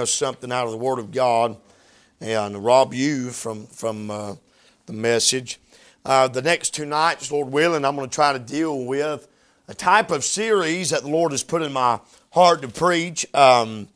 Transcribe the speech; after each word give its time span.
us 0.00 0.10
something 0.12 0.50
out 0.50 0.64
of 0.64 0.72
the 0.72 0.78
Word 0.78 0.98
of 0.98 1.12
God 1.12 1.56
and 2.20 2.64
rob 2.64 2.92
you 2.92 3.30
from 3.30 3.66
from 3.66 4.10
uh, 4.10 4.34
the 4.86 4.92
message. 4.92 5.60
Uh, 6.04 6.26
the 6.28 6.42
next 6.42 6.70
two 6.70 6.86
nights, 6.86 7.30
Lord 7.30 7.52
willing, 7.52 7.84
I'm 7.84 7.94
going 7.94 8.08
to 8.08 8.14
try 8.14 8.32
to 8.32 8.38
deal 8.38 8.84
with 8.84 9.28
a 9.68 9.74
type 9.74 10.10
of 10.10 10.24
series 10.24 10.90
that 10.90 11.02
the 11.02 11.10
Lord 11.10 11.32
has 11.32 11.42
put 11.42 11.62
in 11.62 11.72
my 11.72 12.00
heart 12.32 12.62
to 12.62 12.68
preach. 12.68 13.26
Um, 13.34 13.88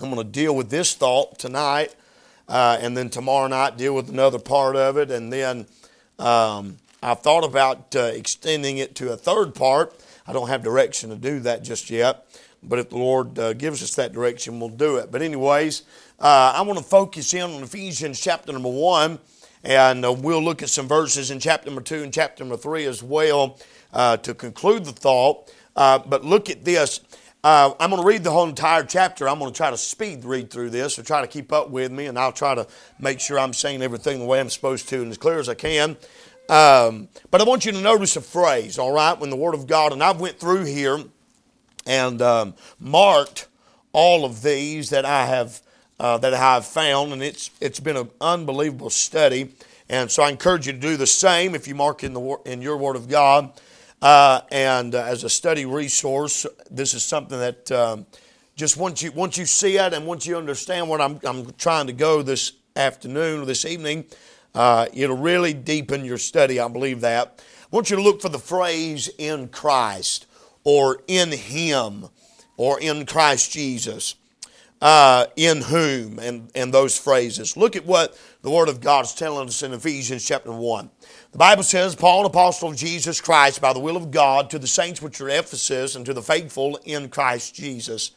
I'm 0.00 0.10
going 0.10 0.16
to 0.16 0.24
deal 0.24 0.56
with 0.56 0.70
this 0.70 0.94
thought 0.94 1.38
tonight, 1.38 1.94
uh, 2.48 2.78
and 2.80 2.96
then 2.96 3.10
tomorrow 3.10 3.46
night 3.48 3.76
deal 3.76 3.94
with 3.94 4.08
another 4.08 4.38
part 4.38 4.76
of 4.76 4.96
it, 4.96 5.10
and 5.10 5.32
then 5.32 5.66
um, 6.18 6.78
I've 7.02 7.20
thought 7.20 7.44
about 7.44 7.94
uh, 7.94 8.00
extending 8.00 8.78
it 8.78 8.94
to 8.96 9.12
a 9.12 9.16
third 9.16 9.54
part. 9.54 9.94
I 10.26 10.32
don't 10.32 10.48
have 10.48 10.62
direction 10.62 11.10
to 11.10 11.16
do 11.16 11.40
that 11.40 11.62
just 11.62 11.90
yet. 11.90 12.26
But 12.66 12.78
if 12.78 12.90
the 12.90 12.98
Lord 12.98 13.38
uh, 13.38 13.52
gives 13.52 13.82
us 13.82 13.94
that 13.94 14.12
direction, 14.12 14.58
we'll 14.58 14.68
do 14.70 14.96
it. 14.96 15.12
But, 15.12 15.22
anyways, 15.22 15.82
uh, 16.18 16.52
I 16.56 16.62
want 16.62 16.78
to 16.78 16.84
focus 16.84 17.32
in 17.34 17.42
on 17.42 17.62
Ephesians 17.62 18.20
chapter 18.20 18.52
number 18.52 18.70
one, 18.70 19.18
and 19.62 20.04
uh, 20.04 20.12
we'll 20.12 20.42
look 20.42 20.62
at 20.62 20.68
some 20.68 20.88
verses 20.88 21.30
in 21.30 21.40
chapter 21.40 21.66
number 21.66 21.82
two 21.82 22.02
and 22.02 22.12
chapter 22.12 22.42
number 22.44 22.56
three 22.56 22.84
as 22.84 23.02
well 23.02 23.58
uh, 23.92 24.16
to 24.18 24.34
conclude 24.34 24.84
the 24.84 24.92
thought. 24.92 25.52
Uh, 25.74 25.98
but 25.98 26.24
look 26.24 26.50
at 26.50 26.64
this. 26.64 27.00
Uh, 27.44 27.72
I'm 27.78 27.90
going 27.90 28.02
to 28.02 28.08
read 28.08 28.24
the 28.24 28.30
whole 28.30 28.48
entire 28.48 28.82
chapter. 28.82 29.28
I'm 29.28 29.38
going 29.38 29.52
to 29.52 29.56
try 29.56 29.70
to 29.70 29.76
speed 29.76 30.24
read 30.24 30.50
through 30.50 30.70
this, 30.70 30.94
so 30.94 31.02
try 31.02 31.20
to 31.20 31.28
keep 31.28 31.52
up 31.52 31.70
with 31.70 31.92
me, 31.92 32.06
and 32.06 32.18
I'll 32.18 32.32
try 32.32 32.56
to 32.56 32.66
make 32.98 33.20
sure 33.20 33.38
I'm 33.38 33.52
saying 33.52 33.82
everything 33.82 34.18
the 34.18 34.24
way 34.24 34.40
I'm 34.40 34.50
supposed 34.50 34.88
to 34.88 35.02
and 35.02 35.10
as 35.12 35.18
clear 35.18 35.38
as 35.38 35.48
I 35.48 35.54
can. 35.54 35.96
Um, 36.48 37.08
but 37.30 37.40
I 37.40 37.44
want 37.44 37.64
you 37.64 37.72
to 37.72 37.80
notice 37.80 38.16
a 38.16 38.20
phrase, 38.20 38.78
all 38.78 38.92
right, 38.92 39.18
when 39.18 39.30
the 39.30 39.36
Word 39.36 39.54
of 39.54 39.66
God, 39.66 39.92
and 39.92 40.02
I've 40.02 40.20
went 40.20 40.40
through 40.40 40.64
here 40.64 40.98
and 41.86 42.20
um, 42.20 42.54
marked 42.78 43.48
all 43.92 44.24
of 44.24 44.42
these 44.42 44.90
that 44.90 45.04
I 45.04 45.26
have 45.26 45.62
uh, 45.98 46.18
that 46.18 46.34
I 46.34 46.38
have 46.38 46.66
found, 46.66 47.12
and 47.12 47.22
it's 47.22 47.50
it's 47.60 47.80
been 47.80 47.96
an 47.96 48.10
unbelievable 48.20 48.90
study. 48.90 49.54
And 49.88 50.10
so 50.10 50.22
I 50.22 50.30
encourage 50.30 50.66
you 50.66 50.72
to 50.72 50.78
do 50.78 50.96
the 50.96 51.06
same 51.06 51.54
if 51.54 51.68
you 51.68 51.74
mark 51.74 52.04
in 52.04 52.12
the 52.12 52.36
in 52.44 52.60
your 52.60 52.76
Word 52.76 52.96
of 52.96 53.08
God. 53.08 53.52
Uh, 54.02 54.42
and 54.50 54.94
uh, 54.94 55.04
as 55.04 55.24
a 55.24 55.30
study 55.30 55.64
resource, 55.64 56.44
this 56.70 56.92
is 56.92 57.02
something 57.02 57.38
that 57.38 57.72
um, 57.72 58.06
just 58.56 58.76
once 58.76 59.02
you 59.02 59.12
once 59.12 59.38
you 59.38 59.46
see 59.46 59.78
it 59.78 59.94
and 59.94 60.06
once 60.06 60.26
you 60.26 60.36
understand 60.36 60.88
what 60.88 61.00
I'm 61.00 61.18
I'm 61.24 61.52
trying 61.54 61.86
to 61.86 61.92
go 61.92 62.22
this 62.22 62.52
afternoon 62.74 63.40
or 63.40 63.44
this 63.46 63.64
evening, 63.64 64.04
uh, 64.54 64.86
it'll 64.92 65.16
really 65.16 65.54
deepen 65.54 66.04
your 66.04 66.18
study. 66.18 66.60
I 66.60 66.68
believe 66.68 67.00
that. 67.00 67.42
I 67.62 67.66
want 67.70 67.90
you 67.90 67.96
to 67.96 68.02
look 68.02 68.20
for 68.20 68.28
the 68.28 68.38
phrase 68.38 69.08
"in 69.16 69.48
Christ." 69.48 70.26
Or 70.66 71.00
in 71.06 71.30
Him 71.30 72.08
or 72.56 72.80
in 72.80 73.06
Christ 73.06 73.52
Jesus. 73.52 74.16
Uh, 74.78 75.24
in 75.36 75.62
whom, 75.62 76.18
and, 76.18 76.50
and 76.54 76.72
those 76.72 76.98
phrases. 76.98 77.56
Look 77.56 77.76
at 77.76 77.86
what 77.86 78.14
the 78.42 78.50
Word 78.50 78.68
of 78.68 78.82
God 78.82 79.06
is 79.06 79.14
telling 79.14 79.48
us 79.48 79.62
in 79.62 79.72
Ephesians 79.72 80.22
chapter 80.22 80.52
1. 80.52 80.90
The 81.32 81.38
Bible 81.38 81.62
says, 81.62 81.94
Paul, 81.94 82.20
an 82.20 82.26
apostle 82.26 82.68
of 82.68 82.76
Jesus 82.76 83.18
Christ, 83.18 83.62
by 83.62 83.72
the 83.72 83.80
will 83.80 83.96
of 83.96 84.10
God, 84.10 84.50
to 84.50 84.58
the 84.58 84.66
saints 84.66 85.00
which 85.00 85.18
are 85.22 85.30
Ephesus, 85.30 85.96
and 85.96 86.04
to 86.04 86.12
the 86.12 86.20
faithful 86.20 86.78
in 86.84 87.08
Christ 87.08 87.54
Jesus. 87.54 88.10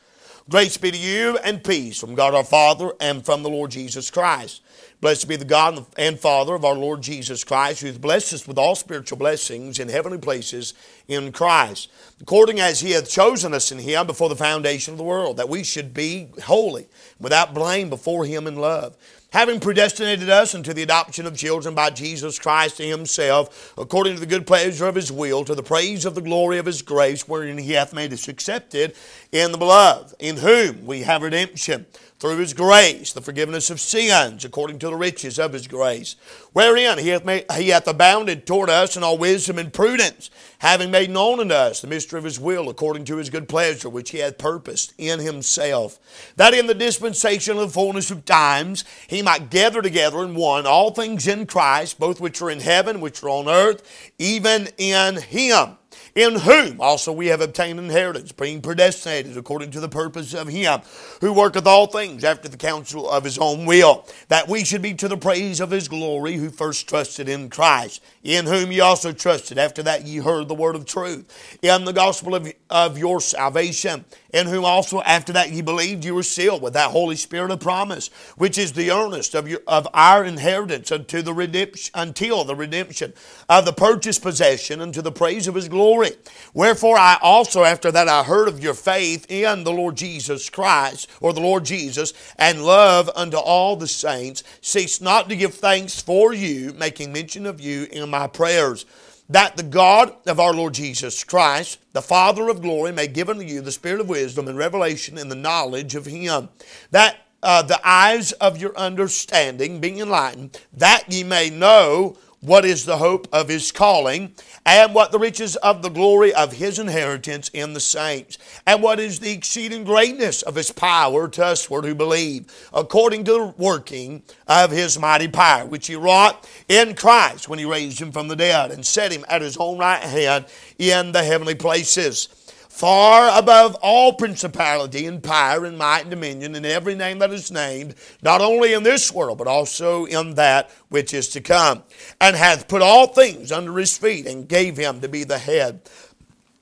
Grace 0.50 0.76
be 0.76 0.92
to 0.92 0.98
you 0.98 1.38
and 1.46 1.64
peace 1.64 1.98
from 1.98 2.14
God 2.14 2.36
our 2.36 2.44
Father 2.44 2.92
and 3.00 3.24
from 3.24 3.42
the 3.42 3.50
Lord 3.50 3.72
Jesus 3.72 4.12
Christ. 4.12 4.62
Blessed 5.02 5.30
be 5.30 5.38
the 5.38 5.46
God 5.46 5.86
and 5.98 6.20
Father 6.20 6.54
of 6.54 6.66
our 6.66 6.76
Lord 6.76 7.02
Jesus 7.02 7.46
Christ, 7.46 7.80
who 7.80 7.88
has 7.88 7.98
blessed 7.98 8.34
us 8.34 8.46
with 8.46 8.58
all 8.58 8.76
spiritual 8.76 9.18
blessings 9.18 9.80
in 9.80 9.88
heavenly 9.88 10.18
places 10.18 10.74
in 11.08 11.32
Christ, 11.32 11.90
according 12.20 12.60
as 12.60 12.82
he 12.82 12.92
hath 12.92 13.10
chosen 13.10 13.54
us 13.54 13.72
in 13.72 13.80
him 13.80 14.08
before 14.08 14.28
the 14.28 14.36
foundation 14.36 14.94
of 14.94 14.98
the 14.98 15.06
world, 15.06 15.38
that 15.38 15.48
we 15.48 15.64
should 15.64 15.94
be 15.94 16.28
holy, 16.44 16.90
without 17.18 17.54
blame 17.54 17.90
before 17.90 18.26
him 18.26 18.46
in 18.46 18.58
love. 18.58 18.98
Having 19.32 19.62
predestinated 19.62 20.30
us 20.30 20.54
unto 20.54 20.74
the 20.74 20.82
adoption 20.84 21.26
of 21.26 21.38
children 21.38 21.76
by 21.76 21.92
Jesus 21.92 22.38
Christ 22.38 22.80
himself, 22.80 23.74
according 23.78 24.16
to 24.16 24.20
the 24.20 24.26
good 24.26 24.48
pleasure 24.48 24.88
of 24.88 24.96
his 24.96 25.14
will, 25.14 25.46
to 25.46 25.56
the 25.56 25.64
praise 25.64 26.04
of 26.04 26.16
the 26.16 26.22
glory 26.22 26.58
of 26.58 26.66
his 26.66 26.82
grace, 26.82 27.26
wherein 27.26 27.58
he 27.58 27.74
hath 27.74 27.94
made 27.94 28.12
us 28.12 28.28
accepted 28.28 28.96
in 29.32 29.54
the 29.54 29.58
beloved, 29.58 30.14
in 30.20 30.38
whom 30.38 30.86
we 30.86 31.04
have 31.04 31.22
redemption 31.22 31.86
through 32.20 32.38
his 32.38 32.54
grace, 32.54 33.14
the 33.14 33.22
forgiveness 33.22 33.70
of 33.70 33.80
sins, 33.80 34.44
according 34.44 34.78
to 34.78 34.88
the 34.88 34.96
riches 34.96 35.40
of 35.40 35.54
his 35.54 35.68
grace, 35.68 36.18
wherein 36.52 36.98
he 36.98 37.10
hath, 37.10 37.24
made, 37.24 37.46
he 37.56 37.70
hath 37.70 37.88
abounded 37.88 38.46
toward 38.46 38.70
us 38.70 38.98
in 38.98 39.04
all 39.04 39.18
wisdom 39.18 39.58
and 39.58 39.72
prudence, 39.72 40.30
having 40.58 40.92
made 40.92 41.10
known 41.10 41.40
unto 41.40 41.54
us 41.54 41.80
the 41.80 41.88
mystery 41.88 42.20
of 42.20 42.26
his 42.26 42.38
will, 42.38 42.68
according 42.68 43.06
to 43.06 43.16
his 43.16 43.30
good 43.30 43.48
pleasure, 43.48 43.88
which 43.88 44.10
he 44.10 44.18
hath 44.18 44.38
purposed 44.38 44.94
in 44.98 45.20
himself, 45.20 45.98
that 46.36 46.54
in 46.54 46.68
the 46.68 46.74
dispensation 46.74 47.58
of 47.58 47.68
the 47.68 47.74
fullness 47.74 48.12
of 48.12 48.26
times 48.26 48.84
he 49.08 49.22
might 49.22 49.50
gather 49.50 49.82
together 49.82 50.22
in 50.22 50.36
one 50.36 50.68
all 50.68 50.92
things 50.92 51.26
in 51.26 51.46
Christ, 51.46 51.98
both 51.98 52.20
which 52.20 52.42
are 52.42 52.50
in 52.50 52.60
heaven, 52.60 53.00
which 53.00 53.24
are 53.24 53.30
on 53.30 53.48
earth, 53.48 54.12
even 54.18 54.68
in 54.78 55.22
him 55.22 55.78
in 56.16 56.36
whom 56.36 56.82
also 56.82 57.12
we 57.12 57.28
have 57.28 57.42
obtained 57.42 57.80
inheritance, 57.80 58.32
being 58.32 58.62
predestinated 58.62 59.38
according 59.38 59.72
to 59.72 59.80
the 59.80 59.90
purpose 59.90 60.34
of 60.34 60.48
Him 60.48 60.82
who 61.22 61.34
worketh 61.34 61.68
all 61.68 61.88
things 61.88 62.24
after 62.24 62.48
the 62.48 62.58
counsel 62.58 63.10
of 63.10 63.24
His 63.24 63.38
own 63.38 63.66
will, 63.66 64.06
that 64.28 64.48
we 64.48 64.64
should 64.64 64.82
be 64.82 64.94
to 64.96 65.08
the 65.08 65.18
praise 65.18 65.60
of 65.60 65.72
His 65.72 65.88
glory, 65.88 66.36
who 66.36 66.50
first 66.50 66.88
trusted 66.88 67.30
in 67.30 67.50
Christ, 67.50 68.02
in 68.24 68.46
whom 68.46 68.72
ye 68.72 68.80
also 68.80 69.12
trusted, 69.12 69.58
after 69.58 69.84
that 69.84 70.06
ye 70.06 70.18
heard 70.18 70.48
the 70.48 70.56
word 70.56 70.76
of 70.76 70.86
truth, 70.86 71.60
in 71.62 71.86
the 71.86 71.94
gospel 71.94 72.36
of, 72.36 72.52
of 72.70 72.98
your 72.98 73.22
salvation, 73.22 74.06
in 74.34 74.48
whom 74.48 74.66
also 74.66 75.02
after 75.02 75.34
that 75.34 75.52
ye 75.52 75.62
believed, 75.62 76.06
you 76.06 76.16
were 76.16 76.24
sealed 76.24 76.62
with 76.62 76.74
that 76.74 76.92
Holy 76.92 77.16
Spirit 77.16 77.52
of 77.52 77.60
promise, 77.60 78.10
which 78.38 78.58
is 78.58 78.74
the 78.74 78.92
earnest 78.92 79.36
of, 79.36 79.48
your, 79.48 79.60
of 79.68 79.88
our 79.94 80.24
inheritance 80.24 80.92
unto 80.92 81.22
the 81.22 81.34
redemption, 81.34 81.92
until 81.96 82.44
the 82.44 82.56
redemption 82.56 83.14
of 83.48 83.66
the 83.66 83.74
purchased 83.74 84.22
possession 84.22 84.82
unto 84.82 85.02
the 85.02 85.12
praise 85.12 85.48
of 85.48 85.56
His 85.56 85.68
glory 85.68 85.99
glory. 86.00 86.18
Wherefore 86.54 86.98
I 86.98 87.18
also, 87.22 87.64
after 87.64 87.92
that 87.92 88.08
I 88.08 88.24
heard 88.24 88.48
of 88.48 88.64
your 88.64 88.74
faith 88.74 89.30
in 89.30 89.64
the 89.64 89.72
Lord 89.72 89.96
Jesus 89.96 90.50
Christ, 90.50 91.10
or 91.22 91.34
the 91.34 91.42
Lord 91.42 91.66
Jesus, 91.66 92.14
and 92.38 92.66
love 92.66 93.10
unto 93.16 93.38
all 93.38 93.76
the 93.76 93.88
saints, 93.88 94.44
cease 94.62 95.02
not 95.02 95.30
to 95.30 95.36
give 95.36 95.54
thanks 95.54 96.02
for 96.02 96.34
you, 96.34 96.74
making 96.74 97.14
mention 97.14 97.46
of 97.46 97.62
you 97.62 97.88
in 97.92 98.10
my 98.10 98.28
prayers 98.28 98.86
that 99.32 99.58
the 99.58 99.64
God 99.64 100.16
of 100.26 100.40
our 100.40 100.54
Lord 100.54 100.74
Jesus 100.74 101.24
Christ, 101.24 101.78
the 101.94 102.02
Father 102.02 102.50
of 102.50 102.64
glory, 102.64 102.92
may 102.92 103.06
give 103.06 103.30
unto 103.30 103.44
you 103.44 103.62
the 103.62 103.72
spirit 103.72 104.02
of 104.02 104.10
wisdom 104.10 104.48
and 104.48 104.58
revelation 104.58 105.20
in 105.20 105.30
the 105.30 105.36
knowledge 105.36 105.94
of 105.94 106.08
Him, 106.08 106.50
that 106.90 107.18
uh, 107.44 107.62
the 107.62 107.80
eyes 107.88 108.32
of 108.34 108.60
your 108.60 108.76
understanding 108.76 109.80
being 109.80 110.00
enlightened, 110.00 110.60
that 110.74 111.04
ye 111.10 111.24
may 111.24 111.52
know 111.52 112.18
what 112.42 112.64
is 112.64 112.86
the 112.86 112.98
hope 112.98 113.28
of 113.34 113.50
his 113.50 113.72
calling, 113.72 114.34
and 114.66 114.94
what 114.94 115.12
the 115.12 115.20
riches 115.20 115.56
of 115.58 115.82
the 115.82 115.90
glory 115.90 116.34
of 116.34 116.54
his 116.54 116.80
inheritance 116.80 117.50
in 117.50 117.74
the 117.74 117.80
saints, 117.80 118.38
and 118.66 118.82
what 118.82 119.00
is 119.00 119.20
the 119.20 119.32
exceeding 119.32 119.84
greatness 119.84 120.42
of 120.42 120.56
his 120.56 120.72
power 120.72 121.28
to 121.28 121.42
usward 121.42 121.86
who 121.86 121.94
believe, 121.94 122.46
according 122.74 123.24
to 123.24 123.32
the 123.32 123.54
working 123.58 124.24
of 124.48 124.72
his 124.72 124.98
mighty 124.98 125.28
power, 125.28 125.66
which 125.66 125.88
he 125.88 125.96
wrought 125.96 126.48
in 126.68 126.96
Christ 126.96 127.50
when 127.50 127.60
he 127.60 127.66
raised 127.66 128.00
him 128.00 128.12
from 128.12 128.28
the 128.28 128.36
dead 128.36 128.72
and 128.72 128.86
set 128.86 129.12
him 129.12 129.26
at 129.28 129.42
his 129.42 129.58
own 129.58 129.78
right 129.78 130.02
hand 130.02 130.46
in 130.78 131.12
the 131.12 131.24
heavenly 131.24 131.56
places 131.56 132.30
far 132.80 133.38
above 133.38 133.76
all 133.82 134.14
principality 134.14 135.06
and 135.06 135.22
power 135.22 135.66
and 135.66 135.78
might 135.78 136.04
and 136.04 136.12
dominion 136.12 136.56
and 136.56 136.66
every 136.66 136.96
name 136.96 137.20
that 137.20 137.30
is 137.30 137.52
named, 137.52 137.94
not 138.22 138.40
only 138.40 138.72
in 138.72 138.84
this 138.84 139.12
world, 139.12 139.38
but 139.38 139.50
also 139.50 140.06
in 140.06 140.36
that 140.36 140.72
which 140.88 141.14
is 141.14 141.28
to 141.28 141.42
come, 141.42 141.84
and 142.22 142.38
hath 142.38 142.70
put 142.70 142.82
all 142.82 143.08
things 143.08 143.52
under 143.52 143.78
his 143.78 143.98
feet, 143.98 144.26
and 144.26 144.48
gave 144.48 144.78
him 144.78 145.02
to 145.02 145.10
be 145.10 145.26
the 145.26 145.40
head 145.40 145.82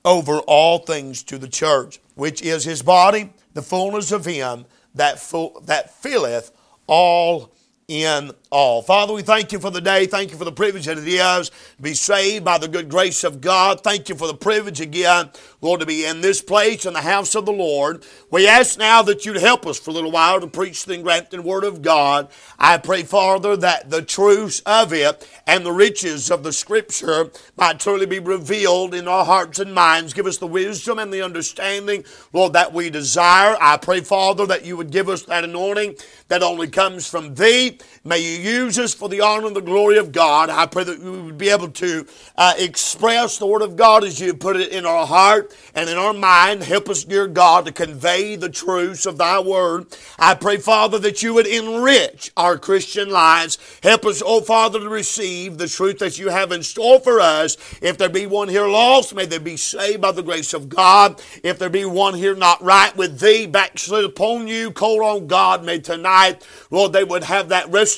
over 0.04 0.40
all 0.40 0.78
things 0.78 1.22
to 1.22 1.38
the 1.38 1.46
church, 1.46 2.00
which 2.16 2.42
is 2.42 2.64
his 2.64 2.82
body, 2.82 3.32
the 3.54 3.62
fullness 3.62 4.10
of 4.10 4.24
him 4.24 4.64
that, 4.96 5.20
full, 5.20 5.62
that 5.66 5.94
filleth 6.02 6.50
all 6.88 7.54
in 7.86 8.32
all. 8.50 8.82
Father, 8.82 9.12
we 9.12 9.22
thank 9.22 9.52
you 9.52 9.58
for 9.58 9.70
the 9.70 9.80
day. 9.80 10.06
Thank 10.06 10.30
you 10.30 10.38
for 10.38 10.44
the 10.44 10.52
privilege 10.52 10.86
that 10.86 10.98
it 10.98 11.06
is 11.06 11.50
to 11.50 11.82
be 11.82 11.94
saved 11.94 12.44
by 12.44 12.58
the 12.58 12.68
good 12.68 12.88
grace 12.88 13.24
of 13.24 13.40
God. 13.40 13.82
Thank 13.82 14.08
you 14.08 14.14
for 14.14 14.26
the 14.26 14.34
privilege 14.34 14.80
again, 14.80 15.30
Lord, 15.60 15.80
to 15.80 15.86
be 15.86 16.06
in 16.06 16.20
this 16.20 16.40
place 16.40 16.86
in 16.86 16.94
the 16.94 17.02
house 17.02 17.34
of 17.34 17.46
the 17.46 17.52
Lord. 17.52 18.04
We 18.30 18.48
ask 18.48 18.78
now 18.78 19.02
that 19.02 19.26
you'd 19.26 19.36
help 19.36 19.66
us 19.66 19.78
for 19.78 19.90
a 19.90 19.94
little 19.94 20.10
while 20.10 20.40
to 20.40 20.46
preach 20.46 20.84
the 20.84 20.94
engrafted 20.94 21.40
word 21.40 21.64
of 21.64 21.82
God. 21.82 22.28
I 22.58 22.78
pray, 22.78 23.02
Father, 23.02 23.56
that 23.56 23.90
the 23.90 24.02
truths 24.02 24.60
of 24.64 24.92
it 24.92 25.28
and 25.46 25.64
the 25.64 25.72
riches 25.72 26.30
of 26.30 26.42
the 26.42 26.52
scripture 26.52 27.30
might 27.56 27.80
truly 27.80 28.06
be 28.06 28.18
revealed 28.18 28.94
in 28.94 29.08
our 29.08 29.24
hearts 29.24 29.58
and 29.58 29.74
minds. 29.74 30.14
Give 30.14 30.26
us 30.26 30.38
the 30.38 30.46
wisdom 30.46 30.98
and 30.98 31.12
the 31.12 31.22
understanding, 31.22 32.04
Lord, 32.32 32.54
that 32.54 32.72
we 32.72 32.90
desire. 32.90 33.56
I 33.60 33.76
pray, 33.76 34.00
Father, 34.00 34.46
that 34.46 34.64
you 34.64 34.76
would 34.76 34.90
give 34.90 35.08
us 35.08 35.22
that 35.24 35.44
anointing 35.44 35.96
that 36.28 36.42
only 36.42 36.68
comes 36.68 37.08
from 37.08 37.34
thee. 37.34 37.78
May 38.08 38.20
you 38.20 38.38
use 38.38 38.78
us 38.78 38.94
for 38.94 39.10
the 39.10 39.20
honor 39.20 39.48
and 39.48 39.54
the 39.54 39.60
glory 39.60 39.98
of 39.98 40.12
God. 40.12 40.48
I 40.48 40.64
pray 40.64 40.82
that 40.82 40.98
we 40.98 41.10
would 41.10 41.36
be 41.36 41.50
able 41.50 41.68
to 41.72 42.06
uh, 42.38 42.54
express 42.56 43.36
the 43.36 43.46
Word 43.46 43.60
of 43.60 43.76
God 43.76 44.02
as 44.02 44.18
you 44.18 44.32
put 44.32 44.56
it 44.56 44.72
in 44.72 44.86
our 44.86 45.06
heart 45.06 45.54
and 45.74 45.90
in 45.90 45.98
our 45.98 46.14
mind. 46.14 46.62
Help 46.62 46.88
us, 46.88 47.04
dear 47.04 47.26
God, 47.26 47.66
to 47.66 47.72
convey 47.72 48.34
the 48.34 48.48
truths 48.48 49.04
of 49.04 49.18
Thy 49.18 49.40
Word. 49.40 49.88
I 50.18 50.36
pray, 50.36 50.56
Father, 50.56 50.98
that 51.00 51.22
you 51.22 51.34
would 51.34 51.46
enrich 51.46 52.32
our 52.34 52.56
Christian 52.56 53.10
lives. 53.10 53.58
Help 53.82 54.06
us, 54.06 54.22
oh 54.24 54.40
Father, 54.40 54.78
to 54.80 54.88
receive 54.88 55.58
the 55.58 55.68
truth 55.68 55.98
that 55.98 56.18
you 56.18 56.30
have 56.30 56.50
in 56.50 56.62
store 56.62 57.00
for 57.00 57.20
us. 57.20 57.58
If 57.82 57.98
there 57.98 58.08
be 58.08 58.24
one 58.24 58.48
here 58.48 58.68
lost, 58.68 59.14
may 59.14 59.26
they 59.26 59.36
be 59.36 59.58
saved 59.58 60.00
by 60.00 60.12
the 60.12 60.22
grace 60.22 60.54
of 60.54 60.70
God. 60.70 61.20
If 61.44 61.58
there 61.58 61.68
be 61.68 61.84
one 61.84 62.14
here 62.14 62.34
not 62.34 62.62
right 62.62 62.96
with 62.96 63.20
Thee, 63.20 63.46
backslid 63.46 64.06
upon 64.06 64.48
you, 64.48 64.70
cold 64.70 65.02
on 65.02 65.26
God, 65.26 65.62
may 65.62 65.78
tonight, 65.78 66.42
Lord, 66.70 66.94
they 66.94 67.04
would 67.04 67.24
have 67.24 67.50
that 67.50 67.70
restoration 67.70 67.97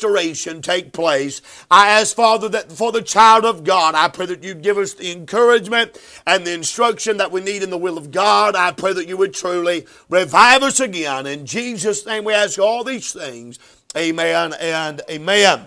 take 0.62 0.92
place. 0.92 1.42
I 1.70 1.90
ask, 1.90 2.14
Father, 2.14 2.48
that 2.50 2.72
for 2.72 2.92
the 2.92 3.02
child 3.02 3.44
of 3.44 3.64
God, 3.64 3.94
I 3.94 4.08
pray 4.08 4.26
that 4.26 4.42
you 4.42 4.54
give 4.54 4.78
us 4.78 4.94
the 4.94 5.12
encouragement 5.12 6.00
and 6.26 6.46
the 6.46 6.52
instruction 6.52 7.16
that 7.18 7.32
we 7.32 7.40
need 7.40 7.62
in 7.62 7.70
the 7.70 7.78
will 7.78 7.98
of 7.98 8.10
God. 8.10 8.56
I 8.56 8.72
pray 8.72 8.92
that 8.92 9.08
you 9.08 9.16
would 9.16 9.34
truly 9.34 9.86
revive 10.08 10.62
us 10.62 10.80
again. 10.80 11.26
In 11.26 11.46
Jesus' 11.46 12.06
name 12.06 12.24
we 12.24 12.32
ask 12.32 12.58
all 12.58 12.84
these 12.84 13.12
things. 13.12 13.58
Amen 13.96 14.54
and 14.60 15.00
amen. 15.10 15.66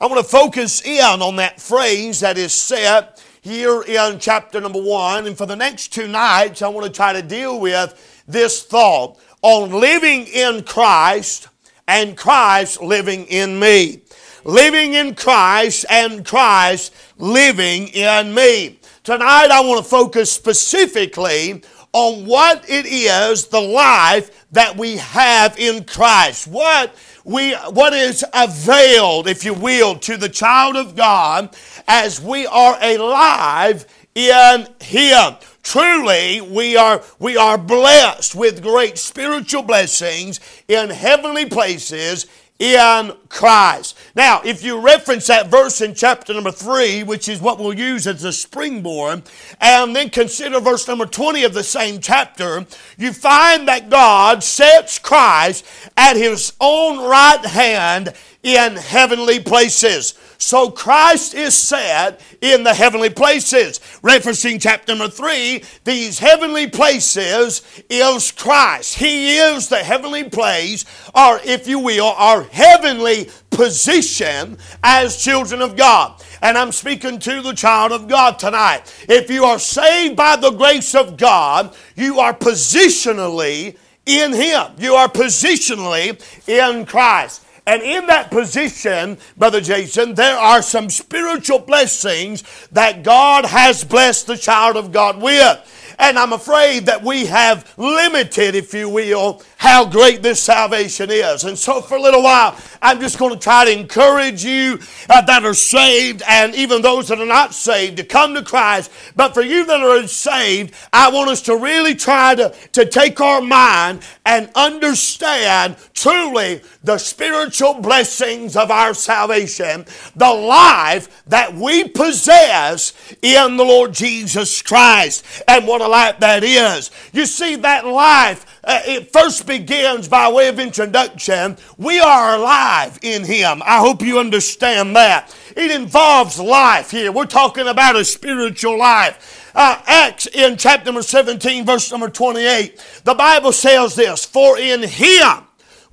I 0.00 0.06
want 0.06 0.24
to 0.24 0.30
focus 0.30 0.84
in 0.84 1.22
on 1.22 1.36
that 1.36 1.60
phrase 1.60 2.20
that 2.20 2.38
is 2.38 2.52
set 2.52 3.22
here 3.40 3.82
in 3.82 4.18
chapter 4.18 4.60
number 4.60 4.80
one. 4.80 5.26
And 5.26 5.36
for 5.36 5.46
the 5.46 5.56
next 5.56 5.92
two 5.92 6.06
nights, 6.06 6.62
I 6.62 6.68
want 6.68 6.86
to 6.86 6.92
try 6.92 7.12
to 7.12 7.22
deal 7.22 7.58
with 7.58 8.24
this 8.28 8.62
thought 8.62 9.18
on 9.42 9.70
living 9.70 10.26
in 10.26 10.62
Christ 10.62 11.48
and 11.88 12.16
Christ 12.16 12.80
living 12.80 13.24
in 13.24 13.58
me. 13.58 14.02
Living 14.44 14.94
in 14.94 15.14
Christ 15.14 15.86
and 15.90 16.24
Christ 16.24 16.94
living 17.16 17.88
in 17.88 18.32
me. 18.32 18.78
Tonight 19.02 19.48
I 19.50 19.60
want 19.62 19.82
to 19.82 19.90
focus 19.90 20.30
specifically 20.30 21.62
on 21.92 22.26
what 22.26 22.68
it 22.68 22.86
is, 22.86 23.46
the 23.46 23.60
life 23.60 24.46
that 24.52 24.76
we 24.76 24.98
have 24.98 25.58
in 25.58 25.84
Christ. 25.84 26.46
What 26.46 26.94
we, 27.24 27.54
what 27.54 27.94
is 27.94 28.24
availed, 28.34 29.26
if 29.26 29.44
you 29.44 29.54
will, 29.54 29.98
to 30.00 30.16
the 30.16 30.28
child 30.28 30.76
of 30.76 30.94
God 30.94 31.56
as 31.88 32.20
we 32.20 32.46
are 32.46 32.78
alive 32.80 33.86
in 34.14 34.66
Him. 34.80 35.34
Truly, 35.68 36.40
we 36.40 36.78
are, 36.78 37.02
we 37.18 37.36
are 37.36 37.58
blessed 37.58 38.34
with 38.34 38.62
great 38.62 38.96
spiritual 38.96 39.62
blessings 39.62 40.40
in 40.66 40.88
heavenly 40.88 41.44
places 41.44 42.24
in 42.58 43.12
Christ. 43.28 43.94
Now, 44.16 44.40
if 44.46 44.64
you 44.64 44.80
reference 44.80 45.26
that 45.26 45.48
verse 45.48 45.82
in 45.82 45.94
chapter 45.94 46.32
number 46.32 46.52
3, 46.52 47.02
which 47.02 47.28
is 47.28 47.42
what 47.42 47.58
we'll 47.58 47.78
use 47.78 48.06
as 48.06 48.24
a 48.24 48.32
springboard, 48.32 49.24
and 49.60 49.94
then 49.94 50.08
consider 50.08 50.58
verse 50.58 50.88
number 50.88 51.04
20 51.04 51.44
of 51.44 51.52
the 51.52 51.62
same 51.62 52.00
chapter, 52.00 52.64
you 52.96 53.12
find 53.12 53.68
that 53.68 53.90
God 53.90 54.42
sets 54.42 54.98
Christ 54.98 55.66
at 55.98 56.16
his 56.16 56.54
own 56.62 57.06
right 57.06 57.44
hand 57.44 58.14
in 58.42 58.76
heavenly 58.76 59.38
places. 59.38 60.14
So 60.40 60.70
Christ 60.70 61.34
is 61.34 61.54
set 61.54 62.20
in 62.40 62.62
the 62.62 62.72
heavenly 62.72 63.10
places. 63.10 63.80
Referencing 64.02 64.60
chapter 64.60 64.94
number 64.94 65.12
three, 65.12 65.64
these 65.82 66.20
heavenly 66.20 66.68
places 66.68 67.62
is 67.90 68.30
Christ. 68.30 68.94
He 68.94 69.36
is 69.36 69.68
the 69.68 69.78
heavenly 69.78 70.30
place, 70.30 70.84
or 71.12 71.40
if 71.44 71.66
you 71.66 71.80
will, 71.80 72.06
our 72.16 72.44
heavenly 72.44 73.28
position 73.50 74.56
as 74.84 75.22
children 75.22 75.60
of 75.60 75.76
God. 75.76 76.22
And 76.40 76.56
I'm 76.56 76.70
speaking 76.70 77.18
to 77.18 77.42
the 77.42 77.52
child 77.52 77.90
of 77.90 78.06
God 78.06 78.38
tonight. 78.38 78.82
If 79.08 79.28
you 79.28 79.44
are 79.44 79.58
saved 79.58 80.14
by 80.14 80.36
the 80.36 80.52
grace 80.52 80.94
of 80.94 81.16
God, 81.16 81.74
you 81.96 82.20
are 82.20 82.32
positionally 82.32 83.76
in 84.06 84.32
Him. 84.32 84.66
You 84.78 84.94
are 84.94 85.08
positionally 85.08 86.22
in 86.48 86.86
Christ. 86.86 87.44
And 87.68 87.82
in 87.82 88.06
that 88.06 88.30
position, 88.30 89.18
Brother 89.36 89.60
Jason, 89.60 90.14
there 90.14 90.38
are 90.38 90.62
some 90.62 90.88
spiritual 90.88 91.58
blessings 91.58 92.42
that 92.72 93.02
God 93.02 93.44
has 93.44 93.84
blessed 93.84 94.26
the 94.26 94.38
child 94.38 94.78
of 94.78 94.90
God 94.90 95.20
with. 95.20 95.77
And 95.98 96.18
I'm 96.18 96.32
afraid 96.32 96.86
that 96.86 97.02
we 97.02 97.26
have 97.26 97.74
limited, 97.76 98.54
if 98.54 98.72
you 98.72 98.88
will, 98.88 99.42
how 99.56 99.84
great 99.84 100.22
this 100.22 100.40
salvation 100.40 101.10
is. 101.10 101.42
And 101.42 101.58
so 101.58 101.80
for 101.80 101.96
a 101.96 102.00
little 102.00 102.22
while, 102.22 102.56
I'm 102.80 103.00
just 103.00 103.18
going 103.18 103.32
to 103.34 103.38
try 103.38 103.64
to 103.64 103.72
encourage 103.72 104.44
you 104.44 104.78
uh, 105.10 105.22
that 105.22 105.44
are 105.44 105.54
saved 105.54 106.22
and 106.28 106.54
even 106.54 106.82
those 106.82 107.08
that 107.08 107.20
are 107.20 107.26
not 107.26 107.52
saved 107.52 107.96
to 107.96 108.04
come 108.04 108.34
to 108.34 108.42
Christ. 108.42 108.92
But 109.16 109.34
for 109.34 109.42
you 109.42 109.66
that 109.66 109.80
are 109.80 110.06
saved, 110.06 110.74
I 110.92 111.10
want 111.10 111.30
us 111.30 111.42
to 111.42 111.56
really 111.56 111.96
try 111.96 112.36
to, 112.36 112.54
to 112.72 112.86
take 112.86 113.20
our 113.20 113.40
mind 113.40 114.02
and 114.24 114.50
understand 114.54 115.76
truly 115.94 116.62
the 116.84 116.98
spiritual 116.98 117.74
blessings 117.74 118.56
of 118.56 118.70
our 118.70 118.94
salvation, 118.94 119.84
the 120.14 120.32
life 120.32 121.24
that 121.26 121.54
we 121.54 121.88
possess 121.88 122.92
in 123.22 123.56
the 123.56 123.64
Lord 123.64 123.92
Jesus 123.92 124.62
Christ, 124.62 125.24
and 125.48 125.66
what 125.66 125.87
life 125.88 126.20
that 126.20 126.44
is. 126.44 126.90
You 127.12 127.26
see, 127.26 127.56
that 127.56 127.86
life 127.86 128.44
uh, 128.68 128.82
it 128.84 129.12
first 129.12 129.46
begins 129.46 130.08
by 130.08 130.30
way 130.30 130.48
of 130.48 130.60
introduction. 130.60 131.56
We 131.78 132.00
are 132.00 132.36
alive 132.36 132.98
in 133.00 133.24
Him. 133.24 133.62
I 133.64 133.78
hope 133.78 134.02
you 134.02 134.18
understand 134.18 134.94
that. 134.94 135.34
It 135.56 135.70
involves 135.70 136.38
life 136.38 136.90
here. 136.90 137.10
We're 137.10 137.24
talking 137.24 137.66
about 137.66 137.96
a 137.96 138.04
spiritual 138.04 138.78
life. 138.78 139.50
Uh, 139.54 139.80
Acts 139.86 140.26
in 140.26 140.58
chapter 140.58 140.84
number 140.84 141.02
17, 141.02 141.64
verse 141.64 141.90
number 141.90 142.10
28, 142.10 143.02
the 143.04 143.14
Bible 143.14 143.52
says 143.52 143.94
this 143.94 144.26
For 144.26 144.58
in 144.58 144.82
Him 144.82 145.44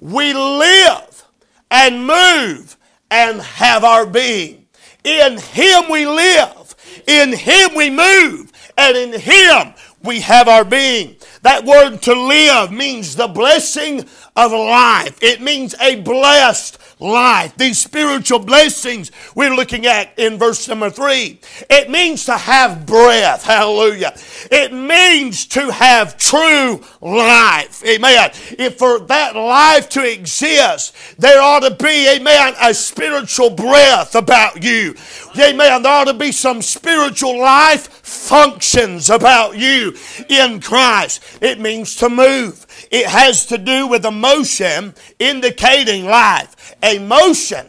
we 0.02 0.34
live 0.34 1.24
and 1.72 2.06
move 2.06 2.78
and 3.10 3.42
have 3.42 3.86
our 3.86 4.06
being. 4.06 4.68
In 5.06 5.38
Him 5.38 5.90
we 5.90 6.06
live, 6.06 6.76
in 7.08 7.32
Him 7.32 7.76
we 7.76 7.90
move, 7.90 8.52
and 8.78 8.98
in 8.98 9.20
Him 9.20 9.74
we 10.06 10.22
have 10.22 10.48
our 10.48 10.64
being. 10.64 11.16
That 11.42 11.66
word 11.66 12.02
to 12.04 12.14
live 12.14 12.72
means 12.72 13.16
the 13.16 13.28
blessing 13.28 14.06
of 14.36 14.52
life. 14.52 15.18
It 15.22 15.42
means 15.42 15.76
a 15.80 16.02
blessed 16.02 16.78
life. 17.00 17.56
These 17.58 17.80
spiritual 17.80 18.40
blessings 18.40 19.12
we're 19.36 19.56
looking 19.56 19.86
at 19.86 20.18
in 20.18 20.38
verse 20.38 20.68
number 20.68 20.90
three. 20.90 21.40
It 21.70 21.90
means 21.90 22.26
to 22.26 22.38
have 22.38 22.86
breath. 22.86 23.44
Hallelujah. 23.44 24.14
It 24.52 24.74
means 24.74 25.46
to 25.48 25.72
have 25.72 26.18
true 26.18 26.82
life. 27.02 27.84
Amen. 27.86 28.32
If 28.58 28.78
for 28.78 29.00
that 29.00 29.36
life 29.36 29.90
to 29.90 30.12
exist, 30.12 30.96
there 31.20 31.42
ought 31.42 31.62
to 31.62 31.72
be, 31.72 32.10
amen, 32.16 32.54
a 32.62 32.74
spiritual 32.74 33.50
breath 33.50 34.16
about 34.16 34.64
you. 34.64 34.96
Amen. 35.38 35.82
There 35.82 35.92
ought 35.92 36.06
to 36.06 36.14
be 36.14 36.32
some 36.32 36.62
spiritual 36.62 37.40
life 37.40 37.88
functions 37.88 39.10
about 39.10 39.58
you 39.58 39.96
in 40.30 40.62
Christ. 40.62 41.22
It 41.42 41.60
means 41.60 41.96
to 41.98 42.10
move. 42.10 42.65
It 42.92 43.08
has 43.08 43.46
to 43.48 43.58
do 43.58 43.88
with 43.88 44.06
emotion 44.06 44.94
indicating 45.20 46.06
life. 46.06 46.76
A 46.84 47.00
motion. 47.00 47.68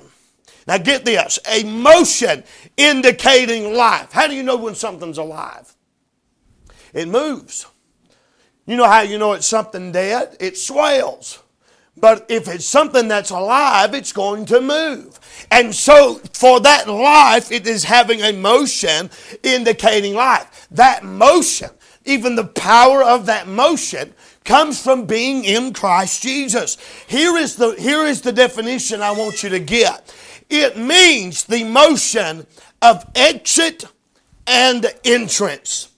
Now 0.66 0.78
get 0.78 1.04
this. 1.04 1.38
A 1.48 1.64
motion 1.64 2.44
indicating 2.76 3.74
life. 3.74 4.12
How 4.12 4.26
do 4.26 4.34
you 4.34 4.42
know 4.42 4.56
when 4.56 4.74
something's 4.74 5.18
alive? 5.18 5.74
It 6.92 7.08
moves. 7.08 7.66
You 8.66 8.76
know 8.76 8.88
how 8.88 9.02
you 9.02 9.18
know 9.18 9.32
it's 9.34 9.46
something 9.46 9.92
dead? 9.92 10.36
It 10.40 10.56
swells. 10.56 11.42
But 11.96 12.26
if 12.28 12.46
it's 12.48 12.66
something 12.66 13.08
that's 13.08 13.30
alive, 13.30 13.94
it's 13.94 14.12
going 14.12 14.44
to 14.46 14.60
move. 14.60 15.18
And 15.50 15.74
so 15.74 16.20
for 16.34 16.60
that 16.60 16.88
life, 16.88 17.50
it 17.50 17.66
is 17.66 17.84
having 17.84 18.20
a 18.20 18.32
motion 18.32 19.08
indicating 19.42 20.14
life. 20.14 20.68
That 20.72 21.04
motion, 21.04 21.70
even 22.04 22.34
the 22.34 22.44
power 22.44 23.02
of 23.02 23.26
that 23.26 23.48
motion, 23.48 24.12
comes 24.46 24.82
from 24.82 25.04
being 25.04 25.44
in 25.44 25.72
Christ 25.72 26.22
Jesus. 26.22 26.78
Here 27.06 27.36
is 27.36 27.56
the, 27.56 27.72
here 27.72 28.06
is 28.06 28.22
the 28.22 28.32
definition 28.32 29.02
I 29.02 29.10
want 29.10 29.42
you 29.42 29.50
to 29.50 29.58
get. 29.58 30.14
It 30.48 30.78
means 30.78 31.44
the 31.44 31.64
motion 31.64 32.46
of 32.80 33.04
exit 33.14 33.84
and 34.46 34.86
entrance. 35.04 35.90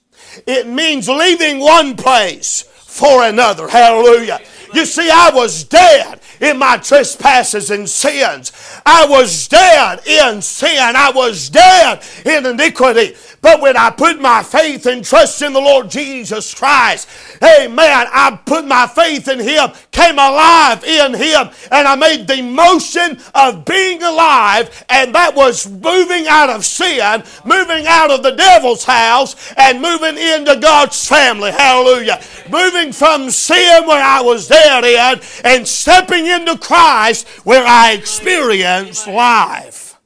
It 0.47 0.67
means 0.67 1.07
leaving 1.07 1.59
one 1.59 1.95
place 1.95 2.63
for 2.63 3.23
another. 3.23 3.67
Hallelujah. 3.67 4.39
You 4.73 4.85
see, 4.85 5.09
I 5.09 5.31
was 5.33 5.63
dead 5.63 6.19
in 6.39 6.57
my 6.57 6.77
trespasses 6.77 7.71
and 7.71 7.89
sins. 7.89 8.51
I 8.85 9.05
was 9.07 9.47
dead 9.47 10.05
in 10.05 10.41
sin. 10.41 10.77
I 10.95 11.11
was 11.13 11.49
dead 11.49 12.03
in 12.25 12.45
iniquity. 12.45 13.15
But 13.41 13.61
when 13.61 13.77
I 13.77 13.89
put 13.89 14.19
my 14.19 14.43
faith 14.43 14.85
and 14.85 15.03
trust 15.03 15.41
in 15.41 15.53
the 15.53 15.61
Lord 15.61 15.89
Jesus 15.89 16.53
Christ, 16.53 17.07
amen, 17.41 18.07
I 18.11 18.37
put 18.45 18.65
my 18.65 18.85
faith 18.87 19.27
in 19.27 19.39
Him, 19.39 19.69
came 19.91 20.15
alive 20.15 20.83
in 20.83 21.13
Him, 21.13 21.49
and 21.71 21.87
I 21.87 21.95
made 21.95 22.27
the 22.27 22.41
motion 22.41 23.19
of 23.33 23.63
being 23.63 24.03
alive, 24.03 24.85
and 24.89 25.15
that 25.15 25.35
was 25.35 25.69
moving 25.69 26.27
out 26.27 26.49
of 26.49 26.65
sin, 26.65 27.23
moving 27.45 27.85
out 27.87 28.11
of 28.11 28.23
the 28.23 28.31
devil's 28.31 28.83
house, 28.83 29.53
and 29.55 29.81
moving 29.81 30.17
into 30.17 30.59
God's 30.59 31.07
family. 31.07 31.51
Hallelujah. 31.51 32.21
Moving 32.49 32.91
from 32.91 33.29
sin 33.29 33.87
where 33.87 34.03
I 34.03 34.21
was 34.21 34.47
dead 34.47 34.83
in, 34.83 35.21
and 35.45 35.67
stepping 35.67 36.25
into 36.29 36.57
Christ 36.57 37.27
where 37.45 37.65
I 37.65 37.91
experience 37.91 39.07
life 39.07 39.97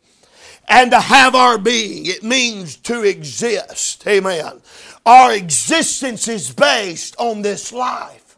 and 0.68 0.92
to 0.92 1.00
have 1.00 1.36
our 1.36 1.58
being. 1.58 2.06
It 2.06 2.24
means 2.24 2.76
to 2.78 3.04
exist. 3.04 4.06
Amen. 4.08 4.62
Our 5.06 5.34
existence 5.34 6.28
is 6.28 6.52
based 6.52 7.16
on 7.20 7.42
this 7.42 7.74
life. 7.74 8.38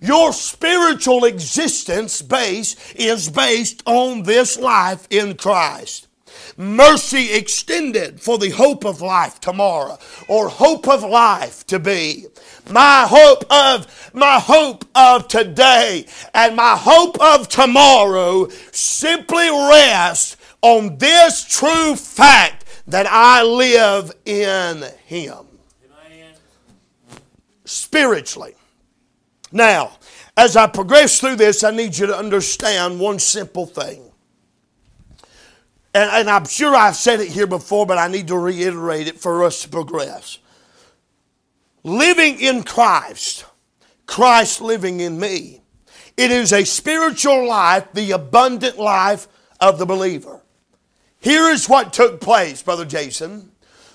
Your 0.00 0.32
spiritual 0.32 1.24
existence 1.24 2.22
base 2.22 2.76
is 2.94 3.28
based 3.28 3.82
on 3.86 4.22
this 4.22 4.58
life 4.58 5.06
in 5.10 5.36
Christ. 5.36 6.08
Mercy 6.56 7.32
extended 7.32 8.20
for 8.20 8.38
the 8.38 8.50
hope 8.50 8.84
of 8.84 9.00
life 9.00 9.40
tomorrow 9.40 9.98
or 10.28 10.48
hope 10.48 10.88
of 10.88 11.02
life 11.02 11.66
to 11.66 11.78
be. 11.78 12.26
My 12.70 13.06
hope 13.08 13.44
of 13.50 14.10
my 14.12 14.40
hope 14.40 14.84
of 14.94 15.28
today 15.28 16.06
and 16.34 16.56
my 16.56 16.76
hope 16.76 17.20
of 17.20 17.48
tomorrow 17.48 18.48
simply 18.72 19.48
rests 19.48 20.36
on 20.62 20.98
this 20.98 21.44
true 21.44 21.94
fact 21.94 22.64
that 22.88 23.06
I 23.08 23.42
live 23.42 24.12
in 24.24 24.84
Him. 25.04 25.46
Spiritually. 27.64 28.54
Now, 29.52 29.98
as 30.36 30.56
I 30.56 30.66
progress 30.66 31.20
through 31.20 31.36
this, 31.36 31.64
I 31.64 31.70
need 31.70 31.96
you 31.96 32.06
to 32.06 32.16
understand 32.16 33.00
one 33.00 33.18
simple 33.18 33.66
thing. 33.66 34.02
And, 35.94 36.10
and, 36.10 36.30
I'm 36.30 36.44
sure 36.44 36.76
I've 36.76 36.94
said 36.94 37.20
it 37.20 37.28
here 37.28 37.46
before, 37.46 37.86
but 37.86 37.96
I 37.96 38.08
need 38.08 38.28
to 38.28 38.36
reiterate 38.36 39.08
it 39.08 39.18
for 39.18 39.44
us 39.44 39.62
to 39.62 39.68
progress. 39.68 40.38
Living 41.86 42.40
in 42.40 42.64
Christ, 42.64 43.44
Christ 44.06 44.60
living 44.60 44.98
in 44.98 45.20
me, 45.20 45.62
it 46.16 46.32
is 46.32 46.52
a 46.52 46.64
spiritual 46.64 47.46
life, 47.46 47.86
the 47.94 48.10
abundant 48.10 48.76
life 48.76 49.28
of 49.60 49.78
the 49.78 49.86
believer. 49.86 50.40
Here 51.20 51.48
is 51.48 51.68
what 51.68 51.92
took 51.92 52.20
place, 52.20 52.60
Brother 52.60 52.84
Jason. 52.84 53.52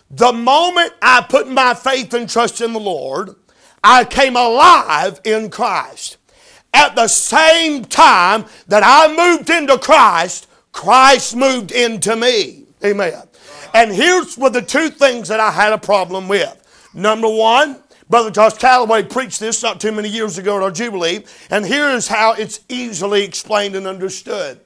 The 0.10 0.32
moment 0.32 0.94
I 1.02 1.20
put 1.20 1.50
my 1.50 1.74
faith 1.74 2.14
and 2.14 2.30
trust 2.30 2.62
in 2.62 2.72
the 2.72 2.80
Lord, 2.80 3.36
I 3.84 4.06
came 4.06 4.38
alive 4.38 5.20
in 5.26 5.50
Christ. 5.50 6.16
At 6.74 6.96
the 6.96 7.10
same 7.10 7.84
time 7.84 8.46
that 8.70 8.84
I 8.86 9.14
moved 9.14 9.50
into 9.50 9.78
Christ, 9.78 10.48
Christ 10.72 11.36
moved 11.36 11.74
into 11.74 12.16
me. 12.16 12.68
Amen. 12.86 13.24
And 13.74 13.92
here's 13.92 14.38
were 14.38 14.50
the 14.50 14.62
two 14.62 14.90
things 14.92 15.28
that 15.28 15.42
I 15.42 15.52
had 15.52 15.74
a 15.74 15.78
problem 15.78 16.30
with. 16.30 16.58
Number 16.94 17.30
one, 17.30 17.82
Brother 18.10 18.32
Josh 18.32 18.58
Calloway 18.58 19.04
preached 19.04 19.40
this 19.40 19.64
not 19.64 19.80
too 19.80 19.94
many 19.94 20.10
years 20.10 20.38
ago 20.38 20.58
at 20.58 20.64
our 20.64 20.72
Jubilee, 20.72 21.24
and 21.50 21.66
here 21.66 21.90
is 21.90 22.10
how 22.10 22.34
it's 22.34 22.60
easily 22.68 23.24
explained 23.24 23.76
and 23.76 23.88
understood. 23.88 24.60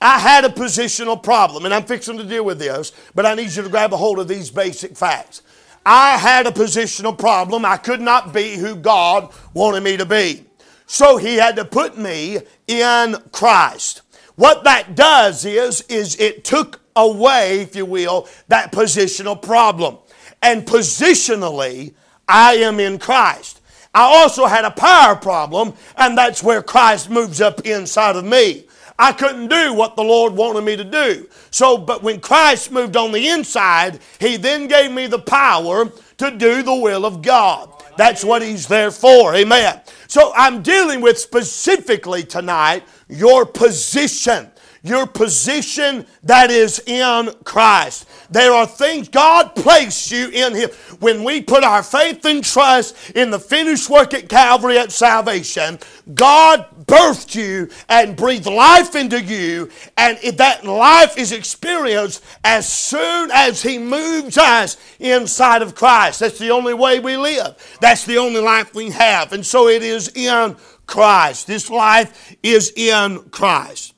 I 0.00 0.18
had 0.18 0.44
a 0.44 0.48
positional 0.48 1.22
problem, 1.22 1.64
and 1.64 1.74
I'm 1.74 1.84
fixing 1.84 2.16
to 2.18 2.24
deal 2.24 2.44
with 2.44 2.58
this, 2.58 2.92
but 3.14 3.26
I 3.26 3.34
need 3.34 3.54
you 3.54 3.62
to 3.62 3.68
grab 3.68 3.92
a 3.92 3.96
hold 3.96 4.18
of 4.18 4.28
these 4.28 4.50
basic 4.50 4.96
facts. 4.96 5.42
I 5.84 6.16
had 6.16 6.46
a 6.46 6.50
positional 6.50 7.16
problem. 7.16 7.64
I 7.64 7.76
could 7.76 8.00
not 8.00 8.32
be 8.32 8.56
who 8.56 8.76
God 8.76 9.32
wanted 9.54 9.82
me 9.82 9.96
to 9.96 10.06
be. 10.06 10.44
So 10.86 11.16
he 11.16 11.36
had 11.36 11.56
to 11.56 11.64
put 11.64 11.98
me 11.98 12.38
in 12.66 13.16
Christ. 13.32 14.02
What 14.36 14.64
that 14.64 14.94
does 14.94 15.44
is, 15.44 15.82
is 15.82 16.16
it 16.16 16.44
took 16.44 16.80
away, 16.94 17.60
if 17.60 17.74
you 17.74 17.84
will, 17.84 18.28
that 18.48 18.72
positional 18.72 19.40
problem. 19.40 19.98
And 20.42 20.66
positionally, 20.66 21.94
I 22.26 22.54
am 22.54 22.78
in 22.80 22.98
Christ. 22.98 23.60
I 23.94 24.02
also 24.02 24.46
had 24.46 24.64
a 24.64 24.70
power 24.70 25.16
problem, 25.16 25.74
and 25.96 26.16
that's 26.16 26.42
where 26.42 26.62
Christ 26.62 27.10
moves 27.10 27.40
up 27.40 27.66
inside 27.66 28.16
of 28.16 28.24
me. 28.24 28.66
I 28.98 29.12
couldn't 29.12 29.48
do 29.48 29.74
what 29.74 29.96
the 29.96 30.02
Lord 30.02 30.34
wanted 30.34 30.62
me 30.64 30.76
to 30.76 30.84
do. 30.84 31.28
So, 31.50 31.78
but 31.78 32.02
when 32.02 32.20
Christ 32.20 32.72
moved 32.72 32.96
on 32.96 33.12
the 33.12 33.28
inside, 33.28 34.00
He 34.18 34.36
then 34.36 34.66
gave 34.66 34.90
me 34.90 35.06
the 35.06 35.20
power 35.20 35.90
to 36.18 36.30
do 36.32 36.62
the 36.62 36.74
will 36.74 37.06
of 37.06 37.22
God. 37.22 37.70
That's 37.96 38.24
what 38.24 38.42
He's 38.42 38.66
there 38.66 38.90
for. 38.90 39.34
Amen. 39.34 39.80
So 40.08 40.32
I'm 40.34 40.62
dealing 40.62 41.00
with 41.00 41.18
specifically 41.18 42.24
tonight 42.24 42.82
your 43.08 43.46
position 43.46 44.50
your 44.88 45.06
position 45.06 46.06
that 46.22 46.50
is 46.50 46.82
in 46.86 47.30
Christ. 47.44 48.08
There 48.30 48.52
are 48.52 48.66
things 48.66 49.08
God 49.08 49.54
placed 49.54 50.10
you 50.10 50.28
in 50.30 50.54
Him. 50.54 50.70
When 51.00 51.24
we 51.24 51.42
put 51.42 51.64
our 51.64 51.82
faith 51.82 52.24
and 52.24 52.42
trust 52.44 53.10
in 53.10 53.30
the 53.30 53.38
finished 53.38 53.88
work 53.88 54.14
at 54.14 54.28
Calvary 54.28 54.78
at 54.78 54.92
salvation, 54.92 55.78
God 56.14 56.66
birthed 56.86 57.34
you 57.34 57.68
and 57.88 58.16
breathed 58.16 58.46
life 58.46 58.94
into 58.94 59.22
you, 59.22 59.70
and 59.96 60.18
that 60.38 60.64
life 60.64 61.16
is 61.18 61.32
experienced 61.32 62.24
as 62.44 62.70
soon 62.70 63.30
as 63.32 63.62
He 63.62 63.78
moves 63.78 64.38
us 64.38 64.76
inside 64.98 65.62
of 65.62 65.74
Christ. 65.74 66.20
That's 66.20 66.38
the 66.38 66.50
only 66.50 66.74
way 66.74 67.00
we 67.00 67.16
live. 67.16 67.56
That's 67.80 68.04
the 68.04 68.18
only 68.18 68.40
life 68.40 68.74
we 68.74 68.90
have. 68.90 69.32
And 69.32 69.44
so 69.44 69.68
it 69.68 69.82
is 69.82 70.10
in 70.14 70.56
Christ. 70.86 71.46
This 71.46 71.70
life 71.70 72.34
is 72.42 72.72
in 72.74 73.20
Christ. 73.30 73.94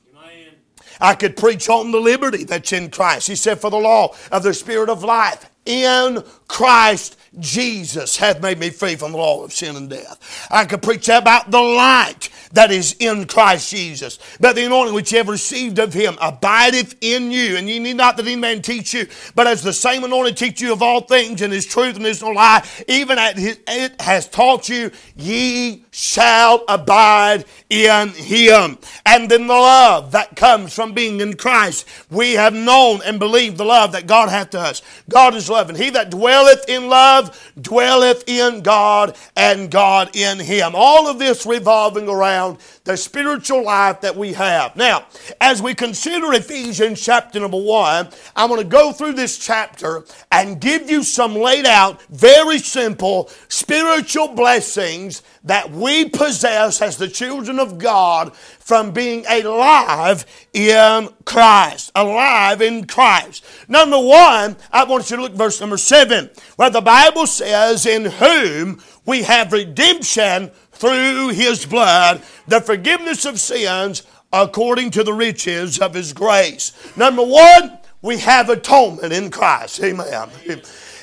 I 1.01 1.15
could 1.15 1.35
preach 1.35 1.67
on 1.67 1.91
the 1.91 1.99
liberty 1.99 2.43
that's 2.43 2.71
in 2.71 2.91
Christ. 2.91 3.27
He 3.27 3.35
said, 3.35 3.59
For 3.59 3.71
the 3.71 3.77
law 3.77 4.15
of 4.31 4.43
the 4.43 4.53
Spirit 4.53 4.89
of 4.89 5.03
life 5.03 5.49
in 5.65 6.23
Christ 6.47 7.17
Jesus 7.39 8.17
hath 8.17 8.41
made 8.41 8.59
me 8.59 8.69
free 8.69 8.95
from 8.95 9.13
the 9.13 9.17
law 9.17 9.43
of 9.43 9.53
sin 9.53 9.77
and 9.77 9.89
death. 9.89 10.47
I 10.51 10.65
could 10.65 10.81
preach 10.81 11.07
about 11.07 11.49
the 11.49 11.61
light 11.61 12.29
that 12.51 12.71
is 12.71 12.93
in 12.99 13.25
Christ 13.25 13.71
Jesus. 13.71 14.19
But 14.41 14.55
the 14.55 14.65
anointing 14.65 14.93
which 14.93 15.13
you 15.13 15.19
have 15.19 15.29
received 15.29 15.79
of 15.79 15.93
him 15.93 16.17
abideth 16.19 16.95
in 16.99 17.31
you. 17.31 17.55
And 17.55 17.69
ye 17.69 17.79
need 17.79 17.95
not 17.95 18.17
that 18.17 18.25
any 18.25 18.35
man 18.35 18.61
teach 18.61 18.93
you, 18.93 19.07
but 19.33 19.47
as 19.47 19.63
the 19.63 19.71
same 19.71 20.03
anointing 20.03 20.35
teach 20.35 20.59
you 20.59 20.73
of 20.73 20.81
all 20.81 21.01
things 21.01 21.41
and 21.41 21.53
his 21.53 21.65
truth 21.65 21.95
and 21.95 22.05
his 22.05 22.21
no 22.21 22.31
lie, 22.31 22.67
even 22.89 23.17
as 23.17 23.33
it 23.37 24.01
has 24.01 24.27
taught 24.27 24.67
you, 24.67 24.91
ye 25.15 25.85
shall 25.91 26.65
abide 26.67 27.45
in 27.69 28.09
him. 28.09 28.77
And 29.05 29.31
then 29.31 29.47
the 29.47 29.53
love 29.53 30.11
that 30.11 30.35
comes 30.35 30.73
from 30.73 30.93
being 30.93 31.21
in 31.21 31.35
Christ. 31.35 31.87
We 32.09 32.33
have 32.33 32.53
known 32.53 32.99
and 33.05 33.19
believed 33.19 33.57
the 33.57 33.65
love 33.65 33.93
that 33.93 34.07
God 34.07 34.27
hath 34.27 34.49
to 34.51 34.59
us. 34.59 34.81
God 35.09 35.33
is 35.33 35.49
love, 35.49 35.69
and 35.69 35.77
he 35.77 35.89
that 35.91 36.09
dwelleth 36.09 36.67
in 36.67 36.89
love 36.89 37.20
dwelleth 37.61 38.23
in 38.27 38.61
God, 38.61 39.15
and 39.35 39.69
God 39.69 40.15
in 40.15 40.39
him. 40.39 40.71
All 40.75 41.07
of 41.07 41.19
this 41.19 41.45
revolving 41.45 42.07
around 42.07 42.21
around 42.31 42.57
the 42.83 42.97
spiritual 42.97 43.63
life 43.63 44.01
that 44.01 44.15
we 44.15 44.33
have. 44.33 44.75
Now, 44.75 45.05
as 45.39 45.61
we 45.61 45.73
consider 45.73 46.33
Ephesians 46.33 47.01
chapter 47.03 47.39
number 47.39 47.61
one, 47.61 48.09
I'm 48.35 48.49
going 48.49 48.61
to 48.61 48.67
go 48.67 48.91
through 48.91 49.13
this 49.13 49.37
chapter 49.37 50.03
and 50.31 50.59
give 50.59 50.89
you 50.89 51.03
some 51.03 51.35
laid 51.35 51.65
out, 51.65 52.01
very 52.03 52.59
simple 52.59 53.29
spiritual 53.47 54.29
blessings 54.29 55.23
that 55.43 55.71
we 55.71 56.07
possess 56.07 56.81
as 56.81 56.97
the 56.97 57.07
children 57.07 57.59
of 57.59 57.79
God 57.79 58.35
from 58.35 58.91
being 58.91 59.25
alive 59.27 60.25
in 60.53 61.09
Christ. 61.25 61.91
Alive 61.95 62.61
in 62.61 62.85
Christ. 62.85 63.43
Number 63.67 63.97
one, 63.97 64.55
I 64.71 64.83
want 64.83 65.09
you 65.09 65.17
to 65.17 65.23
look 65.23 65.33
verse 65.33 65.59
number 65.59 65.77
seven, 65.77 66.29
where 66.57 66.69
the 66.69 66.81
Bible 66.81 67.25
says, 67.25 67.85
In 67.85 68.05
whom 68.05 68.81
we 69.05 69.23
have 69.23 69.51
redemption 69.51 70.51
through 70.71 71.29
his 71.29 71.65
blood, 71.65 72.21
the 72.47 72.61
forgiveness 72.61 73.25
of 73.25 73.39
sins 73.39 74.03
according 74.33 74.91
to 74.91 75.03
the 75.03 75.13
riches 75.13 75.79
of 75.79 75.93
his 75.93 76.13
grace. 76.13 76.71
Number 76.95 77.23
one, 77.23 77.79
we 78.01 78.17
have 78.17 78.49
atonement 78.49 79.13
in 79.13 79.29
Christ. 79.29 79.83
Amen. 79.83 80.29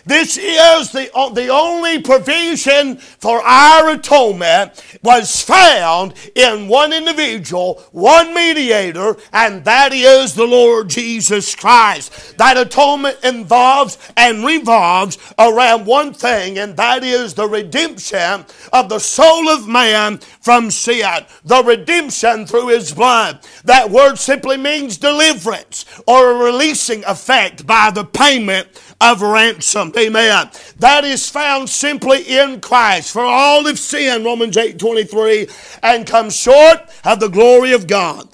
This 0.09 0.39
is 0.39 0.91
the, 0.91 1.11
the 1.35 1.49
only 1.49 2.01
provision 2.01 2.97
for 2.97 3.43
our 3.43 3.91
atonement 3.91 4.99
was 5.03 5.43
found 5.43 6.15
in 6.35 6.67
one 6.67 6.95
individual, 6.95 7.85
one 7.93 8.33
mediator, 8.33 9.17
and 9.35 9.67
that 9.67 9.93
is 9.93 10.33
the 10.33 10.47
Lord 10.47 10.89
Jesus 10.89 11.55
Christ. 11.55 12.39
That 12.39 12.57
atonement 12.57 13.19
involves 13.23 13.99
and 14.17 14.47
revolves 14.47 15.19
around 15.39 15.85
one 15.85 16.15
thing, 16.15 16.57
and 16.57 16.75
that 16.79 17.05
is 17.05 17.35
the 17.35 17.47
redemption 17.47 18.47
of 18.73 18.89
the 18.89 19.01
soul 19.01 19.51
of 19.51 19.69
man 19.69 20.19
from 20.41 20.71
sin. 20.71 21.27
The 21.45 21.63
redemption 21.63 22.47
through 22.47 22.69
his 22.69 22.95
blood. 22.95 23.41
That 23.65 23.91
word 23.91 24.17
simply 24.17 24.57
means 24.57 24.97
deliverance 24.97 25.85
or 26.07 26.31
a 26.31 26.45
releasing 26.45 27.05
effect 27.05 27.67
by 27.67 27.91
the 27.91 28.05
payment 28.05 28.69
of 29.01 29.23
ransom. 29.23 29.93
Amen. 29.97 30.51
That 30.79 31.05
is 31.05 31.29
found 31.29 31.69
simply 31.69 32.23
in 32.23 32.61
Christ. 32.61 33.13
For 33.13 33.23
all 33.23 33.65
have 33.65 33.79
sinned, 33.79 34.25
Romans 34.25 34.57
8 34.57 34.79
23, 34.79 35.49
and 35.83 36.07
come 36.07 36.31
short 36.31 36.81
of 37.05 37.21
the 37.21 37.29
glory 37.29 37.73
of 37.73 37.87
God. 37.87 38.29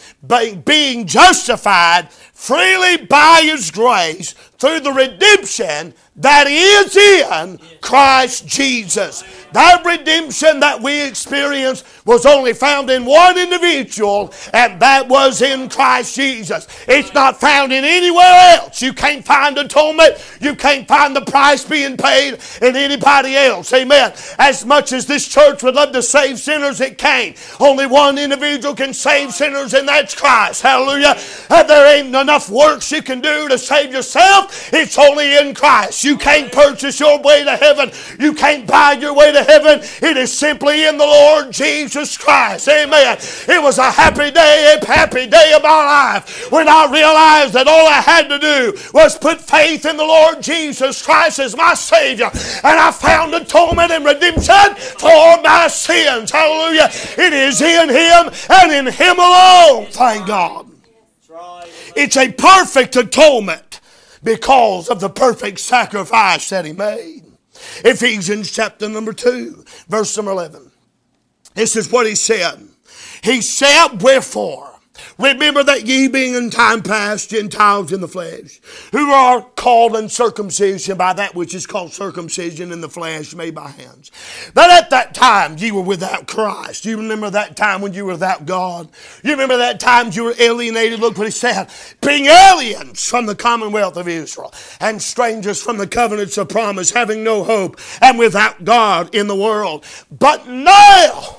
Being 0.65 1.07
justified 1.07 2.11
freely 2.11 3.05
by 3.05 3.41
His 3.45 3.71
grace 3.71 4.33
through 4.59 4.81
the 4.81 4.93
redemption 4.93 5.95
that 6.17 6.47
is 6.47 6.97
in 6.97 7.59
Christ 7.81 8.47
Jesus. 8.47 9.25
That 9.55 9.85
redemption 9.85 10.59
that 10.61 10.83
we 10.83 11.01
experienced 11.07 11.87
was 12.05 12.27
only 12.27 12.55
found 12.55 12.91
in 12.91 13.05
one 13.05 13.39
individual, 13.39 14.35
and 14.53 14.83
that 14.83 15.09
was 15.09 15.43
in 15.43 15.69
Christ 15.69 16.17
Jesus. 16.17 16.67
It's 16.89 17.15
not 17.15 17.41
found 17.41 17.73
in 17.73 17.85
anywhere 17.85 18.59
else. 18.59 18.83
You 18.83 18.93
can't 18.93 19.25
find 19.25 19.57
atonement. 19.57 20.17
You 20.41 20.57
can't 20.57 20.89
find 20.89 21.15
the 21.15 21.25
price 21.25 21.65
being 21.65 21.97
paid 21.97 22.41
in 22.63 22.75
anybody 22.75 23.37
else. 23.37 23.73
Amen. 23.73 24.13
As 24.41 24.67
much 24.67 24.93
as 24.93 25.07
this 25.07 25.29
church 25.29 25.63
would 25.63 25.77
love 25.77 25.93
to 25.93 26.03
save 26.03 26.41
sinners, 26.41 26.81
it 26.81 26.99
can't. 26.99 27.37
Only 27.61 27.87
one 27.87 28.19
individual 28.19 28.75
can 28.75 28.93
save 28.93 29.33
sinners, 29.33 29.73
and 29.73 29.87
that's 29.87 30.17
Christ. 30.17 30.63
Hallelujah. 30.63 31.17
There 31.49 31.97
ain't 31.97 32.09
enough 32.09 32.51
works 32.51 32.91
you 32.91 33.03
can 33.03 33.21
do 33.21 33.49
to 33.49 33.57
save 33.57 33.93
yourself. 33.93 34.75
It's 34.75 34.99
only 34.99 35.39
in 35.39 35.55
Christ. 35.55 36.03
You 36.03 36.19
can't 36.19 36.51
purchase 36.51 36.99
your 36.99 37.21
way 37.21 37.45
to 37.45 37.57
heaven. 37.57 37.93
You 38.19 38.35
can't 38.35 38.67
buy 38.67 38.95
your 38.95 39.15
way 39.15 39.31
to 39.33 39.44
heaven. 39.45 39.81
It 40.03 40.17
is 40.17 40.37
simply 40.37 40.87
in 40.87 40.99
the 40.99 41.05
Lord 41.05 41.53
Jesus 41.53 42.17
Christ. 42.17 42.69
Amen. 42.69 43.19
It 43.49 43.63
was 43.63 43.79
a 43.79 43.91
happy 43.91 44.31
day, 44.31 44.79
a 44.81 44.87
happy 44.87 45.27
day 45.27 45.53
of 45.55 45.63
my 45.63 45.69
life 45.69 46.51
when 46.51 46.69
I 46.69 46.91
realized 46.91 47.55
that 47.55 47.69
all 47.69 47.87
I 47.87 48.01
had 48.01 48.29
to 48.29 48.39
do 48.39 48.79
was 48.93 49.17
put 49.19 49.41
faith 49.41 49.87
in 49.87 49.97
the 49.97 50.05
Lord 50.05 50.43
Jesus 50.43 51.05
Christ 51.05 51.39
as 51.39 51.57
my 51.57 51.75
Savior. 51.75 52.31
And 52.63 52.79
I 52.79 52.91
found 52.91 53.35
atonement 53.35 53.91
and 53.91 54.05
redemption 54.05 54.75
for 54.77 55.41
my 55.43 55.69
sins. 55.69 56.31
Hallelujah. 56.31 56.91
It 57.19 57.33
is 57.33 57.61
in 57.61 57.89
Him 57.89 58.33
and 58.51 58.73
in 58.73 58.93
Him 58.93 59.19
alone. 59.19 59.87
Thank 59.91 60.27
God. 60.27 60.71
It's 61.97 62.17
a 62.17 62.33
perfect 62.33 62.97
atonement 62.97 63.81
because 64.23 64.89
of 64.89 65.01
the 65.01 65.11
perfect 65.11 65.61
sacrifice 65.61 66.49
that 66.49 66.65
he 66.65 66.73
made. 66.73 67.24
Ephesians 67.85 68.51
chapter 68.51 68.89
number 68.89 69.13
2, 69.13 69.65
verse 69.89 70.17
number 70.17 70.33
11. 70.33 70.71
This 71.55 71.77
is 71.77 71.91
what 71.91 72.07
he 72.07 72.15
said. 72.15 72.69
He 73.23 73.41
said, 73.41 74.03
Wherefore, 74.03 74.74
Remember 75.19 75.63
that 75.63 75.87
ye 75.87 76.09
being 76.09 76.35
in 76.35 76.51
time 76.51 76.83
past 76.83 77.31
Gentiles 77.31 77.93
in 77.93 78.01
the 78.01 78.09
flesh, 78.09 78.61
who 78.93 79.11
are 79.11 79.43
called 79.43 79.97
uncircumcision 79.97 80.97
by 80.97 81.13
that 81.13 81.35
which 81.35 81.55
is 81.55 81.67
called 81.67 81.93
circumcision 81.93 82.73
in 82.73 82.81
the 82.81 82.89
flesh 82.89 83.35
made 83.35 83.55
by 83.55 83.69
hands. 83.69 84.11
That 84.55 84.71
at 84.71 84.91
that 84.91 85.15
time 85.15 85.57
ye 85.59 85.71
were 85.71 85.83
without 85.83 86.27
Christ. 86.27 86.85
You 86.85 86.97
remember 86.97 87.31
that 87.31 87.57
time 87.57 87.81
when 87.81 87.95
you 87.95 88.05
were 88.05 88.13
without 88.13 88.47
God? 88.47 88.89
You 89.23 89.33
remember 89.33 89.57
that 89.59 89.81
time 89.81 90.11
you 90.13 90.25
were 90.25 90.35
alienated? 90.39 91.01
Look 91.01 91.17
what 91.17 91.27
he 91.27 91.31
said. 91.31 91.69
Being 92.01 92.27
aliens 92.27 93.09
from 93.09 93.27
the 93.27 93.35
commonwealth 93.37 93.97
of 93.97 94.09
Israel 94.09 94.53
and 94.81 95.01
strangers 95.01 95.63
from 95.63 95.79
the 95.79 95.87
covenants 95.87 96.39
of 96.39 96.49
promise, 96.49 96.91
having 96.91 97.23
no 97.23 97.45
hope 97.45 97.79
and 98.01 98.19
without 98.19 98.65
God 98.65 99.15
in 99.15 99.27
the 99.29 99.37
world. 99.37 99.85
But 100.11 100.49
now, 100.49 101.37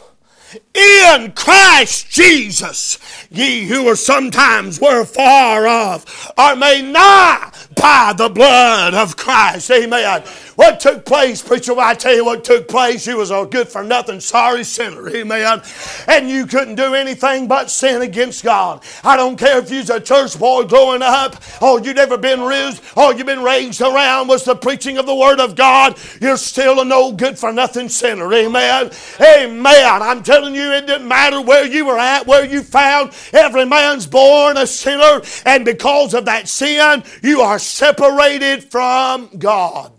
in 0.76 1.32
Christ 1.32 2.10
Jesus. 2.10 2.98
Ye 3.32 3.66
who 3.66 3.88
are 3.88 3.96
sometimes 3.96 4.80
were 4.80 5.06
far 5.06 5.68
off 5.68 6.32
are 6.38 6.56
made 6.56 6.92
nigh 6.92 7.52
by 7.76 8.14
the 8.16 8.30
blood 8.30 8.94
of 8.94 9.18
Christ. 9.18 9.72
Amen. 9.72 10.24
What 10.56 10.80
took 10.80 11.06
place, 11.06 11.42
preacher? 11.42 11.74
Well, 11.74 11.88
I 11.88 11.94
tell 11.94 12.16
you 12.16 12.24
what 12.24 12.44
took 12.44 12.68
place. 12.68 13.06
You 13.06 13.18
was 13.18 13.32
a 13.32 13.46
good 13.46 13.68
for 13.68 13.84
nothing, 13.84 14.20
sorry 14.22 14.64
sinner. 14.64 15.10
Amen. 15.10 15.62
And 16.08 16.30
you 16.30 16.46
couldn't 16.46 16.76
do 16.76 16.94
anything 16.96 17.48
but 17.48 17.70
sin 17.70 18.02
against 18.02 18.44
God. 18.44 18.82
I 19.04 19.18
don't 19.18 19.38
care 19.38 19.60
if 19.60 19.70
you's 19.70 19.90
a 19.90 20.00
church 20.00 20.40
boy 20.40 20.64
growing 20.64 21.02
up, 21.02 21.36
or 21.62 21.82
you'd 21.82 21.98
never 21.98 22.18
been 22.18 22.42
raised, 22.42 22.82
or 22.96 23.14
you've 23.14 23.26
been 23.26 23.44
raised 23.44 23.82
around 23.82 24.28
was 24.28 24.46
the 24.46 24.56
preaching 24.56 24.98
of 24.98 25.06
the 25.06 25.16
Word 25.16 25.40
of 25.40 25.56
God. 25.56 25.98
You're 26.22 26.38
still 26.38 26.80
a 26.80 26.86
no 26.86 27.12
good 27.12 27.38
for 27.38 27.52
nothing 27.52 27.90
sinner. 27.90 28.32
Amen. 28.34 28.92
Amen. 29.20 30.02
I'm 30.02 30.24
telling 30.24 30.56
you, 30.56 30.65
it 30.72 30.88
didn't 30.88 31.08
matter 31.08 31.42
where 31.42 31.66
you 31.66 31.86
were 31.86 32.00
at, 32.00 32.28
where 32.28 32.46
you 32.46 32.62
found. 32.62 33.14
Every 33.34 33.66
man's 33.66 34.08
born 34.08 34.58
a 34.58 34.68
sinner, 34.68 35.22
and 35.46 35.66
because 35.66 36.14
of 36.14 36.26
that 36.26 36.48
sin, 36.48 37.04
you 37.22 37.42
are 37.42 37.60
separated 37.60 38.64
from 38.64 39.30
God 39.38 39.92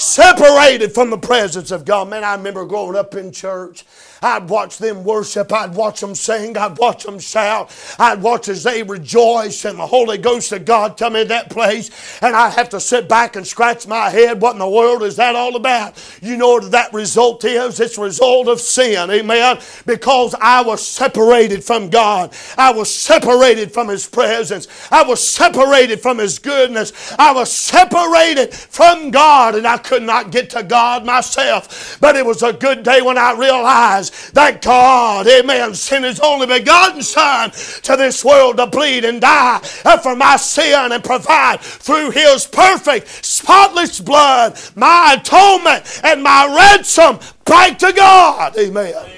separated 0.00 0.92
from 0.92 1.10
the 1.10 1.18
presence 1.18 1.70
of 1.70 1.84
God. 1.84 2.08
Man, 2.08 2.24
I 2.24 2.34
remember 2.34 2.64
growing 2.64 2.96
up 2.96 3.14
in 3.14 3.32
church 3.32 3.84
I'd 4.22 4.48
watch 4.48 4.78
them 4.78 5.04
worship. 5.04 5.52
I'd 5.52 5.74
watch 5.74 6.00
them 6.00 6.14
sing. 6.14 6.56
I'd 6.56 6.78
watch 6.78 7.04
them 7.04 7.18
shout. 7.18 7.70
I'd 7.98 8.22
watch 8.22 8.48
as 8.48 8.62
they 8.62 8.82
rejoice 8.82 9.64
and 9.64 9.78
the 9.78 9.86
Holy 9.86 10.18
Ghost 10.18 10.52
of 10.52 10.64
God 10.64 10.96
come 10.96 11.16
in 11.16 11.28
that 11.28 11.50
place. 11.50 11.90
And 12.20 12.36
I'd 12.36 12.52
have 12.52 12.68
to 12.70 12.80
sit 12.80 13.08
back 13.08 13.36
and 13.36 13.46
scratch 13.46 13.86
my 13.86 14.10
head. 14.10 14.40
What 14.40 14.52
in 14.52 14.58
the 14.58 14.68
world 14.68 15.02
is 15.02 15.16
that 15.16 15.36
all 15.36 15.56
about? 15.56 16.02
You 16.20 16.36
know 16.36 16.50
what 16.50 16.70
that 16.70 16.92
result 16.92 17.44
is? 17.44 17.80
It's 17.80 17.98
a 17.98 18.02
result 18.02 18.48
of 18.48 18.60
sin. 18.60 19.10
Amen. 19.10 19.58
Because 19.86 20.34
I 20.40 20.62
was 20.62 20.86
separated 20.86 21.64
from 21.64 21.88
God. 21.88 22.34
I 22.58 22.72
was 22.72 22.92
separated 22.92 23.72
from 23.72 23.88
His 23.88 24.06
presence. 24.06 24.68
I 24.90 25.02
was 25.02 25.26
separated 25.26 26.00
from 26.00 26.18
His 26.18 26.38
goodness. 26.38 27.14
I 27.18 27.32
was 27.32 27.50
separated 27.50 28.52
from 28.52 29.10
God 29.10 29.54
and 29.54 29.66
I 29.66 29.78
could 29.78 30.02
not 30.02 30.30
get 30.30 30.50
to 30.50 30.62
God 30.62 31.04
myself. 31.06 31.98
But 32.00 32.16
it 32.16 32.26
was 32.26 32.42
a 32.42 32.52
good 32.52 32.82
day 32.82 33.00
when 33.02 33.16
I 33.16 33.32
realized 33.32 34.09
that 34.32 34.62
God, 34.62 35.26
amen, 35.26 35.74
sent 35.74 36.04
his 36.04 36.20
only 36.20 36.46
begotten 36.46 37.02
Son 37.02 37.50
to 37.50 37.96
this 37.96 38.24
world 38.24 38.58
to 38.58 38.66
bleed 38.66 39.04
and 39.04 39.20
die 39.20 39.58
for 40.02 40.16
my 40.16 40.36
sin 40.36 40.92
and 40.92 41.02
provide 41.02 41.60
through 41.60 42.10
his 42.10 42.46
perfect, 42.46 43.08
spotless 43.08 44.00
blood 44.00 44.58
my 44.74 45.16
atonement 45.18 46.00
and 46.04 46.22
my 46.22 46.46
ransom 46.46 47.18
back 47.44 47.78
to 47.78 47.92
God. 47.92 48.56
Amen. 48.58 48.94
amen. 48.94 49.10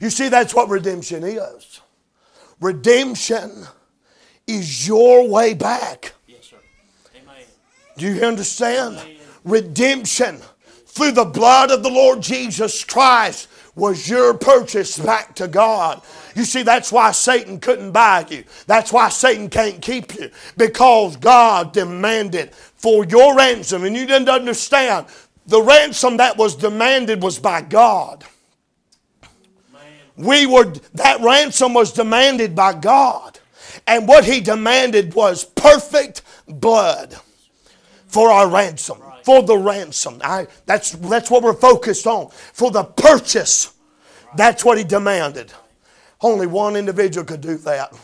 You 0.00 0.10
see, 0.10 0.28
that's 0.28 0.54
what 0.54 0.68
redemption 0.68 1.24
is. 1.24 1.80
Redemption 2.60 3.66
is 4.46 4.86
your 4.86 5.28
way 5.28 5.54
back. 5.54 6.12
Yes, 6.26 6.46
sir. 6.46 6.56
Amen. 7.14 7.44
Do 7.96 8.12
you 8.12 8.22
understand? 8.22 8.96
Amen. 8.96 9.16
Redemption 9.44 10.38
through 10.86 11.12
the 11.12 11.24
blood 11.24 11.70
of 11.70 11.82
the 11.82 11.90
Lord 11.90 12.20
Jesus 12.20 12.84
Christ 12.84 13.48
was 13.80 14.08
your 14.08 14.34
purchase 14.34 14.98
back 14.98 15.34
to 15.36 15.48
God. 15.48 16.02
You 16.36 16.44
see, 16.44 16.62
that's 16.62 16.92
why 16.92 17.10
Satan 17.12 17.58
couldn't 17.58 17.92
buy 17.92 18.26
you. 18.28 18.44
That's 18.66 18.92
why 18.92 19.08
Satan 19.08 19.48
can't 19.48 19.80
keep 19.80 20.14
you. 20.14 20.30
Because 20.56 21.16
God 21.16 21.72
demanded 21.72 22.54
for 22.54 23.04
your 23.06 23.34
ransom. 23.34 23.84
And 23.84 23.96
you 23.96 24.06
didn't 24.06 24.28
understand. 24.28 25.06
The 25.46 25.62
ransom 25.62 26.18
that 26.18 26.36
was 26.36 26.54
demanded 26.54 27.22
was 27.22 27.38
by 27.38 27.62
God. 27.62 28.24
We 30.16 30.44
were, 30.44 30.72
that 30.94 31.20
ransom 31.20 31.72
was 31.72 31.92
demanded 31.92 32.54
by 32.54 32.74
God. 32.74 33.38
And 33.86 34.06
what 34.06 34.24
he 34.26 34.40
demanded 34.40 35.14
was 35.14 35.44
perfect 35.44 36.22
blood 36.46 37.16
for 38.06 38.30
our 38.30 38.48
ransom 38.48 39.00
for 39.30 39.42
the 39.42 39.56
ransom. 39.56 40.20
I, 40.24 40.48
that's, 40.66 40.90
that's 40.90 41.30
what 41.30 41.44
we're 41.44 41.54
focused 41.54 42.04
on. 42.04 42.30
For 42.30 42.72
the 42.72 42.82
purchase. 42.82 43.72
That's 44.34 44.64
what 44.64 44.76
he 44.76 44.82
demanded. 44.82 45.52
Only 46.20 46.48
one 46.48 46.74
individual 46.74 47.24
could 47.24 47.40
do 47.40 47.56
that. 47.58 47.96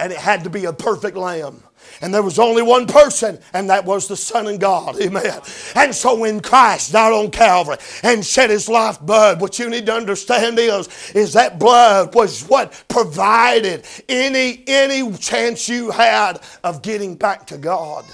And 0.00 0.12
it 0.12 0.18
had 0.18 0.42
to 0.42 0.50
be 0.50 0.64
a 0.64 0.72
perfect 0.72 1.16
lamb. 1.16 1.62
And 2.00 2.12
there 2.12 2.24
was 2.24 2.40
only 2.40 2.62
one 2.62 2.88
person, 2.88 3.38
and 3.52 3.70
that 3.70 3.84
was 3.84 4.08
the 4.08 4.16
Son 4.16 4.48
of 4.48 4.58
God. 4.58 5.00
Amen. 5.00 5.40
And 5.76 5.94
so 5.94 6.18
when 6.18 6.40
Christ 6.40 6.90
died 6.90 7.12
on 7.12 7.30
Calvary 7.30 7.76
and 8.02 8.26
shed 8.26 8.50
his 8.50 8.68
life 8.68 9.00
blood, 9.00 9.40
what 9.40 9.60
you 9.60 9.70
need 9.70 9.86
to 9.86 9.94
understand 9.94 10.58
is, 10.58 10.88
is 11.14 11.34
that 11.34 11.60
blood 11.60 12.16
was 12.16 12.42
what 12.48 12.82
provided 12.88 13.86
any, 14.08 14.64
any 14.66 15.12
chance 15.18 15.68
you 15.68 15.92
had 15.92 16.40
of 16.64 16.82
getting 16.82 17.14
back 17.14 17.46
to 17.46 17.58
God. 17.58 18.04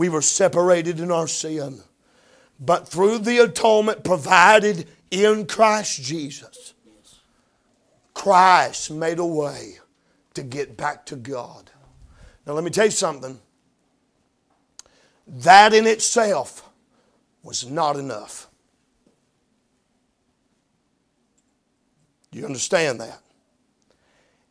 We 0.00 0.08
were 0.08 0.22
separated 0.22 0.98
in 0.98 1.10
our 1.12 1.28
sin. 1.28 1.82
But 2.58 2.88
through 2.88 3.18
the 3.18 3.36
atonement 3.36 4.02
provided 4.02 4.88
in 5.10 5.44
Christ 5.44 6.02
Jesus, 6.02 6.72
Christ 8.14 8.90
made 8.90 9.18
a 9.18 9.26
way 9.26 9.78
to 10.32 10.42
get 10.42 10.74
back 10.74 11.04
to 11.04 11.16
God. 11.16 11.70
Now, 12.46 12.54
let 12.54 12.64
me 12.64 12.70
tell 12.70 12.86
you 12.86 12.90
something. 12.90 13.40
That 15.26 15.74
in 15.74 15.86
itself 15.86 16.66
was 17.42 17.68
not 17.68 17.96
enough. 17.96 18.48
Do 22.32 22.38
you 22.38 22.46
understand 22.46 23.02
that? 23.02 23.20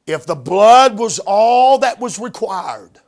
If 0.05 0.27
the 0.27 0.35
blood 0.35 0.99
was 0.99 1.17
all 1.17 1.79
that 1.79 1.99
was 1.99 2.19
required, 2.19 2.99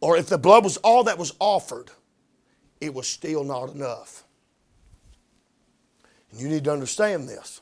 or 0.00 0.16
if 0.16 0.28
the 0.28 0.38
blood 0.38 0.64
was 0.64 0.76
all 0.78 1.04
that 1.04 1.18
was 1.18 1.34
offered, 1.38 1.90
it 2.80 2.92
was 2.94 3.06
still 3.06 3.44
not 3.44 3.70
enough. 3.70 4.24
And 6.30 6.40
you 6.40 6.48
need 6.48 6.64
to 6.64 6.72
understand 6.72 7.28
this. 7.28 7.60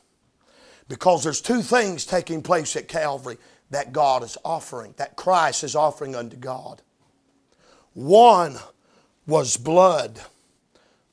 Because 0.87 1.23
there's 1.23 1.41
two 1.41 1.61
things 1.61 2.05
taking 2.05 2.41
place 2.41 2.75
at 2.75 2.87
Calvary 2.87 3.37
that 3.71 3.91
God 3.91 4.23
is 4.23 4.37
offering, 4.45 4.93
that 4.97 5.15
Christ 5.15 5.63
is 5.63 5.75
offering 5.75 6.15
unto 6.15 6.37
God. 6.37 6.81
One 7.93 8.57
was 9.25 9.57
blood, 9.57 10.21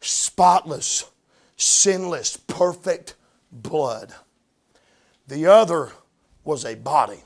spotless, 0.00 1.10
sinless, 1.56 2.36
perfect 2.36 3.14
blood. 3.50 4.12
The 5.28 5.46
other 5.46 5.92
was 6.44 6.64
a 6.64 6.74
body. 6.74 7.20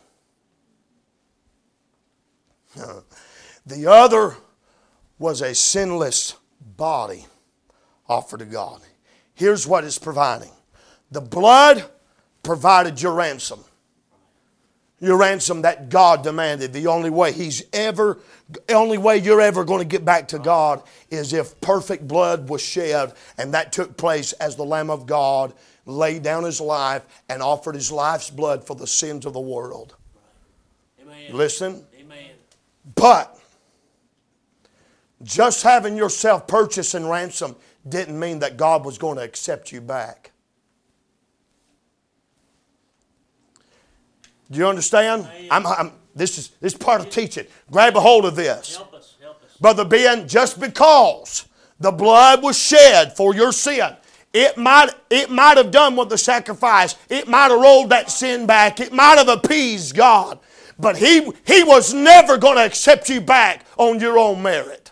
the 3.66 3.90
other 3.90 4.36
was 5.18 5.42
a 5.42 5.54
sinless 5.54 6.36
body 6.76 7.26
offered 8.08 8.38
to 8.38 8.46
God. 8.46 8.80
Here's 9.34 9.66
what 9.66 9.84
it's 9.84 9.98
providing 9.98 10.50
the 11.10 11.20
blood 11.20 11.84
provided 12.42 13.00
your 13.00 13.14
ransom. 13.14 13.60
Your 14.98 15.18
ransom 15.18 15.62
that 15.62 15.90
God 15.90 16.22
demanded. 16.22 16.72
The 16.72 16.86
only 16.86 17.10
way 17.10 17.30
He's 17.30 17.62
ever, 17.74 18.18
the 18.48 18.72
only 18.72 18.96
way 18.96 19.18
you're 19.18 19.42
ever 19.42 19.62
going 19.62 19.80
to 19.80 19.84
get 19.84 20.06
back 20.06 20.28
to 20.28 20.38
God 20.38 20.82
is 21.10 21.34
if 21.34 21.60
perfect 21.60 22.08
blood 22.08 22.48
was 22.48 22.62
shed, 22.62 23.12
and 23.36 23.52
that 23.52 23.72
took 23.72 23.98
place 23.98 24.32
as 24.34 24.56
the 24.56 24.64
Lamb 24.64 24.88
of 24.88 25.04
God 25.04 25.52
laid 25.84 26.22
down 26.22 26.44
His 26.44 26.62
life 26.62 27.04
and 27.28 27.42
offered 27.42 27.74
His 27.74 27.92
life's 27.92 28.30
blood 28.30 28.66
for 28.66 28.74
the 28.74 28.86
sins 28.86 29.26
of 29.26 29.34
the 29.34 29.40
world. 29.40 29.94
Amen. 31.02 31.36
Listen. 31.36 31.84
Amen. 32.00 32.30
But 32.94 33.38
just 35.22 35.62
having 35.62 35.96
yourself 35.96 36.46
purchased 36.46 36.94
and 36.94 37.08
ransomed 37.08 37.56
didn't 37.88 38.18
mean 38.18 38.40
that 38.40 38.56
God 38.56 38.84
was 38.84 38.98
going 38.98 39.16
to 39.16 39.22
accept 39.22 39.72
you 39.72 39.80
back. 39.80 40.32
Do 44.50 44.58
you 44.58 44.66
understand? 44.66 45.28
I'm, 45.50 45.66
I'm, 45.66 45.92
this, 46.14 46.38
is, 46.38 46.48
this 46.60 46.72
is 46.72 46.78
part 46.78 47.00
of 47.00 47.10
teaching. 47.10 47.46
Grab 47.70 47.96
a 47.96 48.00
hold 48.00 48.24
of 48.24 48.36
this. 48.36 48.76
Help 48.76 48.94
us, 48.94 49.16
help 49.20 49.42
us. 49.42 49.56
Brother 49.58 49.84
Ben, 49.84 50.28
just 50.28 50.60
because 50.60 51.46
the 51.80 51.90
blood 51.90 52.42
was 52.42 52.58
shed 52.58 53.16
for 53.16 53.34
your 53.34 53.52
sin, 53.52 53.96
it 54.32 54.56
might, 54.56 54.90
it 55.10 55.30
might 55.30 55.56
have 55.56 55.70
done 55.70 55.96
what 55.96 56.08
the 56.10 56.18
sacrifice, 56.18 56.94
it 57.08 57.26
might 57.26 57.50
have 57.50 57.60
rolled 57.60 57.90
that 57.90 58.10
sin 58.10 58.46
back, 58.46 58.80
it 58.80 58.92
might 58.92 59.16
have 59.16 59.28
appeased 59.28 59.96
God, 59.96 60.38
but 60.78 60.96
He, 60.96 61.20
he 61.46 61.64
was 61.64 61.94
never 61.94 62.36
going 62.36 62.56
to 62.56 62.64
accept 62.64 63.08
you 63.08 63.20
back 63.20 63.64
on 63.78 63.98
your 63.98 64.18
own 64.18 64.42
merit. 64.42 64.85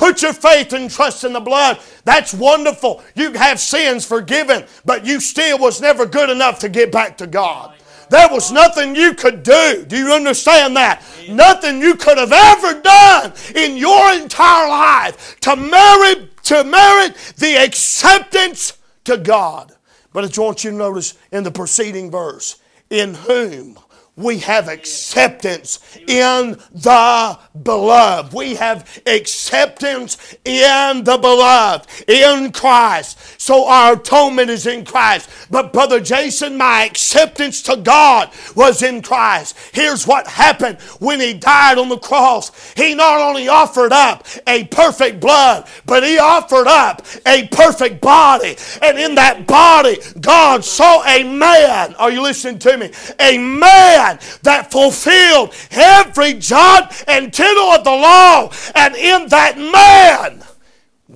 Put 0.00 0.22
your 0.22 0.32
faith 0.32 0.72
and 0.72 0.90
trust 0.90 1.24
in 1.24 1.34
the 1.34 1.40
blood. 1.40 1.78
That's 2.06 2.32
wonderful. 2.32 3.04
You 3.14 3.34
have 3.34 3.60
sins 3.60 4.06
forgiven, 4.06 4.64
but 4.86 5.04
you 5.04 5.20
still 5.20 5.58
was 5.58 5.82
never 5.82 6.06
good 6.06 6.30
enough 6.30 6.58
to 6.60 6.70
get 6.70 6.90
back 6.90 7.18
to 7.18 7.26
God. 7.26 7.74
There 8.08 8.26
was 8.30 8.50
nothing 8.50 8.96
you 8.96 9.12
could 9.12 9.42
do. 9.42 9.84
Do 9.86 9.98
you 9.98 10.10
understand 10.10 10.74
that? 10.76 11.02
Nothing 11.28 11.82
you 11.82 11.96
could 11.96 12.16
have 12.16 12.32
ever 12.32 12.80
done 12.80 13.34
in 13.54 13.76
your 13.76 14.14
entire 14.14 14.70
life 14.70 15.38
to 15.40 15.54
merit, 15.54 16.42
to 16.44 16.64
merit 16.64 17.14
the 17.36 17.62
acceptance 17.62 18.78
to 19.04 19.18
God. 19.18 19.70
But 20.14 20.24
I 20.24 20.40
want 20.40 20.64
you 20.64 20.70
to 20.70 20.76
notice 20.78 21.12
in 21.30 21.44
the 21.44 21.50
preceding 21.50 22.10
verse, 22.10 22.58
in 22.88 23.12
whom 23.12 23.78
we 24.20 24.38
have 24.38 24.68
acceptance 24.68 25.80
in 26.06 26.58
the 26.72 27.38
beloved. 27.62 28.32
We 28.32 28.54
have 28.56 29.00
acceptance 29.06 30.36
in 30.44 31.04
the 31.04 31.18
beloved, 31.18 31.88
in 32.08 32.52
Christ. 32.52 33.40
So 33.40 33.66
our 33.66 33.94
atonement 33.94 34.50
is 34.50 34.66
in 34.66 34.84
Christ. 34.84 35.28
But 35.50 35.72
Brother 35.72 36.00
Jason, 36.00 36.56
my 36.56 36.84
acceptance 36.84 37.62
to 37.62 37.76
God 37.76 38.30
was 38.54 38.82
in 38.82 39.02
Christ. 39.02 39.56
Here's 39.72 40.06
what 40.06 40.26
happened 40.26 40.80
when 41.00 41.20
he 41.20 41.34
died 41.34 41.78
on 41.78 41.88
the 41.88 41.98
cross. 41.98 42.72
He 42.74 42.94
not 42.94 43.20
only 43.20 43.48
offered 43.48 43.92
up 43.92 44.26
a 44.46 44.64
perfect 44.64 45.20
blood, 45.20 45.66
but 45.86 46.02
he 46.02 46.18
offered 46.18 46.66
up 46.66 47.06
a 47.26 47.48
perfect 47.48 48.00
body. 48.00 48.56
And 48.82 48.98
in 48.98 49.14
that 49.14 49.46
body, 49.46 49.98
God 50.20 50.64
saw 50.64 51.02
a 51.04 51.24
man. 51.24 51.94
Are 51.94 52.10
you 52.10 52.22
listening 52.22 52.58
to 52.60 52.76
me? 52.76 52.90
A 53.18 53.38
man 53.38 54.09
that 54.42 54.70
fulfilled 54.70 55.54
every 55.70 56.34
jot 56.34 57.04
and 57.06 57.32
tittle 57.32 57.70
of 57.70 57.84
the 57.84 57.90
law. 57.90 58.50
And 58.74 58.94
in 58.96 59.28
that 59.28 59.58
man, 59.58 60.42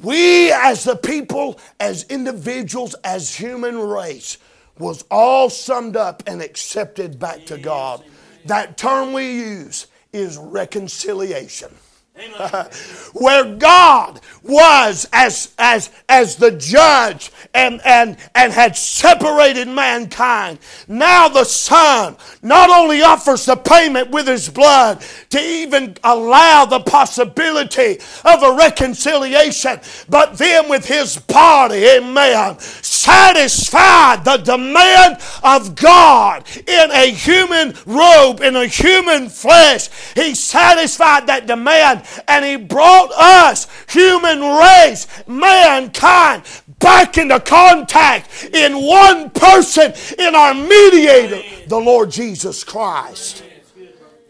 we 0.02 0.52
as 0.52 0.84
the 0.84 0.96
people, 0.96 1.58
as 1.80 2.04
individuals, 2.04 2.94
as 3.04 3.34
human 3.34 3.78
race, 3.78 4.38
was 4.78 5.04
all 5.10 5.48
summed 5.50 5.96
up 5.96 6.22
and 6.26 6.42
accepted 6.42 7.18
back 7.18 7.46
to 7.46 7.58
God. 7.58 8.04
That 8.46 8.76
term 8.76 9.12
we 9.12 9.32
use 9.32 9.86
is 10.12 10.36
reconciliation. 10.36 11.70
where 13.12 13.56
God 13.56 14.20
was 14.44 15.08
as, 15.12 15.52
as, 15.58 15.90
as 16.08 16.36
the 16.36 16.52
judge 16.52 17.32
and, 17.54 17.80
and, 17.84 18.16
and 18.34 18.52
had 18.52 18.76
separated 18.76 19.66
mankind. 19.66 20.58
Now 20.86 21.28
the 21.28 21.44
Son 21.44 22.16
not 22.42 22.70
only 22.70 23.02
offers 23.02 23.46
the 23.46 23.56
payment 23.56 24.10
with 24.10 24.28
His 24.28 24.48
blood 24.48 25.04
to 25.30 25.40
even 25.40 25.96
allow 26.04 26.66
the 26.66 26.80
possibility 26.80 27.98
of 28.24 28.42
a 28.42 28.56
reconciliation, 28.56 29.80
but 30.08 30.38
then 30.38 30.68
with 30.68 30.86
His 30.86 31.16
body, 31.16 31.84
amen, 31.96 32.58
satisfied 32.60 34.24
the 34.24 34.36
demand 34.36 35.20
of 35.42 35.74
God 35.74 36.44
in 36.68 36.90
a 36.92 37.10
human 37.10 37.74
robe, 37.86 38.40
in 38.40 38.54
a 38.56 38.66
human 38.66 39.28
flesh. 39.28 39.88
He 40.14 40.34
satisfied 40.34 41.26
that 41.26 41.46
demand 41.46 42.03
and 42.28 42.44
He 42.44 42.56
brought 42.56 43.10
us, 43.12 43.66
human 43.88 44.40
race, 44.40 45.06
mankind, 45.26 46.42
back 46.78 47.18
into 47.18 47.40
contact 47.40 48.50
in 48.52 48.74
one 48.74 49.30
person, 49.30 49.92
in 50.18 50.34
our 50.34 50.54
mediator, 50.54 51.42
the 51.68 51.78
Lord 51.78 52.10
Jesus 52.10 52.64
Christ. 52.64 53.44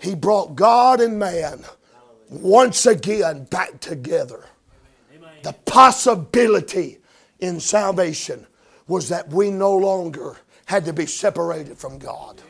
He 0.01 0.15
brought 0.15 0.55
God 0.55 1.01
and 1.01 1.19
man 1.19 1.65
once 2.29 2.87
again 2.87 3.45
back 3.45 3.81
together. 3.81 4.45
The 5.43 5.53
possibility 5.65 6.99
in 7.39 7.61
salvation 7.61 8.47
was 8.87 9.09
that 9.09 9.29
we 9.29 9.51
no 9.51 9.77
longer 9.77 10.37
had 10.67 10.85
to 10.87 10.93
be 10.93 11.07
separated 11.07 11.79
from 11.79 11.99
God. 11.99 12.43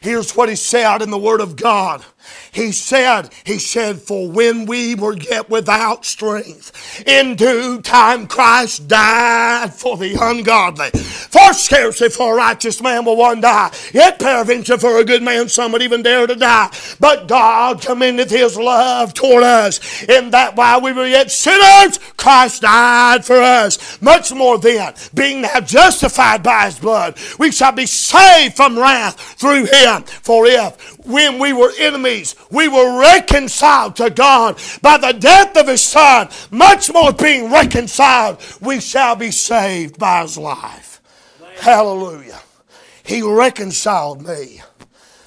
Here's 0.00 0.36
what 0.36 0.48
he 0.48 0.56
said 0.56 1.02
in 1.02 1.10
the 1.10 1.18
Word 1.18 1.40
of 1.40 1.56
God. 1.56 2.04
He 2.52 2.72
said, 2.72 3.30
He 3.44 3.58
said, 3.58 4.00
For 4.00 4.28
when 4.28 4.66
we 4.66 4.94
were 4.94 5.16
yet 5.16 5.48
without 5.50 6.04
strength, 6.04 7.02
in 7.06 7.36
due 7.36 7.80
time 7.80 8.26
Christ 8.26 8.88
died 8.88 9.74
for 9.74 9.96
the 9.96 10.16
ungodly. 10.20 10.90
For 10.90 11.52
scarcely 11.52 12.08
for 12.08 12.34
a 12.34 12.36
righteous 12.36 12.82
man 12.82 13.04
will 13.04 13.16
one 13.16 13.40
die, 13.40 13.72
yet 13.92 14.18
peradventure 14.18 14.78
for 14.78 14.98
a 14.98 15.04
good 15.04 15.22
man 15.22 15.48
some 15.48 15.72
would 15.72 15.82
even 15.82 16.02
dare 16.02 16.26
to 16.26 16.34
die. 16.34 16.70
But 16.98 17.28
God 17.28 17.80
commendeth 17.80 18.30
His 18.30 18.56
love 18.56 19.14
toward 19.14 19.44
us, 19.44 20.02
in 20.04 20.30
that 20.30 20.56
while 20.56 20.80
we 20.80 20.92
were 20.92 21.06
yet 21.06 21.30
sinners, 21.30 21.98
Christ 22.16 22.62
died 22.62 23.24
for 23.24 23.36
us. 23.36 24.00
Much 24.00 24.32
more 24.32 24.58
then, 24.58 24.94
being 25.14 25.42
now 25.42 25.60
justified 25.60 26.42
by 26.42 26.66
His 26.66 26.78
blood, 26.78 27.16
we 27.38 27.52
shall 27.52 27.72
be 27.72 27.86
saved 27.86 28.56
from 28.56 28.78
wrath 28.78 29.18
through 29.38 29.66
Him. 29.66 30.02
For 30.22 30.46
if, 30.46 30.97
when 31.08 31.38
we 31.38 31.52
were 31.52 31.72
enemies, 31.78 32.36
we 32.50 32.68
were 32.68 33.00
reconciled 33.00 33.96
to 33.96 34.10
God 34.10 34.60
by 34.82 34.98
the 34.98 35.12
death 35.12 35.56
of 35.56 35.66
His 35.66 35.82
Son, 35.82 36.28
much 36.50 36.92
more 36.92 37.12
being 37.12 37.50
reconciled, 37.50 38.38
we 38.60 38.80
shall 38.80 39.16
be 39.16 39.30
saved 39.30 39.98
by 39.98 40.22
His 40.22 40.36
life. 40.36 41.00
Hallelujah. 41.60 42.40
He 43.02 43.22
reconciled 43.22 44.26
me. 44.26 44.60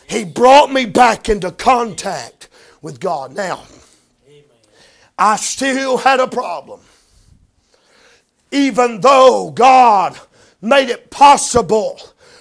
He 0.08 0.24
brought 0.24 0.72
me 0.72 0.86
back 0.86 1.30
into 1.30 1.52
contact 1.52 2.48
with 2.82 3.00
God. 3.00 3.36
Now, 3.36 3.64
I 5.18 5.36
still 5.38 5.98
had 5.98 6.20
a 6.20 6.28
problem. 6.28 6.82
Even 8.52 9.02
though 9.02 9.52
God 9.52 10.20
made 10.62 10.90
it 10.90 11.10
possible 11.10 12.00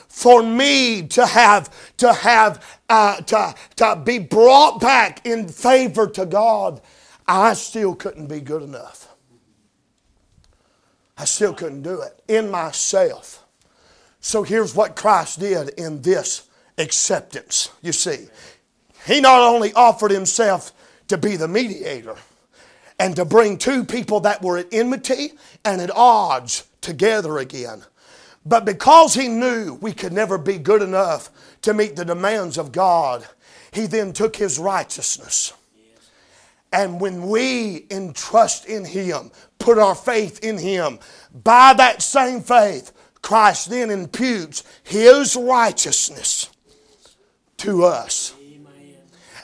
for 0.09 0.43
me 0.43 1.07
to 1.09 1.25
have 1.25 1.71
to 1.97 2.13
have 2.13 2.80
uh, 2.91 3.21
to, 3.23 3.55
to 3.77 4.03
be 4.05 4.19
brought 4.19 4.81
back 4.81 5.25
in 5.25 5.49
favor 5.49 6.09
to 6.09 6.27
God, 6.27 6.83
I 7.27 7.55
still 7.55 7.95
couldn't 7.95 8.27
be 8.27 8.41
good 8.41 8.63
enough. 8.63 9.09
I 11.17 11.25
still 11.25 11.55
couldn't 11.55 11.83
do 11.83 12.03
it 12.03 12.21
in 12.27 12.51
myself. 12.51 13.45
So 14.21 14.43
here's 14.43 14.75
what 14.75 14.97
Christ 14.97 15.39
did 15.39 15.69
in 15.71 16.03
this 16.03 16.49
acceptance. 16.79 17.71
You 17.81 17.93
see, 17.93 18.27
He 19.07 19.21
not 19.21 19.41
only 19.41 19.73
offered 19.75 20.11
Himself 20.11 20.73
to 21.09 21.17
be 21.17 21.37
the 21.37 21.49
mediator 21.49 22.17
and 22.99 23.15
to 23.17 23.25
bring 23.25 23.57
two 23.57 23.85
people 23.85 24.21
that 24.21 24.43
were 24.43 24.59
at 24.59 24.73
enmity 24.73 25.35
and 25.65 25.81
at 25.81 25.91
odds 25.95 26.67
together 26.81 27.39
again, 27.39 27.85
but 28.45 28.65
because 28.65 29.15
He 29.15 29.29
knew 29.29 29.75
we 29.75 29.93
could 29.93 30.13
never 30.13 30.39
be 30.39 30.59
good 30.59 30.83
enough 30.83 31.31
to 31.63 31.75
meet 31.75 31.97
the 31.97 32.05
demands 32.05 32.59
of 32.59 32.73
God, 32.73 33.27
He 33.73 33.87
then 33.87 34.13
took 34.13 34.37
His 34.37 34.59
righteousness. 34.59 35.53
And 36.73 37.01
when 37.01 37.29
we 37.29 37.87
entrust 37.91 38.67
in 38.67 38.85
Him, 38.85 39.31
put 39.59 39.79
our 39.79 39.95
faith 39.95 40.43
in 40.45 40.59
Him, 40.59 40.99
by 41.33 41.75
that 41.75 42.03
same 42.03 42.43
faith, 42.43 42.93
Christ 43.23 43.71
then 43.71 43.91
imputes 43.91 44.63
His 44.83 45.37
righteousness 45.37 46.49
to 47.59 47.85
us. 47.85 48.35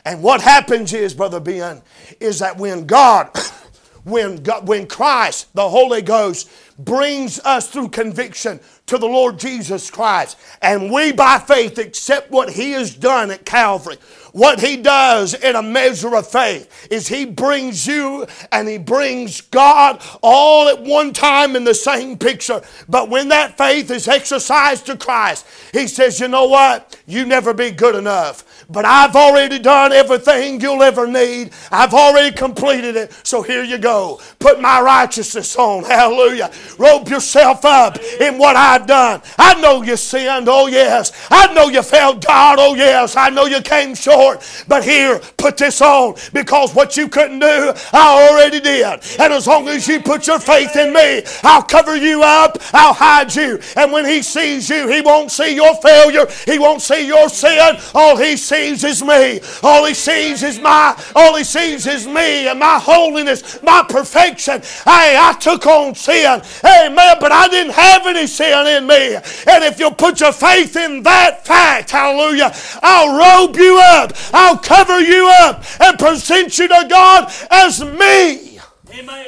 And 0.04 0.22
what 0.22 0.40
happens 0.40 0.92
is, 0.92 1.14
Brother 1.14 1.40
Ben, 1.40 1.82
is 2.20 2.38
that 2.38 2.56
when 2.56 2.86
God, 2.86 3.30
when 4.04 4.36
God, 4.36 4.68
when 4.68 4.86
Christ, 4.86 5.52
the 5.54 5.68
Holy 5.68 6.00
Ghost, 6.00 6.48
brings 6.78 7.38
us 7.40 7.68
through 7.68 7.88
conviction 7.88 8.60
to 8.86 8.98
the 8.98 9.06
Lord 9.06 9.38
Jesus 9.38 9.90
Christ, 9.90 10.38
and 10.62 10.92
we 10.92 11.12
by 11.12 11.38
faith 11.38 11.78
accept 11.78 12.30
what 12.30 12.50
He 12.50 12.72
has 12.72 12.94
done 12.94 13.30
at 13.30 13.44
Calvary, 13.44 13.96
what 14.36 14.60
he 14.60 14.76
does 14.76 15.32
in 15.32 15.56
a 15.56 15.62
measure 15.62 16.14
of 16.14 16.26
faith 16.30 16.88
is 16.90 17.08
he 17.08 17.24
brings 17.24 17.86
you 17.86 18.26
and 18.52 18.68
he 18.68 18.76
brings 18.76 19.40
God 19.40 20.02
all 20.20 20.68
at 20.68 20.82
one 20.82 21.14
time 21.14 21.56
in 21.56 21.64
the 21.64 21.74
same 21.74 22.18
picture. 22.18 22.60
But 22.86 23.08
when 23.08 23.28
that 23.28 23.56
faith 23.56 23.90
is 23.90 24.06
exercised 24.06 24.84
to 24.86 24.96
Christ, 24.98 25.46
he 25.72 25.86
says, 25.86 26.20
You 26.20 26.28
know 26.28 26.48
what? 26.48 27.00
You 27.06 27.24
never 27.24 27.54
be 27.54 27.70
good 27.70 27.94
enough. 27.94 28.55
But 28.68 28.84
I've 28.84 29.14
already 29.14 29.60
done 29.60 29.92
everything 29.92 30.60
you'll 30.60 30.82
ever 30.82 31.06
need. 31.06 31.52
I've 31.70 31.94
already 31.94 32.34
completed 32.34 32.96
it. 32.96 33.12
So 33.22 33.40
here 33.42 33.62
you 33.62 33.78
go. 33.78 34.20
Put 34.40 34.60
my 34.60 34.80
righteousness 34.80 35.54
on. 35.54 35.84
Hallelujah. 35.96 36.50
Robe 36.76 37.08
yourself 37.08 37.64
up 37.64 37.96
in 38.20 38.38
what 38.38 38.56
I've 38.56 38.86
done. 38.86 39.22
I 39.38 39.60
know 39.60 39.82
you 39.82 39.96
sinned. 39.96 40.48
Oh, 40.48 40.66
yes. 40.66 41.12
I 41.30 41.52
know 41.54 41.68
you 41.68 41.80
failed 41.82 42.24
God. 42.26 42.58
Oh, 42.58 42.74
yes. 42.74 43.16
I 43.16 43.30
know 43.30 43.46
you 43.46 43.62
came 43.62 43.94
short. 43.94 44.44
But 44.66 44.82
here, 44.82 45.20
put 45.36 45.56
this 45.56 45.80
on 45.80 46.16
because 46.32 46.74
what 46.74 46.96
you 46.96 47.08
couldn't 47.08 47.38
do, 47.38 47.72
I 47.92 48.28
already 48.28 48.58
did. 48.58 49.00
And 49.20 49.32
as 49.32 49.46
long 49.46 49.68
as 49.68 49.86
you 49.86 50.00
put 50.00 50.26
your 50.26 50.40
faith 50.40 50.74
in 50.74 50.92
me, 50.92 51.22
I'll 51.44 51.62
cover 51.62 51.96
you 51.96 52.24
up. 52.24 52.58
I'll 52.72 52.94
hide 52.94 53.32
you. 53.32 53.60
And 53.76 53.92
when 53.92 54.06
he 54.06 54.22
sees 54.22 54.68
you, 54.68 54.88
he 54.88 55.02
won't 55.02 55.30
see 55.30 55.54
your 55.54 55.76
failure. 55.76 56.26
He 56.46 56.58
won't 56.58 56.82
see 56.82 57.06
your 57.06 57.28
sin. 57.28 57.76
All 57.94 58.16
he 58.16 58.36
sees 58.36 58.55
sees 58.56 58.84
is 58.84 59.02
me. 59.02 59.40
All 59.62 59.84
he 59.84 59.94
sees 59.94 60.42
is 60.42 60.58
my, 60.58 61.00
all 61.14 61.36
he 61.36 61.44
sees 61.44 61.86
is 61.86 62.06
me 62.06 62.48
and 62.48 62.58
my 62.58 62.78
holiness, 62.78 63.62
my 63.62 63.84
perfection. 63.88 64.60
Hey, 64.84 65.16
I 65.18 65.36
took 65.38 65.66
on 65.66 65.94
sin. 65.94 66.40
Amen. 66.64 67.16
But 67.20 67.32
I 67.32 67.48
didn't 67.48 67.74
have 67.74 68.06
any 68.06 68.26
sin 68.26 68.66
in 68.66 68.86
me. 68.86 69.16
And 69.16 69.64
if 69.64 69.78
you'll 69.78 69.94
put 69.94 70.20
your 70.20 70.32
faith 70.32 70.76
in 70.76 71.02
that 71.02 71.46
fact, 71.46 71.90
hallelujah, 71.90 72.52
I'll 72.82 73.16
robe 73.16 73.56
you 73.56 73.78
up. 73.82 74.12
I'll 74.32 74.58
cover 74.58 75.00
you 75.00 75.30
up 75.40 75.62
and 75.80 75.98
present 75.98 76.58
you 76.58 76.68
to 76.68 76.86
God 76.88 77.32
as 77.50 77.82
me. 77.82 78.58
Amen. 78.98 79.26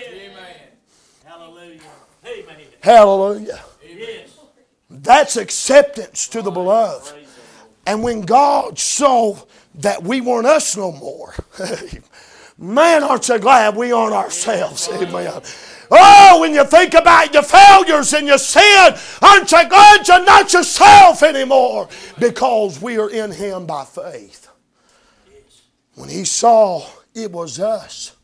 Hallelujah. 1.25 1.81
Amen. 2.25 2.57
Hallelujah. 2.81 3.61
That's 4.91 5.37
acceptance 5.37 6.29
to 6.29 6.43
the 6.43 6.51
beloved. 6.51 7.18
And 7.89 8.03
when 8.03 8.21
God 8.21 8.79
saw 8.79 9.35
that 9.77 10.03
we 10.03 10.21
weren't 10.21 10.47
us 10.47 10.77
no 10.77 10.93
more, 10.93 11.35
man, 12.59 13.03
aren't 13.03 13.27
you 13.31 13.39
glad 13.39 13.77
we 13.77 13.93
aren't 13.93 14.15
ourselves? 14.15 14.87
Amen. 14.93 15.41
Oh, 15.91 16.39
when 16.39 16.53
you 16.53 16.67
think 16.67 16.93
about 16.93 17.33
your 17.33 17.45
failures 17.45 18.13
and 18.13 18.27
your 18.27 18.37
sin, 18.37 18.95
aren't 19.23 19.51
you 19.51 19.69
glad 19.71 20.07
you're 20.07 20.23
not 20.23 20.53
yourself 20.53 21.23
anymore? 21.23 21.89
Because 22.19 22.79
we 22.79 22.99
are 22.99 23.09
in 23.09 23.33
Him 23.33 23.65
by 23.65 23.87
faith. 23.87 24.51
When 25.95 26.11
He 26.11 26.27
saw 26.27 26.87
it 27.15 27.33
was 27.33 27.59
us, 27.59 28.15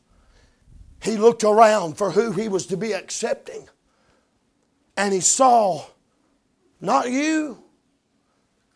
He 1.03 1.17
looked 1.17 1.43
around 1.43 1.97
for 1.97 2.11
who 2.11 2.33
He 2.33 2.51
was 2.51 2.67
to 2.67 2.77
be 2.77 2.93
accepting. 2.93 3.67
And 4.95 5.15
He 5.15 5.21
saw 5.21 5.87
not 6.83 7.11
you, 7.11 7.64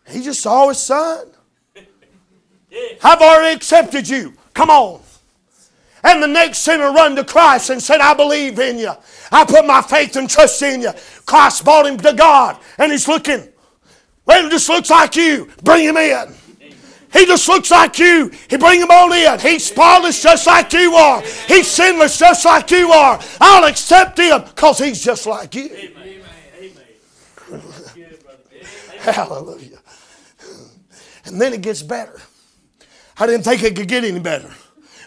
he 0.09 0.23
just 0.23 0.40
saw 0.40 0.68
his 0.68 0.79
son. 0.79 1.27
I've 3.03 3.21
already 3.21 3.57
accepted 3.57 4.09
you. 4.09 4.35
Come 4.55 4.71
on. 4.71 5.01
And 6.05 6.23
the 6.23 6.29
next 6.29 6.59
sinner 6.59 6.92
run 6.92 7.16
to 7.16 7.25
Christ 7.25 7.71
and 7.71 7.83
said, 7.83 8.01
I 8.01 8.14
believe 8.14 8.59
in 8.59 8.79
you. 8.79 8.92
I 9.33 9.44
put 9.44 9.66
my 9.66 9.83
faith 9.83 10.16
and 10.16 10.29
trust 10.31 10.62
in 10.62 10.83
you. 10.83 10.92
Christ 11.27 11.64
brought 11.64 11.87
him 11.87 11.97
to 11.99 12.12
God. 12.12 12.57
And 12.79 12.92
he's 12.92 13.09
looking. 13.09 13.49
Well, 14.25 14.44
he 14.44 14.51
just 14.51 14.68
looks 14.68 14.90
like 14.90 15.16
you. 15.16 15.51
Bring 15.62 15.85
him 15.85 15.97
in. 15.97 16.35
He 17.12 17.25
just 17.25 17.49
looks 17.49 17.71
like 17.71 17.99
you. 17.99 18.31
He 18.49 18.57
bring 18.59 18.81
him 18.81 18.90
on 18.90 19.12
in. 19.12 19.40
He's 19.40 19.64
spotless 19.66 20.23
just 20.23 20.47
like 20.47 20.73
you 20.73 20.94
are. 20.94 21.23
He's 21.47 21.66
sinless 21.66 22.18
just 22.18 22.44
like 22.44 22.71
you 22.71 22.90
are. 22.90 23.18
I'll 23.40 23.64
accept 23.64 24.18
him 24.18 24.42
because 24.42 24.79
he's 24.79 25.03
just 25.03 25.27
like 25.27 25.55
you. 25.55 25.71
Amen. 25.73 26.23
Amen. 27.51 27.62
Hallelujah. 28.99 29.78
And 31.31 31.41
then 31.41 31.53
it 31.53 31.62
gets 31.62 31.83
better. 31.83 32.21
I 33.19 33.27
didn't 33.27 33.45
think 33.45 33.62
it 33.62 33.77
could 33.77 33.88
get 33.88 34.05
any 34.05 34.21
better, 34.21 34.51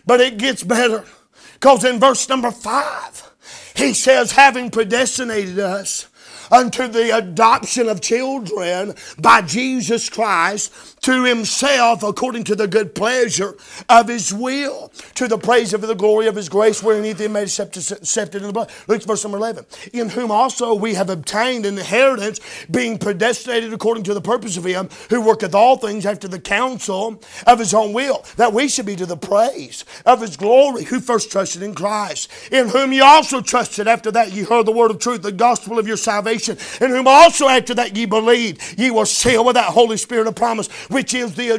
but 0.06 0.20
it 0.20 0.38
gets 0.38 0.64
better. 0.64 1.06
Because 1.54 1.84
in 1.86 2.00
verse 2.00 2.28
number 2.28 2.52
five, 2.52 3.32
he 3.76 3.94
says, 3.94 4.34
having 4.34 4.70
predestinated 4.70 5.60
us 5.60 6.08
unto 6.52 6.88
the 6.88 7.16
adoption 7.16 7.88
of 7.88 8.02
children 8.02 8.96
by 9.18 9.42
Jesus 9.42 10.10
Christ 10.10 10.91
to 11.02 11.24
himself 11.24 12.04
according 12.04 12.44
to 12.44 12.56
the 12.56 12.68
good 12.68 12.94
pleasure 12.94 13.56
of 13.90 14.08
his 14.08 14.32
will, 14.32 14.92
to 15.16 15.28
the 15.28 15.38
praise 15.38 15.74
of 15.74 15.82
the 15.82 15.96
glory 15.96 16.28
of 16.28 16.36
his 16.36 16.48
grace, 16.48 16.84
wherein 16.84 17.04
he 17.04 17.28
made 17.28 17.44
us 17.44 17.60
accepted 17.60 18.42
in 18.42 18.48
the 18.48 18.54
blood. 18.54 18.70
Look 18.88 19.04
verse 19.04 19.24
number 19.24 19.40
11. 19.40 19.66
In 19.94 20.10
whom 20.10 20.30
also 20.30 20.76
we 20.76 20.94
have 20.94 21.10
obtained 21.10 21.66
an 21.66 21.78
inheritance, 21.80 22.40
being 22.70 23.00
predestinated 23.00 23.74
according 23.74 24.04
to 24.04 24.14
the 24.14 24.22
purpose 24.22 24.58
of 24.58 24.64
him 24.64 24.90
who 25.10 25.22
worketh 25.22 25.56
all 25.56 25.78
things 25.78 26.06
after 26.06 26.28
the 26.28 26.40
counsel 26.40 27.22
of 27.48 27.58
his 27.58 27.74
own 27.74 27.94
will, 27.94 28.24
that 28.38 28.54
we 28.54 28.68
should 28.68 28.86
be 28.86 28.96
to 28.96 29.08
the 29.08 29.18
praise 29.18 29.84
of 30.06 30.22
his 30.22 30.38
glory, 30.38 30.84
who 30.84 31.00
first 31.00 31.32
trusted 31.32 31.64
in 31.64 31.74
Christ, 31.74 32.30
in 32.52 32.70
whom 32.70 32.94
ye 32.94 33.00
also 33.00 33.42
trusted 33.42 33.88
after 33.88 34.12
that 34.12 34.34
ye 34.34 34.44
heard 34.44 34.68
the 34.68 34.72
word 34.72 34.92
of 34.92 35.00
truth, 35.00 35.24
the 35.24 35.32
gospel 35.32 35.80
of 35.80 35.88
your 35.88 35.98
salvation, 35.98 36.60
in 36.80 36.92
whom 36.92 37.08
also 37.08 37.48
after 37.48 37.74
that 37.74 37.98
ye 37.98 38.06
believed, 38.06 38.78
ye 38.78 38.92
were 38.92 39.06
sealed 39.08 39.48
with 39.48 39.56
that 39.56 39.66
Holy 39.66 39.98
Spirit 39.98 40.28
of 40.28 40.36
promise 40.36 40.70
which 40.92 41.14
is 41.14 41.36
the 41.36 41.52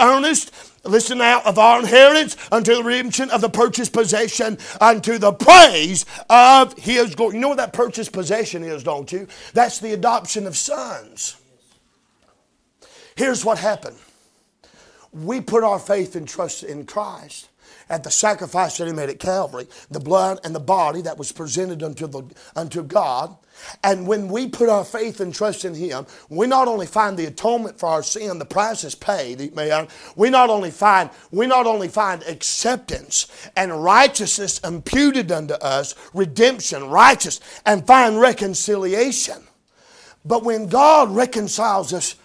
earnest, 0.00 0.52
listen 0.84 1.18
now, 1.18 1.42
of 1.44 1.58
our 1.58 1.80
inheritance 1.80 2.36
unto 2.50 2.74
the 2.74 2.82
redemption 2.82 3.30
of 3.30 3.40
the 3.40 3.48
purchased 3.48 3.92
possession 3.92 4.58
unto 4.80 5.18
the 5.18 5.32
praise 5.32 6.04
of 6.28 6.76
his 6.78 7.14
glory. 7.14 7.34
You 7.34 7.40
know 7.40 7.48
what 7.48 7.58
that 7.58 7.72
purchased 7.72 8.12
possession 8.12 8.62
is, 8.62 8.82
don't 8.82 9.10
you? 9.12 9.28
That's 9.52 9.78
the 9.78 9.92
adoption 9.92 10.46
of 10.46 10.56
sons. 10.56 11.36
Here's 13.14 13.44
what 13.44 13.58
happened. 13.58 13.96
We 15.12 15.40
put 15.42 15.62
our 15.62 15.78
faith 15.78 16.16
and 16.16 16.26
trust 16.26 16.64
in 16.64 16.86
Christ 16.86 17.48
at 17.92 18.04
the 18.04 18.10
sacrifice 18.10 18.78
that 18.78 18.86
he 18.86 18.92
made 18.92 19.10
at 19.10 19.18
Calvary, 19.18 19.68
the 19.90 20.00
blood 20.00 20.40
and 20.44 20.54
the 20.54 20.60
body 20.60 21.02
that 21.02 21.18
was 21.18 21.30
presented 21.30 21.82
unto, 21.82 22.06
the, 22.06 22.22
unto 22.56 22.82
God. 22.82 23.36
And 23.84 24.06
when 24.06 24.28
we 24.28 24.48
put 24.48 24.70
our 24.70 24.82
faith 24.82 25.20
and 25.20 25.32
trust 25.32 25.66
in 25.66 25.74
Him, 25.74 26.06
we 26.30 26.46
not 26.46 26.68
only 26.68 26.86
find 26.86 27.18
the 27.18 27.26
atonement 27.26 27.78
for 27.78 27.90
our 27.90 28.02
sin, 28.02 28.38
the 28.38 28.46
price 28.46 28.82
is 28.82 28.94
paid. 28.94 29.52
We 30.16 30.30
not 30.30 30.50
only 30.50 30.70
find 30.70 31.10
we 31.30 31.46
not 31.46 31.66
only 31.66 31.88
find 31.88 32.22
acceptance 32.22 33.26
and 33.54 33.84
righteousness 33.84 34.58
imputed 34.60 35.30
unto 35.30 35.54
us, 35.54 35.94
redemption, 36.14 36.84
righteous, 36.88 37.40
and 37.66 37.86
find 37.86 38.18
reconciliation. 38.18 39.42
But 40.24 40.44
when 40.44 40.66
God 40.66 41.14
reconciles 41.14 41.92
us 41.92 42.16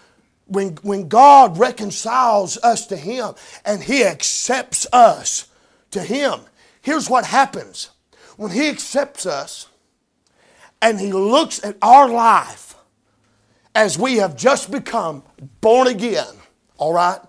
when, 0.46 0.76
when 0.76 1.08
God 1.08 1.58
reconciles 1.58 2.56
us 2.58 2.86
to 2.86 2.96
Him 2.96 3.34
and 3.66 3.82
He 3.82 4.02
accepts 4.02 4.86
us 4.92 5.46
to 5.90 6.02
Him, 6.02 6.40
here's 6.82 7.08
what 7.08 7.24
happens. 7.24 7.90
When 8.36 8.50
He 8.50 8.68
accepts 8.68 9.26
us 9.26 9.68
and 10.80 11.00
He 11.00 11.12
looks 11.12 11.64
at 11.64 11.76
our 11.82 12.08
life 12.08 12.76
as 13.74 13.98
we 13.98 14.16
have 14.16 14.36
just 14.36 14.70
become 14.70 15.22
born 15.60 15.86
again, 15.88 16.34
all 16.76 16.92
right? 16.92 17.20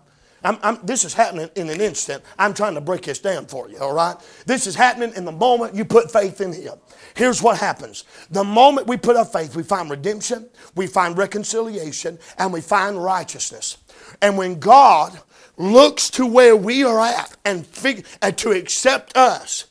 I'm, 0.43 0.57
I'm, 0.63 0.79
this 0.83 1.03
is 1.03 1.13
happening 1.13 1.49
in 1.55 1.69
an 1.69 1.81
instant. 1.81 2.23
I'm 2.37 2.53
trying 2.53 2.75
to 2.75 2.81
break 2.81 3.01
this 3.01 3.19
down 3.19 3.45
for 3.45 3.69
you, 3.69 3.77
all 3.79 3.93
right? 3.93 4.15
This 4.45 4.67
is 4.67 4.75
happening 4.75 5.13
in 5.15 5.25
the 5.25 5.31
moment 5.31 5.75
you 5.75 5.83
put 5.83 6.11
faith 6.11 6.39
in 6.41 6.53
Him. 6.53 6.75
Here's 7.15 7.41
what 7.41 7.57
happens 7.57 8.05
the 8.29 8.43
moment 8.43 8.87
we 8.87 8.97
put 8.97 9.17
our 9.17 9.25
faith, 9.25 9.55
we 9.55 9.63
find 9.63 9.89
redemption, 9.89 10.49
we 10.75 10.87
find 10.87 11.17
reconciliation, 11.17 12.17
and 12.37 12.53
we 12.53 12.61
find 12.61 13.01
righteousness. 13.03 13.77
And 14.21 14.37
when 14.37 14.59
God 14.59 15.19
looks 15.59 16.09
to 16.11 16.25
where 16.25 16.55
we 16.55 16.83
are 16.83 16.99
at 16.99 17.37
and, 17.45 17.67
fig- 17.67 18.07
and 18.21 18.35
to 18.39 18.51
accept 18.51 19.15
us, 19.15 19.65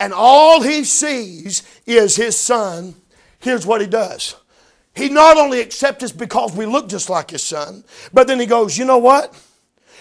and 0.00 0.12
all 0.12 0.62
He 0.62 0.82
sees 0.82 1.62
is 1.86 2.16
His 2.16 2.36
Son, 2.36 2.96
here's 3.38 3.64
what 3.64 3.80
He 3.80 3.86
does. 3.86 4.34
He 4.96 5.08
not 5.08 5.36
only 5.36 5.60
accepts 5.60 6.02
us 6.02 6.12
because 6.12 6.56
we 6.56 6.66
look 6.66 6.88
just 6.88 7.08
like 7.08 7.30
His 7.30 7.42
Son, 7.42 7.84
but 8.12 8.26
then 8.26 8.40
He 8.40 8.46
goes, 8.46 8.76
you 8.76 8.84
know 8.84 8.98
what? 8.98 9.32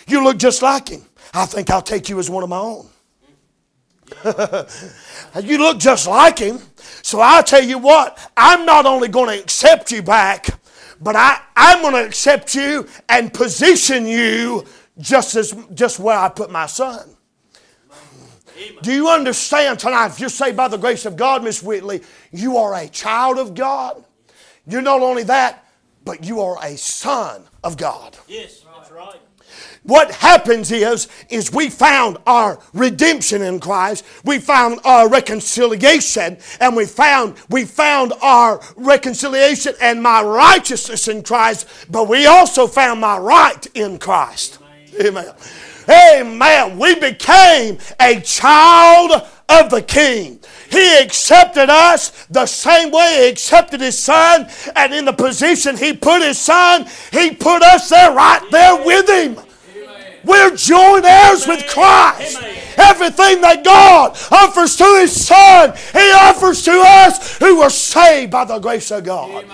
You 0.07 0.23
look 0.23 0.37
just 0.37 0.61
like 0.61 0.89
him. 0.89 1.05
I 1.33 1.45
think 1.45 1.69
I'll 1.69 1.81
take 1.81 2.09
you 2.09 2.19
as 2.19 2.29
one 2.29 2.43
of 2.43 2.49
my 2.49 2.57
own. 2.57 2.87
you 5.43 5.57
look 5.57 5.79
just 5.79 6.07
like 6.07 6.39
him. 6.39 6.59
So 7.01 7.19
I'll 7.19 7.43
tell 7.43 7.63
you 7.63 7.77
what, 7.77 8.19
I'm 8.37 8.65
not 8.65 8.85
only 8.85 9.07
going 9.07 9.35
to 9.35 9.41
accept 9.41 9.91
you 9.91 10.03
back, 10.03 10.49
but 11.01 11.15
I, 11.15 11.39
I'm 11.55 11.81
going 11.81 11.93
to 11.93 12.05
accept 12.05 12.53
you 12.53 12.87
and 13.09 13.33
position 13.33 14.05
you 14.05 14.65
just 14.99 15.35
as 15.35 15.55
just 15.73 15.99
where 15.99 16.17
I 16.17 16.29
put 16.29 16.51
my 16.51 16.65
son. 16.65 17.09
Do 18.81 18.93
you 18.93 19.09
understand 19.09 19.79
tonight? 19.79 20.07
If 20.07 20.19
you're 20.19 20.29
saved 20.29 20.57
by 20.57 20.67
the 20.67 20.77
grace 20.77 21.05
of 21.05 21.17
God, 21.17 21.43
Miss 21.43 21.63
Whitley, 21.63 22.01
you 22.31 22.57
are 22.57 22.75
a 22.75 22.87
child 22.87 23.39
of 23.39 23.55
God. 23.55 24.03
You're 24.67 24.81
not 24.81 25.01
only 25.01 25.23
that, 25.23 25.65
but 26.05 26.23
you 26.23 26.39
are 26.41 26.57
a 26.63 26.77
son 26.77 27.43
of 27.63 27.77
God. 27.77 28.17
Yes, 28.27 28.63
that's 28.75 28.91
right. 28.91 29.19
What 29.83 30.11
happens 30.11 30.71
is, 30.71 31.09
is 31.29 31.51
we 31.51 31.69
found 31.69 32.17
our 32.25 32.59
redemption 32.73 33.41
in 33.41 33.59
Christ. 33.59 34.05
We 34.23 34.39
found 34.39 34.79
our 34.85 35.09
reconciliation 35.09 36.37
and 36.61 36.75
we 36.75 36.85
found, 36.85 37.35
we 37.49 37.65
found 37.65 38.13
our 38.21 38.61
reconciliation 38.77 39.73
and 39.81 40.01
my 40.01 40.21
righteousness 40.21 41.09
in 41.09 41.21
Christ, 41.21 41.67
but 41.89 42.07
we 42.07 42.25
also 42.27 42.65
found 42.65 43.01
my 43.01 43.17
right 43.17 43.65
in 43.73 43.99
Christ. 43.99 44.59
Amen. 45.01 45.33
Amen. 45.89 46.77
We 46.77 46.95
became 46.95 47.77
a 47.99 48.21
child 48.21 49.23
of 49.49 49.69
the 49.69 49.81
King. 49.81 50.39
He 50.69 50.97
accepted 50.99 51.69
us 51.69 52.25
the 52.27 52.45
same 52.45 52.91
way 52.91 53.23
He 53.23 53.29
accepted 53.29 53.81
His 53.81 53.97
Son, 53.97 54.47
and 54.75 54.93
in 54.93 55.05
the 55.05 55.13
position 55.13 55.77
He 55.77 55.93
put 55.93 56.21
His 56.21 56.39
Son, 56.39 56.87
He 57.11 57.35
put 57.35 57.61
us 57.61 57.89
there 57.89 58.13
right 58.13 58.45
there 58.51 58.83
with 58.83 59.09
Him. 59.09 59.37
We're 60.23 60.55
joint 60.55 61.05
heirs 61.05 61.45
with 61.45 61.67
Christ. 61.67 62.41
Everything 62.77 63.41
that 63.41 63.63
God 63.63 64.17
offers 64.31 64.77
to 64.77 64.85
His 65.01 65.25
Son, 65.25 65.73
He 65.91 66.11
offers 66.13 66.63
to 66.63 66.71
us 66.71 67.37
who 67.37 67.61
are 67.61 67.69
saved 67.69 68.31
by 68.31 68.45
the 68.45 68.59
grace 68.59 68.89
of 68.89 69.03
God. 69.03 69.45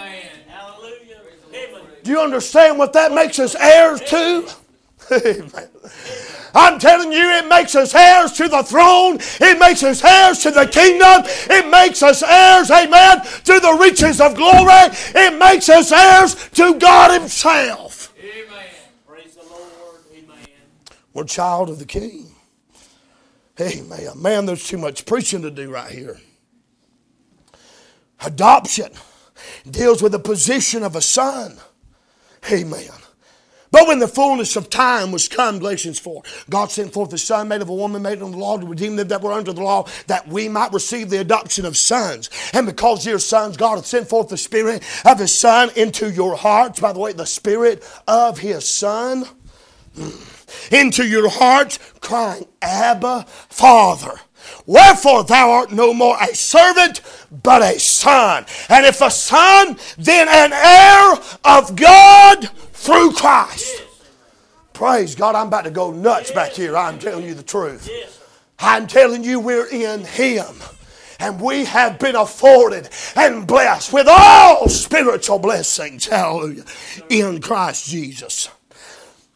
Do 2.03 2.11
you 2.11 2.21
understand 2.21 2.77
what 2.77 2.93
that 2.93 3.11
makes 3.11 3.39
us 3.39 3.55
heirs 3.55 4.01
to? 4.01 4.47
Amen. 5.11 5.69
I'm 6.55 6.79
telling 6.79 7.11
you, 7.11 7.29
it 7.29 7.47
makes 7.47 7.75
us 7.75 7.93
heirs 7.93 8.31
to 8.33 8.47
the 8.47 8.63
throne. 8.63 9.19
It 9.39 9.59
makes 9.59 9.83
us 9.83 10.03
heirs 10.03 10.39
to 10.39 10.51
the 10.51 10.65
kingdom. 10.67 11.23
It 11.49 11.69
makes 11.69 12.01
us 12.01 12.23
heirs, 12.23 12.71
amen, 12.71 13.21
to 13.21 13.59
the 13.59 13.77
riches 13.79 14.19
of 14.19 14.35
glory. 14.35 14.89
It 15.15 15.37
makes 15.37 15.69
us 15.69 15.91
heirs 15.91 16.49
to 16.51 16.79
God 16.79 17.19
Himself. 17.19 18.13
Amen. 18.19 18.67
Praise 19.07 19.35
the 19.35 19.43
Lord. 19.43 19.99
Amen. 20.15 20.37
We're 21.13 21.23
child 21.25 21.69
of 21.69 21.79
the 21.79 21.85
King. 21.85 22.31
Amen. 23.59 24.09
Man, 24.15 24.45
there's 24.45 24.67
too 24.67 24.77
much 24.77 25.05
preaching 25.05 25.41
to 25.43 25.51
do 25.51 25.69
right 25.69 25.91
here. 25.91 26.19
Adoption 28.21 28.91
deals 29.69 30.01
with 30.01 30.13
the 30.13 30.19
position 30.19 30.83
of 30.83 30.95
a 30.95 31.01
son. 31.01 31.57
Amen. 32.51 32.89
But 33.71 33.87
when 33.87 33.99
the 33.99 34.07
fullness 34.07 34.55
of 34.55 34.69
time 34.69 35.11
was 35.11 35.27
come, 35.27 35.59
Galatians 35.59 35.99
4, 35.99 36.23
God 36.49 36.71
sent 36.71 36.91
forth 36.91 37.11
the 37.11 37.17
Son, 37.17 37.47
made 37.47 37.61
of 37.61 37.69
a 37.69 37.73
woman, 37.73 38.01
made 38.01 38.21
under 38.21 38.31
the 38.31 38.37
law, 38.37 38.57
to 38.57 38.65
redeem 38.65 38.95
them 38.95 39.07
that 39.09 39.21
were 39.21 39.31
under 39.31 39.53
the 39.53 39.61
law, 39.61 39.87
that 40.07 40.27
we 40.27 40.49
might 40.49 40.73
receive 40.73 41.09
the 41.09 41.19
adoption 41.19 41.65
of 41.65 41.77
sons. 41.77 42.29
And 42.53 42.65
because 42.65 43.05
you're 43.05 43.19
sons, 43.19 43.57
God 43.57 43.75
hath 43.75 43.85
sent 43.85 44.09
forth 44.09 44.29
the 44.29 44.37
Spirit 44.37 44.83
of 45.05 45.19
His 45.19 45.33
Son 45.33 45.69
into 45.75 46.11
your 46.11 46.35
hearts. 46.35 46.79
By 46.79 46.93
the 46.93 46.99
way, 46.99 47.13
the 47.13 47.25
Spirit 47.25 47.83
of 48.07 48.39
His 48.39 48.67
Son 48.67 49.25
into 50.71 51.05
your 51.05 51.29
hearts, 51.29 51.77
crying, 52.01 52.45
Abba, 52.61 53.25
Father. 53.49 54.19
Wherefore 54.65 55.23
thou 55.23 55.51
art 55.51 55.71
no 55.71 55.93
more 55.93 56.17
a 56.19 56.33
servant, 56.33 57.01
but 57.43 57.61
a 57.61 57.79
son. 57.79 58.45
And 58.69 58.85
if 58.85 59.01
a 59.01 59.11
son, 59.11 59.77
then 59.97 60.27
an 60.27 60.53
heir 60.53 61.19
of 61.43 61.75
God 61.75 62.49
through 62.79 63.11
Christ. 63.11 63.83
Praise 64.73 65.13
God, 65.13 65.35
I'm 65.35 65.47
about 65.47 65.65
to 65.65 65.71
go 65.71 65.91
nuts 65.91 66.31
back 66.31 66.53
here. 66.53 66.77
I'm 66.77 66.97
telling 66.97 67.25
you 67.25 67.33
the 67.33 67.43
truth. 67.43 67.89
I'm 68.57 68.87
telling 68.87 69.23
you, 69.23 69.39
we're 69.39 69.67
in 69.67 70.05
Him. 70.05 70.45
And 71.19 71.41
we 71.41 71.65
have 71.65 71.99
been 71.99 72.15
afforded 72.15 72.87
and 73.17 73.45
blessed 73.45 73.91
with 73.91 74.07
all 74.09 74.69
spiritual 74.69 75.37
blessings. 75.37 76.07
Hallelujah. 76.07 76.63
In 77.09 77.41
Christ 77.41 77.89
Jesus. 77.89 78.49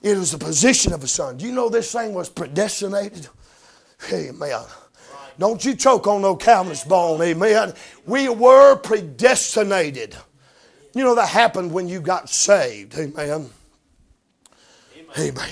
It 0.01 0.17
is 0.17 0.31
the 0.31 0.37
position 0.37 0.93
of 0.93 1.03
a 1.03 1.07
son. 1.07 1.37
Do 1.37 1.45
you 1.45 1.51
know 1.51 1.67
this 1.67 1.91
thing 1.91 2.13
was 2.13 2.29
predestinated? 2.29 3.27
Amen. 4.11 4.61
Don't 5.37 5.63
you 5.65 5.75
choke 5.75 6.07
on 6.07 6.21
no 6.21 6.37
Calvinist 6.37 6.87
bone, 6.87 7.21
amen. 7.21 7.73
We 8.05 8.29
were 8.29 8.77
predestinated. 8.77 10.15
You 10.93 11.03
know 11.03 11.15
that 11.15 11.29
happened 11.29 11.71
when 11.71 11.87
you 11.87 12.01
got 12.01 12.29
saved, 12.29 12.97
amen. 12.97 13.49
Amen. 15.17 15.49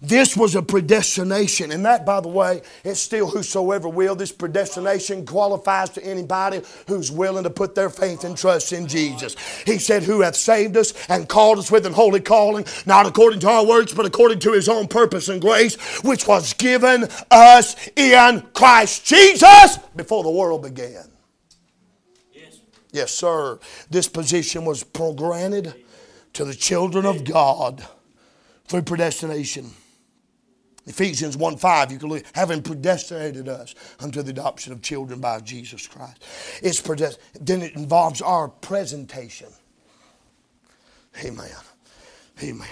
This 0.00 0.36
was 0.36 0.54
a 0.54 0.62
predestination, 0.62 1.72
and 1.72 1.84
that, 1.86 2.04
by 2.04 2.20
the 2.20 2.28
way, 2.28 2.60
it's 2.84 3.00
still 3.00 3.26
whosoever 3.26 3.88
will. 3.88 4.14
This 4.14 4.30
predestination 4.30 5.24
qualifies 5.24 5.90
to 5.90 6.04
anybody 6.04 6.60
who's 6.86 7.10
willing 7.10 7.44
to 7.44 7.50
put 7.50 7.74
their 7.74 7.88
faith 7.88 8.22
and 8.24 8.36
trust 8.36 8.72
in 8.72 8.86
Jesus. 8.86 9.36
He 9.64 9.78
said, 9.78 10.02
Who 10.02 10.20
hath 10.20 10.36
saved 10.36 10.76
us 10.76 10.92
and 11.08 11.28
called 11.28 11.58
us 11.58 11.70
with 11.70 11.86
an 11.86 11.94
holy 11.94 12.20
calling, 12.20 12.66
not 12.84 13.06
according 13.06 13.40
to 13.40 13.48
our 13.48 13.66
works, 13.66 13.94
but 13.94 14.06
according 14.06 14.40
to 14.40 14.52
his 14.52 14.68
own 14.68 14.86
purpose 14.86 15.28
and 15.28 15.40
grace, 15.40 15.76
which 16.02 16.26
was 16.26 16.52
given 16.52 17.08
us 17.30 17.74
in 17.96 18.42
Christ 18.52 19.06
Jesus 19.06 19.78
before 19.96 20.22
the 20.22 20.30
world 20.30 20.62
began. 20.62 21.15
Yes. 22.96 23.12
Sir. 23.12 23.58
This 23.90 24.08
position 24.08 24.64
was 24.64 24.82
granted 24.82 25.74
to 26.32 26.44
the 26.46 26.54
children 26.54 27.04
of 27.04 27.24
God 27.24 27.86
through 28.66 28.82
predestination. 28.82 29.70
Ephesians 30.86 31.36
1 31.36 31.56
5, 31.58 31.92
you 31.92 31.98
can 31.98 32.08
look, 32.08 32.24
having 32.34 32.62
predestinated 32.62 33.48
us 33.48 33.74
unto 34.00 34.22
the 34.22 34.30
adoption 34.30 34.72
of 34.72 34.80
children 34.80 35.20
by 35.20 35.40
Jesus 35.40 35.86
Christ. 35.86 36.24
It's 36.62 36.80
then 37.38 37.60
it 37.60 37.74
involves 37.74 38.22
our 38.22 38.48
presentation. 38.48 39.48
Amen. 41.22 41.50
Amen. 42.42 42.68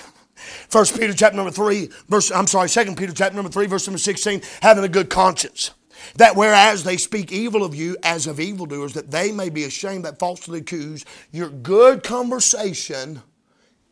First 0.69 0.99
Peter 0.99 1.13
chapter 1.13 1.37
number 1.37 1.51
3, 1.51 1.91
verse, 2.09 2.31
I'm 2.31 2.47
sorry, 2.47 2.69
Second 2.71 2.97
Peter 2.97 3.13
chapter 3.13 3.37
number 3.37 3.51
3, 3.51 3.67
verse 3.67 3.87
number 3.87 3.99
16, 3.99 4.41
having 4.63 4.85
a 4.85 4.89
good 4.89 5.11
conscience. 5.11 5.73
That 6.17 6.37
whereas 6.37 6.85
they 6.85 6.97
speak 6.97 7.33
evil 7.33 7.65
of 7.65 7.75
you 7.75 7.97
as 8.03 8.27
of 8.27 8.41
evildoers, 8.41 8.95
that 8.95 9.11
they 9.11 9.33
may 9.33 9.49
be 9.49 9.65
ashamed 9.65 10.05
that 10.05 10.19
falsely 10.19 10.61
accuse 10.61 11.05
your 11.33 11.49
good 11.49 12.03
conversation 12.03 13.23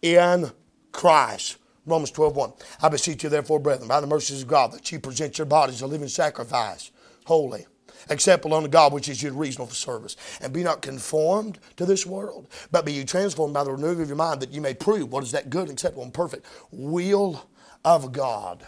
in 0.02 0.50
Christ. 0.92 1.56
Romans 1.84 2.10
12, 2.12 2.36
1. 2.36 2.52
I 2.82 2.88
beseech 2.88 3.24
you, 3.24 3.28
therefore, 3.28 3.58
brethren, 3.58 3.88
by 3.88 4.00
the 4.00 4.06
mercies 4.06 4.42
of 4.42 4.48
God, 4.48 4.72
that 4.72 4.90
ye 4.92 4.98
present 4.98 5.38
your 5.38 5.46
bodies 5.46 5.82
a 5.82 5.86
living 5.86 6.08
sacrifice, 6.08 6.92
holy, 7.24 7.66
acceptable 8.08 8.56
unto 8.56 8.68
God, 8.68 8.92
which 8.92 9.08
is 9.08 9.22
your 9.22 9.32
reasonable 9.32 9.72
service. 9.72 10.16
And 10.40 10.52
be 10.52 10.62
not 10.62 10.82
conformed 10.82 11.58
to 11.76 11.86
this 11.86 12.06
world, 12.06 12.46
but 12.70 12.84
be 12.84 12.92
you 12.92 13.04
transformed 13.04 13.54
by 13.54 13.64
the 13.64 13.72
renewing 13.72 14.00
of 14.00 14.08
your 14.08 14.16
mind, 14.16 14.40
that 14.40 14.52
ye 14.52 14.60
may 14.60 14.74
prove 14.74 15.10
what 15.10 15.24
is 15.24 15.32
that 15.32 15.50
good, 15.50 15.70
acceptable, 15.70 16.04
and 16.04 16.14
perfect 16.14 16.46
will 16.70 17.48
of 17.84 18.12
God. 18.12 18.64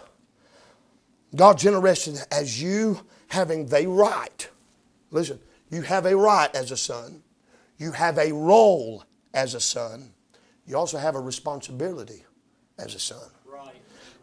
God's 1.34 1.64
interested 1.64 2.18
as 2.30 2.62
you 2.62 3.00
having 3.28 3.66
the 3.66 3.86
right. 3.86 4.48
Listen, 5.10 5.38
you 5.70 5.82
have 5.82 6.06
a 6.06 6.16
right 6.16 6.54
as 6.54 6.70
a 6.70 6.76
son. 6.76 7.22
You 7.78 7.92
have 7.92 8.18
a 8.18 8.32
role 8.32 9.04
as 9.32 9.54
a 9.54 9.60
son. 9.60 10.12
You 10.66 10.76
also 10.76 10.98
have 10.98 11.16
a 11.16 11.20
responsibility 11.20 12.24
as 12.78 12.94
a 12.94 13.00
son. 13.00 13.28
Right. 13.44 13.74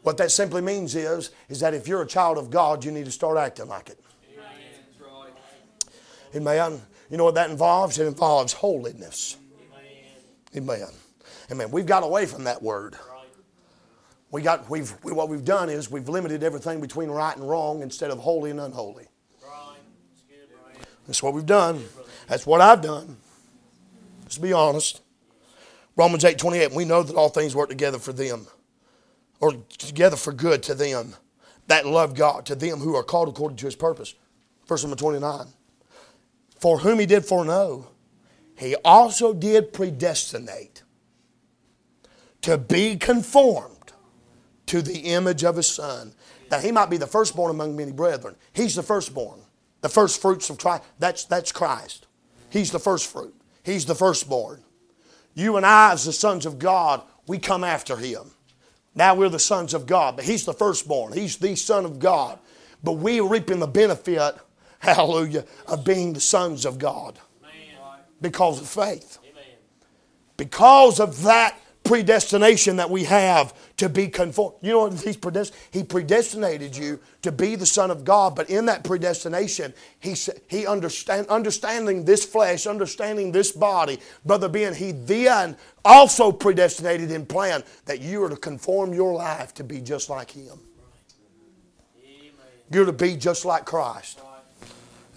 What 0.04 0.18
that 0.18 0.32
simply 0.32 0.62
means 0.62 0.96
is, 0.96 1.32
is 1.50 1.60
that 1.60 1.74
if 1.74 1.88
you're 1.88 2.02
a 2.02 2.08
child 2.08 2.38
of 2.38 2.50
God, 2.50 2.86
you 2.86 2.92
need 2.92 3.06
to 3.06 3.12
start 3.12 3.38
acting 3.38 3.68
like 3.68 3.90
it. 3.90 4.00
Amen. 6.34 6.48
Amen. 6.48 6.82
You 7.10 7.18
know 7.18 7.26
what 7.26 7.36
that 7.36 7.50
involves? 7.50 8.00
It 8.00 8.08
involves 8.08 8.54
holiness. 8.54 9.36
Amen. 10.56 10.88
Amen. 11.52 11.72
We've 11.72 11.86
got 11.86 12.04
away 12.04 12.26
from 12.26 12.46
that 12.46 12.62
word. 12.62 12.96
We 14.32 14.42
got 14.42 14.70
we've 14.70 14.94
we, 15.04 15.12
what 15.12 15.30
we've 15.30 15.46
done 15.46 15.70
is 15.70 15.92
we've 15.92 16.08
limited 16.08 16.42
everything 16.44 16.82
between 16.82 17.10
right 17.10 17.36
and 17.36 17.48
wrong 17.48 17.82
instead 17.82 18.12
of 18.12 18.20
holy 18.20 18.50
and 18.50 18.60
unholy. 18.60 19.08
That's. 21.06 21.22
What 21.22 21.34
we've 21.34 21.46
done. 21.46 21.84
That's 22.28 22.46
what 22.46 22.62
I've 22.62 22.82
done. 22.82 23.18
Let's 24.22 24.38
be 24.38 24.54
honest. 24.54 25.02
Romans 25.98 26.24
8 26.24 26.38
28, 26.38 26.72
we 26.72 26.86
know 26.86 27.04
that 27.04 27.16
all 27.16 27.30
things 27.30 27.54
work 27.56 27.70
together 27.70 28.00
for 28.00 28.14
them, 28.14 28.48
or 29.42 29.54
together 29.78 30.16
for 30.16 30.32
good 30.32 30.64
to 30.64 30.74
them 30.74 31.16
that 31.68 31.86
love 31.86 32.16
God, 32.16 32.46
to 32.48 32.56
them 32.56 32.80
who 32.80 32.96
are 32.96 33.04
called 33.04 33.30
according 33.30 33.58
to 33.58 33.66
his 33.66 33.76
purpose. 33.76 34.14
Verse 34.68 34.84
number 34.84 34.98
29. 34.98 35.48
For 36.60 36.80
whom 36.80 37.00
he 37.00 37.06
did 37.06 37.26
foreknow, 37.26 37.88
he 38.58 38.76
also 38.86 39.34
did 39.34 39.74
predestinate 39.74 40.84
to 42.42 42.58
be 42.58 42.96
conformed 42.98 43.81
to 44.72 44.82
the 44.82 45.00
image 45.00 45.44
of 45.44 45.58
his 45.58 45.68
son, 45.68 46.14
that 46.48 46.64
he 46.64 46.72
might 46.72 46.90
be 46.90 46.96
the 46.96 47.06
firstborn 47.06 47.52
among 47.52 47.76
many 47.76 47.92
brethren. 47.92 48.38
He's 48.54 48.74
the 48.74 48.82
firstborn, 48.82 49.42
the 49.82 49.90
first 49.90 50.22
fruits 50.22 50.50
of 50.50 50.58
Christ. 50.58 50.84
That's, 50.98 51.26
that's 51.26 51.52
Christ. 51.52 52.08
He's 52.50 52.72
the 52.72 52.80
first 52.80 53.12
fruit. 53.12 53.36
He's 53.64 53.86
the 53.86 53.96
firstborn. 53.96 54.64
You 55.34 55.58
and 55.58 55.66
I, 55.66 55.92
as 55.92 56.06
the 56.06 56.14
sons 56.14 56.46
of 56.46 56.58
God, 56.58 57.02
we 57.28 57.38
come 57.38 57.66
after 57.66 57.98
him. 57.98 58.32
Now 58.96 59.14
we're 59.14 59.28
the 59.28 59.40
sons 59.40 59.74
of 59.74 59.86
God, 59.86 60.16
but 60.16 60.24
he's 60.24 60.46
the 60.46 60.54
firstborn. 60.54 61.12
He's 61.12 61.36
the 61.36 61.56
son 61.58 61.84
of 61.84 62.00
God. 62.00 62.40
But 62.82 62.94
we 62.94 63.20
are 63.20 63.28
reaping 63.28 63.60
the 63.60 63.68
benefit, 63.68 64.36
hallelujah, 64.80 65.44
of 65.68 65.84
being 65.84 66.14
the 66.14 66.22
sons 66.22 66.66
of 66.66 66.80
God 66.80 67.20
because 68.22 68.62
of 68.62 68.70
faith. 68.70 69.18
Because 70.38 71.02
of 71.02 71.24
that 71.24 71.58
predestination 71.92 72.78
that 72.78 72.90
we 72.90 73.04
have 73.04 73.54
to 73.76 73.90
be 73.90 74.08
conformed. 74.08 74.56
You 74.62 74.72
know 74.72 74.80
what 74.88 75.02
he's 75.02 75.18
predest- 75.18 75.52
he 75.72 75.84
predestinated 75.84 76.78
you 76.78 77.02
to 77.22 77.34
be 77.34 77.58
the 77.58 77.66
son 77.66 77.92
of 77.92 78.06
God, 78.06 78.34
but 78.34 78.50
in 78.50 78.68
that 78.68 78.86
predestination, 78.86 79.74
he 80.00 80.16
he 80.48 80.66
understand 80.66 81.28
understanding 81.28 82.06
this 82.06 82.24
flesh, 82.24 82.66
understanding 82.66 83.34
this 83.34 83.52
body, 83.52 84.00
brother 84.24 84.48
Ben, 84.48 84.74
he 84.74 84.94
then 84.94 85.58
also 85.84 86.32
predestinated 86.32 87.12
and 87.12 87.28
planned 87.28 87.66
that 87.84 88.00
you 88.00 88.24
are 88.24 88.30
to 88.30 88.38
conform 88.38 88.94
your 88.94 89.14
life 89.14 89.54
to 89.56 89.64
be 89.66 89.82
just 89.82 90.10
like 90.10 90.32
him. 90.32 90.62
You're 92.72 92.86
to 92.86 92.94
be 92.94 93.18
just 93.18 93.44
like 93.44 93.66
Christ. 93.66 94.22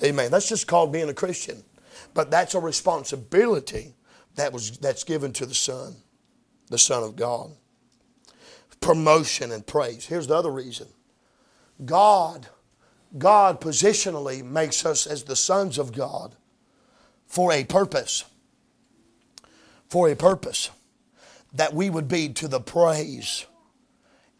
Amen. 0.02 0.32
That's 0.32 0.48
just 0.48 0.66
called 0.66 0.90
being 0.90 1.08
a 1.08 1.14
Christian. 1.14 1.62
But 2.14 2.32
that's 2.32 2.56
a 2.56 2.58
responsibility 2.58 3.94
that 4.34 4.52
was 4.52 4.76
that's 4.78 5.04
given 5.04 5.32
to 5.34 5.46
the 5.46 5.54
Son, 5.54 5.94
the 6.68 6.78
Son 6.78 7.02
of 7.02 7.16
God. 7.16 7.50
Promotion 8.80 9.50
and 9.52 9.66
praise. 9.66 10.06
Here's 10.06 10.26
the 10.26 10.36
other 10.36 10.50
reason. 10.50 10.88
God, 11.84 12.48
God 13.16 13.60
positionally 13.60 14.44
makes 14.44 14.84
us 14.84 15.06
as 15.06 15.24
the 15.24 15.36
sons 15.36 15.78
of 15.78 15.92
God 15.92 16.36
for 17.26 17.52
a 17.52 17.64
purpose. 17.64 18.24
For 19.88 20.08
a 20.08 20.16
purpose. 20.16 20.70
That 21.52 21.74
we 21.74 21.88
would 21.88 22.08
be 22.08 22.28
to 22.30 22.48
the 22.48 22.60
praise 22.60 23.46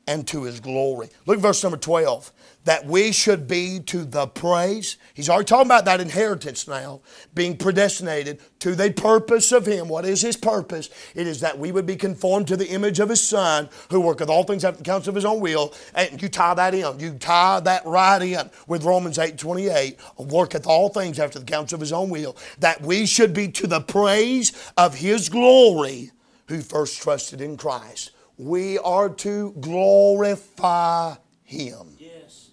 and 0.07 0.27
to 0.29 0.45
his 0.45 0.61
glory. 0.61 1.09
Look 1.27 1.39
at 1.39 1.43
verse 1.43 1.63
number 1.63 1.79
12. 1.79 2.33
That 2.65 2.87
we 2.87 3.13
should 3.13 3.47
be 3.47 3.79
to 3.87 4.05
the 4.05 4.27
praise. 4.27 4.97
He's 5.13 5.29
already 5.29 5.45
talking 5.45 5.67
about 5.67 5.85
that 5.85 6.01
inheritance 6.01 6.67
now, 6.67 7.03
being 7.35 7.59
predestinated 7.59 8.41
to 8.61 8.75
the 8.75 8.91
purpose 8.91 9.53
of 9.53 9.67
him. 9.67 9.89
What 9.89 10.07
is 10.07 10.23
his 10.23 10.37
purpose? 10.37 10.89
It 11.15 11.27
is 11.27 11.41
that 11.41 11.59
we 11.59 11.73
would 11.73 11.85
be 11.85 11.97
conformed 11.97 12.49
to 12.49 12.57
the 12.57 12.69
image 12.69 13.01
of 13.01 13.11
his 13.11 13.23
son, 13.23 13.69
who 13.91 14.01
worketh 14.01 14.31
all 14.31 14.45
things 14.45 14.65
after 14.65 14.79
the 14.79 14.85
counsel 14.85 15.11
of 15.11 15.15
his 15.15 15.27
own 15.27 15.41
will. 15.41 15.75
And 15.95 16.21
you 16.23 16.29
tie 16.29 16.55
that 16.55 16.75
in. 16.75 16.99
You 16.99 17.19
tie 17.19 17.61
that 17.61 17.85
right 17.85 18.23
in 18.23 18.51
with 18.67 18.85
Romans 18.85 19.19
8 19.19 19.37
28. 19.37 19.99
Worketh 20.17 20.67
all 20.67 20.89
things 20.89 21.19
after 21.19 21.39
the 21.39 21.45
counsel 21.45 21.77
of 21.77 21.81
his 21.81 21.93
own 21.93 22.09
will. 22.09 22.37
That 22.61 22.81
we 22.81 23.05
should 23.05 23.35
be 23.35 23.49
to 23.49 23.67
the 23.67 23.81
praise 23.81 24.53
of 24.79 24.95
his 24.95 25.29
glory, 25.29 26.13
who 26.49 26.63
first 26.63 27.03
trusted 27.03 27.43
in 27.43 27.59
Christ 27.59 28.11
we 28.39 28.79
are 28.79 29.09
to 29.09 29.53
glorify 29.61 31.15
him. 31.45 31.97
Yes. 31.99 32.51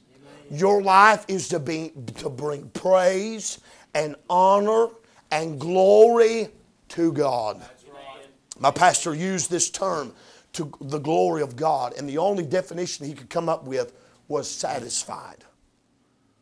Your 0.50 0.82
life 0.82 1.26
is 1.28 1.48
to 1.50 1.60
be 1.60 1.92
to 2.18 2.30
bring 2.30 2.70
praise 2.70 3.60
and 3.94 4.16
honor 4.30 4.88
and 5.32 5.60
glory 5.60 6.50
to 6.90 7.12
God. 7.12 7.60
Right. 7.60 8.28
My 8.60 8.72
pastor 8.72 9.14
used 9.16 9.50
this 9.50 9.70
term 9.70 10.14
to 10.54 10.72
the 10.82 11.00
glory 11.00 11.42
of 11.42 11.56
God, 11.56 11.94
and 11.98 12.08
the 12.08 12.18
only 12.18 12.44
definition 12.46 13.06
he 13.06 13.14
could 13.14 13.30
come 13.30 13.48
up 13.48 13.64
with 13.64 13.94
was 14.28 14.50
satisfied. 14.50 15.46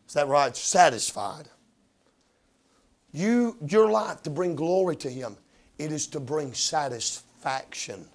Is 0.07 0.15
that 0.15 0.27
right? 0.27 0.55
Satisfied. 0.55 1.49
You, 3.11 3.57
your 3.67 3.89
life 3.89 4.23
to 4.23 4.29
bring 4.29 4.55
glory 4.55 4.95
to 4.97 5.09
Him, 5.09 5.37
it 5.77 5.91
is 5.91 6.07
to 6.07 6.19
bring 6.19 6.53
satisfaction 6.53 8.07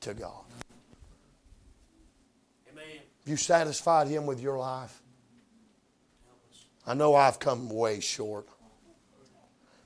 to 0.00 0.14
God. 0.14 0.41
You 3.24 3.36
satisfied 3.36 4.08
Him 4.08 4.26
with 4.26 4.40
your 4.40 4.58
life? 4.58 5.00
I 6.86 6.94
know 6.94 7.14
I've 7.14 7.38
come 7.38 7.68
way 7.68 8.00
short. 8.00 8.48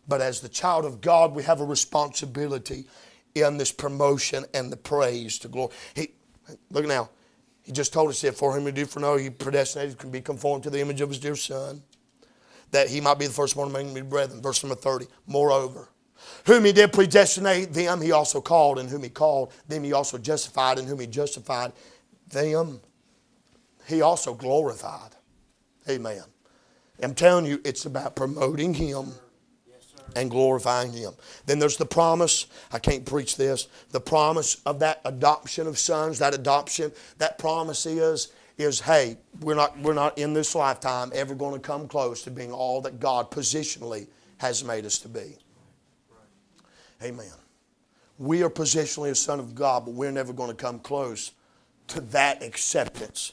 But 0.08 0.20
as 0.20 0.40
the 0.40 0.48
child 0.48 0.84
of 0.84 1.00
God, 1.00 1.34
we 1.34 1.42
have 1.42 1.60
a 1.60 1.64
responsibility 1.64 2.86
in 3.34 3.58
this 3.58 3.72
promotion 3.72 4.44
and 4.54 4.72
the 4.72 4.76
praise 4.76 5.38
to 5.40 5.48
glory. 5.48 5.74
He, 5.94 6.10
look 6.70 6.86
now. 6.86 7.10
He 7.64 7.72
just 7.72 7.92
told 7.92 8.10
us 8.10 8.20
that 8.20 8.36
for 8.36 8.56
him 8.56 8.64
to 8.64 8.72
do 8.72 8.86
for 8.86 9.00
no, 9.00 9.16
he 9.16 9.28
predestinated 9.28 9.98
can 9.98 10.10
be 10.10 10.20
conformed 10.20 10.62
to 10.62 10.70
the 10.70 10.80
image 10.80 11.00
of 11.00 11.08
his 11.08 11.18
dear 11.18 11.34
son, 11.34 11.82
that 12.70 12.88
he 12.88 13.00
might 13.00 13.18
be 13.18 13.26
the 13.26 13.32
firstborn 13.32 13.70
among 13.70 13.92
many 13.92 14.06
brethren. 14.06 14.40
Verse 14.40 14.62
number 14.62 14.76
30. 14.76 15.06
Moreover, 15.26 15.88
whom 16.46 16.64
he 16.64 16.72
did 16.72 16.92
predestinate, 16.92 17.72
them 17.72 18.00
he 18.00 18.12
also 18.12 18.40
called, 18.40 18.78
and 18.78 18.88
whom 18.88 19.02
he 19.02 19.08
called, 19.08 19.52
them 19.66 19.82
he 19.82 19.92
also 19.92 20.16
justified, 20.16 20.78
and 20.78 20.86
whom 20.86 21.00
he 21.00 21.08
justified, 21.08 21.72
them 22.28 22.80
he 23.86 24.02
also 24.02 24.34
glorified. 24.34 25.10
Amen. 25.88 26.22
I'm 27.02 27.14
telling 27.14 27.46
you, 27.46 27.60
it's 27.64 27.86
about 27.86 28.16
promoting 28.16 28.74
him 28.74 29.12
and 30.16 30.30
glorifying 30.30 30.92
him. 30.92 31.12
Then 31.44 31.58
there's 31.58 31.76
the 31.76 31.86
promise. 31.86 32.46
I 32.72 32.78
can't 32.78 33.04
preach 33.04 33.36
this. 33.36 33.68
The 33.90 34.00
promise 34.00 34.62
of 34.66 34.78
that 34.80 35.00
adoption 35.04 35.66
of 35.66 35.78
sons, 35.78 36.18
that 36.18 36.34
adoption, 36.34 36.92
that 37.18 37.38
promise 37.38 37.86
is 37.86 38.32
is 38.58 38.80
hey, 38.80 39.18
we're 39.40 39.54
not 39.54 39.78
we're 39.80 39.94
not 39.94 40.16
in 40.16 40.32
this 40.32 40.54
lifetime 40.54 41.12
ever 41.14 41.34
going 41.34 41.52
to 41.52 41.60
come 41.60 41.86
close 41.86 42.22
to 42.22 42.30
being 42.30 42.50
all 42.50 42.80
that 42.80 42.98
God 42.98 43.30
positionally 43.30 44.08
has 44.38 44.64
made 44.64 44.86
us 44.86 44.98
to 45.00 45.08
be. 45.08 45.36
Amen. 47.02 47.26
We 48.18 48.42
are 48.42 48.50
positionally 48.50 49.10
a 49.10 49.14
son 49.14 49.38
of 49.38 49.54
God, 49.54 49.84
but 49.84 49.92
we're 49.92 50.10
never 50.10 50.32
going 50.32 50.48
to 50.48 50.56
come 50.56 50.78
close 50.78 51.32
to 51.88 52.00
that 52.00 52.42
acceptance. 52.42 53.32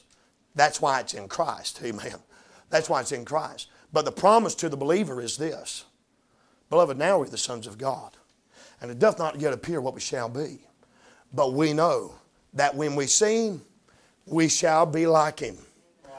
That's 0.54 0.80
why 0.80 1.00
it's 1.00 1.14
in 1.14 1.28
Christ. 1.28 1.80
Amen. 1.82 2.16
That's 2.70 2.88
why 2.88 3.00
it's 3.00 3.12
in 3.12 3.24
Christ. 3.24 3.68
But 3.92 4.04
the 4.04 4.12
promise 4.12 4.54
to 4.56 4.68
the 4.68 4.76
believer 4.76 5.20
is 5.20 5.36
this 5.36 5.84
Beloved, 6.70 6.98
now 6.98 7.18
we're 7.18 7.28
the 7.28 7.38
sons 7.38 7.66
of 7.66 7.78
God. 7.78 8.16
And 8.80 8.90
it 8.90 8.98
doth 8.98 9.18
not 9.18 9.40
yet 9.40 9.52
appear 9.52 9.80
what 9.80 9.94
we 9.94 10.00
shall 10.00 10.28
be. 10.28 10.58
But 11.32 11.52
we 11.52 11.72
know 11.72 12.14
that 12.54 12.74
when 12.74 12.96
we 12.96 13.06
see 13.06 13.48
him, 13.48 13.62
we 14.26 14.48
shall 14.48 14.86
be 14.86 15.06
like 15.06 15.40
him, 15.40 15.56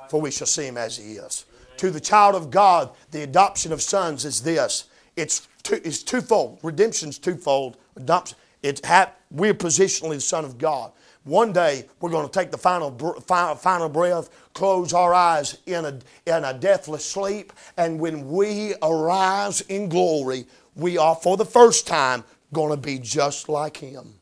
for 0.09 0.21
we 0.21 0.31
shall 0.31 0.47
see 0.47 0.65
him 0.65 0.77
as 0.77 0.97
he 0.97 1.13
is. 1.13 1.45
To 1.77 1.91
the 1.91 1.99
child 1.99 2.35
of 2.35 2.51
God, 2.51 2.91
the 3.11 3.23
adoption 3.23 3.71
of 3.71 3.81
sons 3.81 4.25
is 4.25 4.41
this. 4.41 4.85
It's, 5.15 5.47
two, 5.63 5.81
it's 5.83 6.03
twofold. 6.03 6.59
Redemption's 6.63 7.17
twofold. 7.17 7.77
Adoption. 7.95 8.37
It's 8.63 8.85
ha- 8.85 9.11
we're 9.31 9.53
positionally 9.53 10.15
the 10.15 10.21
son 10.21 10.45
of 10.45 10.57
God. 10.57 10.91
One 11.25 11.51
day 11.51 11.85
we're 11.99 12.11
going 12.11 12.27
to 12.27 12.31
take 12.31 12.51
the 12.51 12.57
final, 12.57 12.91
final, 13.57 13.89
breath, 13.89 14.29
close 14.53 14.93
our 14.93 15.11
eyes 15.13 15.57
in 15.65 15.83
a, 15.83 15.99
in 16.27 16.43
a 16.43 16.53
deathless 16.53 17.03
sleep, 17.03 17.51
and 17.77 17.99
when 17.99 18.29
we 18.29 18.75
arise 18.83 19.61
in 19.61 19.89
glory, 19.89 20.45
we 20.75 20.99
are 20.99 21.15
for 21.15 21.35
the 21.35 21.45
first 21.45 21.87
time 21.87 22.23
going 22.53 22.69
to 22.69 22.77
be 22.77 22.99
just 22.99 23.49
like 23.49 23.75
Him. 23.75 24.13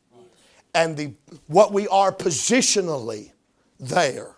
And 0.74 0.96
the, 0.96 1.12
what 1.46 1.72
we 1.72 1.86
are 1.88 2.10
positionally 2.10 3.32
there, 3.78 4.34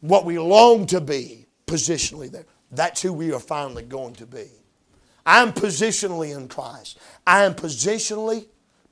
what 0.00 0.24
we 0.24 0.38
long 0.38 0.86
to 0.86 1.02
be 1.02 1.46
positionally 1.66 2.30
there, 2.30 2.46
that's 2.72 3.02
who 3.02 3.12
we 3.12 3.30
are 3.32 3.40
finally 3.40 3.82
going 3.82 4.14
to 4.14 4.26
be. 4.26 4.46
I'm 5.26 5.52
positionally 5.52 6.34
in 6.34 6.48
Christ. 6.48 6.98
I 7.26 7.44
am 7.44 7.54
positionally, 7.54 8.46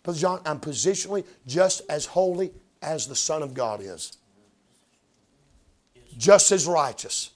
Brother 0.09 0.21
John, 0.21 0.41
I'm 0.47 0.59
positionally 0.59 1.27
just 1.47 1.83
as 1.91 2.07
holy 2.07 2.51
as 2.81 3.07
the 3.07 3.15
Son 3.15 3.43
of 3.43 3.53
God 3.53 3.83
is. 3.83 4.17
Just 6.17 6.51
as 6.51 6.67
righteous, 6.67 7.33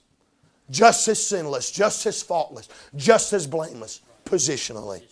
just 0.70 1.07
as 1.07 1.23
sinless, 1.23 1.70
just 1.70 2.07
as 2.07 2.23
faultless, 2.23 2.70
just 2.97 3.35
as 3.35 3.47
blameless, 3.47 4.01
positionally. 4.25 5.03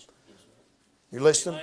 You 1.13 1.21
listening? 1.21 1.61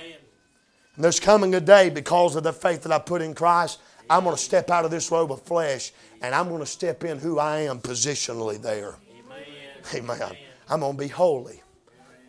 And 0.94 1.02
there's 1.02 1.18
coming 1.18 1.52
a 1.56 1.60
day 1.60 1.90
because 1.90 2.36
of 2.36 2.44
the 2.44 2.52
faith 2.52 2.84
that 2.84 2.92
I 2.92 3.00
put 3.00 3.20
in 3.20 3.34
Christ. 3.34 3.80
I'm 4.08 4.22
going 4.22 4.36
to 4.36 4.40
step 4.40 4.70
out 4.70 4.84
of 4.84 4.92
this 4.92 5.10
robe 5.10 5.32
of 5.32 5.42
flesh 5.42 5.90
and 6.22 6.32
I'm 6.32 6.46
going 6.46 6.60
to 6.60 6.66
step 6.66 7.02
in 7.02 7.18
who 7.18 7.40
I 7.40 7.62
am 7.62 7.80
positionally 7.80 8.62
there. 8.62 8.94
Amen. 9.92 10.12
Amen. 10.20 10.36
I'm 10.70 10.78
going 10.78 10.96
to 10.96 11.02
be 11.02 11.08
holy. 11.08 11.60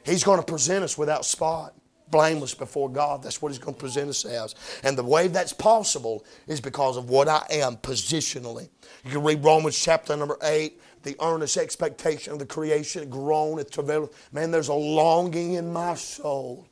He's 0.04 0.24
going 0.24 0.40
to 0.40 0.46
present 0.46 0.84
us 0.84 0.98
without 0.98 1.24
spot, 1.24 1.76
blameless 2.12 2.54
before 2.54 2.90
God. 2.90 3.24
That's 3.24 3.42
what 3.42 3.52
He's 3.52 3.60
going 3.60 3.76
to 3.76 3.80
present 3.80 4.10
us 4.10 4.26
as. 4.26 4.56
And 4.84 4.98
the 4.98 5.04
way 5.04 5.28
that's 5.28 5.54
possible 5.54 6.26
is 6.48 6.62
because 6.62 6.98
of 6.98 7.10
what 7.10 7.28
I 7.28 7.46
am 7.50 7.78
positionally. 7.78 8.70
You 9.06 9.12
can 9.12 9.24
read 9.24 9.44
Romans 9.44 9.78
chapter 9.78 10.16
number 10.16 10.38
8, 10.44 10.80
the 11.04 11.16
earnest 11.22 11.58
expectation 11.58 12.34
of 12.34 12.40
the 12.40 12.46
creation, 12.46 13.10
groan, 13.10 13.60
it 13.60 13.72
travaileth. 13.72 14.14
Man, 14.34 14.52
there's 14.52 14.68
a 14.68 14.74
longing 14.74 15.54
in 15.54 15.72
my 15.72 15.96
soul 15.96 16.68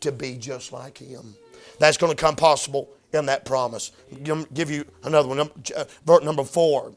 to 0.00 0.12
be 0.12 0.36
just 0.36 0.72
like 0.72 0.98
Him. 0.98 1.34
That's 1.78 1.96
going 1.96 2.14
to 2.14 2.20
come 2.20 2.36
possible 2.36 2.88
in 3.12 3.26
that 3.26 3.44
promise. 3.44 3.92
Give 4.22 4.52
give 4.54 4.70
you 4.70 4.84
another 5.04 5.28
one. 5.28 5.40
Uh, 5.76 6.18
number 6.22 6.44
four. 6.44 6.92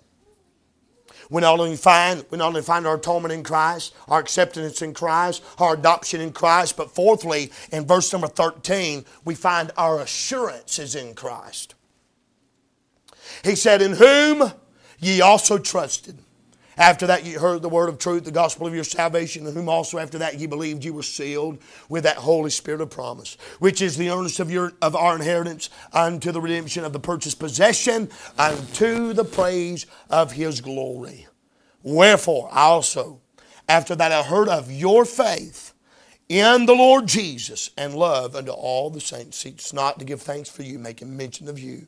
We 1.30 1.42
not 1.42 1.60
only 1.60 1.76
find 1.76 2.26
we 2.32 2.38
not 2.38 2.48
only 2.48 2.62
find 2.62 2.88
our 2.88 2.96
atonement 2.96 3.34
in 3.34 3.44
Christ, 3.44 3.94
our 4.08 4.20
acceptance 4.20 4.82
in 4.82 4.94
Christ, 4.94 5.44
our 5.60 5.76
adoption 5.76 6.22
in 6.22 6.32
Christ, 6.32 6.76
but 6.76 6.92
fourthly, 6.92 7.52
in 7.72 7.86
verse 7.86 8.12
number 8.12 8.28
13, 8.28 9.06
we 9.26 9.36
find 9.36 9.72
our 9.78 10.00
assurance 10.00 10.80
is 10.80 10.96
in 10.96 11.14
Christ. 11.14 11.76
He 13.44 13.56
said, 13.56 13.82
In 13.82 13.94
whom 13.94 14.52
ye 15.00 15.22
also 15.22 15.58
trusted. 15.58 16.18
After 16.80 17.08
that, 17.08 17.26
you 17.26 17.40
heard 17.40 17.62
the 17.62 17.68
word 17.68 17.90
of 17.90 18.00
truth, 18.00 18.24
the 18.24 18.32
gospel 18.32 18.66
of 18.66 18.74
your 18.74 18.86
salvation, 18.86 19.46
in 19.46 19.54
whom 19.54 19.68
also 19.68 19.98
after 19.98 20.18
that 20.20 20.40
ye 20.40 20.48
believed, 20.48 20.86
you 20.86 20.94
were 20.94 21.04
sealed 21.04 21.58
with 21.90 22.06
that 22.06 22.16
Holy 22.16 22.50
Spirit 22.50 22.80
of 22.80 22.90
promise, 22.90 23.36
which 23.60 23.82
is 23.82 23.98
the 23.98 24.10
earnest 24.10 24.40
of, 24.40 24.50
your, 24.50 24.72
of 24.82 24.96
our 24.96 25.18
inheritance 25.18 25.70
unto 25.92 26.32
the 26.32 26.40
redemption 26.40 26.86
of 26.86 26.94
the 26.94 27.00
purchased 27.00 27.38
possession, 27.38 28.10
unto 28.38 29.12
the 29.12 29.26
praise 29.26 29.88
of 30.10 30.32
his 30.32 30.62
glory. 30.62 31.28
Wherefore, 31.84 32.48
I 32.50 32.62
also, 32.62 33.20
after 33.68 33.94
that 33.96 34.14
I 34.14 34.24
heard 34.24 34.48
of 34.48 34.72
your 34.72 35.04
faith 35.04 35.74
in 36.30 36.66
the 36.66 36.76
Lord 36.76 37.08
Jesus 37.08 37.72
and 37.78 37.94
love 37.94 38.38
unto 38.38 38.52
all 38.52 38.90
the 38.90 39.02
saints, 39.02 39.38
cease 39.38 39.74
not 39.74 40.00
to 40.00 40.06
give 40.06 40.22
thanks 40.22 40.48
for 40.48 40.64
you, 40.64 40.80
making 40.80 41.18
mention 41.18 41.50
of 41.50 41.60
you 41.60 41.88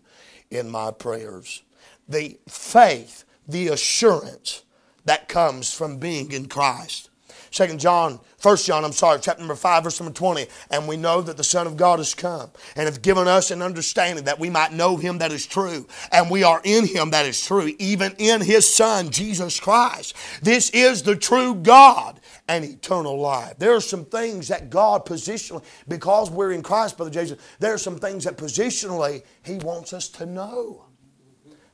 in 0.49 0.69
my 0.69 0.91
prayers. 0.91 1.63
The 2.09 2.39
faith, 2.49 3.23
the 3.47 3.69
assurance 3.69 4.63
that 5.05 5.27
comes 5.27 5.73
from 5.73 5.97
being 5.97 6.31
in 6.31 6.47
Christ. 6.47 7.09
Second 7.51 7.81
John, 7.81 8.19
First 8.37 8.65
John, 8.65 8.85
I'm 8.85 8.93
sorry, 8.93 9.19
chapter 9.21 9.41
number 9.41 9.55
5, 9.55 9.83
verse 9.83 9.99
number 9.99 10.13
20. 10.13 10.47
And 10.71 10.87
we 10.87 10.95
know 10.95 11.21
that 11.21 11.35
the 11.35 11.43
Son 11.43 11.67
of 11.67 11.75
God 11.75 11.99
has 11.99 12.15
come 12.15 12.49
and 12.77 12.85
have 12.85 13.01
given 13.01 13.27
us 13.27 13.51
an 13.51 13.61
understanding 13.61 14.23
that 14.23 14.39
we 14.39 14.49
might 14.49 14.71
know 14.71 14.95
him 14.95 15.17
that 15.17 15.33
is 15.33 15.45
true. 15.45 15.85
And 16.13 16.31
we 16.31 16.43
are 16.43 16.61
in 16.63 16.87
him 16.87 17.11
that 17.11 17.25
is 17.25 17.45
true, 17.45 17.71
even 17.77 18.15
in 18.17 18.39
his 18.39 18.73
Son, 18.73 19.09
Jesus 19.09 19.59
Christ. 19.59 20.15
This 20.41 20.69
is 20.69 21.03
the 21.03 21.15
true 21.15 21.53
God 21.55 22.21
and 22.47 22.63
eternal 22.63 23.19
life. 23.19 23.59
There 23.59 23.75
are 23.75 23.81
some 23.81 24.05
things 24.05 24.47
that 24.47 24.69
God 24.69 25.05
positionally, 25.05 25.63
because 25.89 26.31
we're 26.31 26.53
in 26.53 26.63
Christ, 26.63 26.95
Brother 26.95 27.11
Jason, 27.11 27.37
there 27.59 27.73
are 27.73 27.77
some 27.77 27.97
things 27.97 28.23
that 28.23 28.37
positionally 28.37 29.23
he 29.43 29.57
wants 29.57 29.91
us 29.91 30.07
to 30.09 30.25
know 30.25 30.85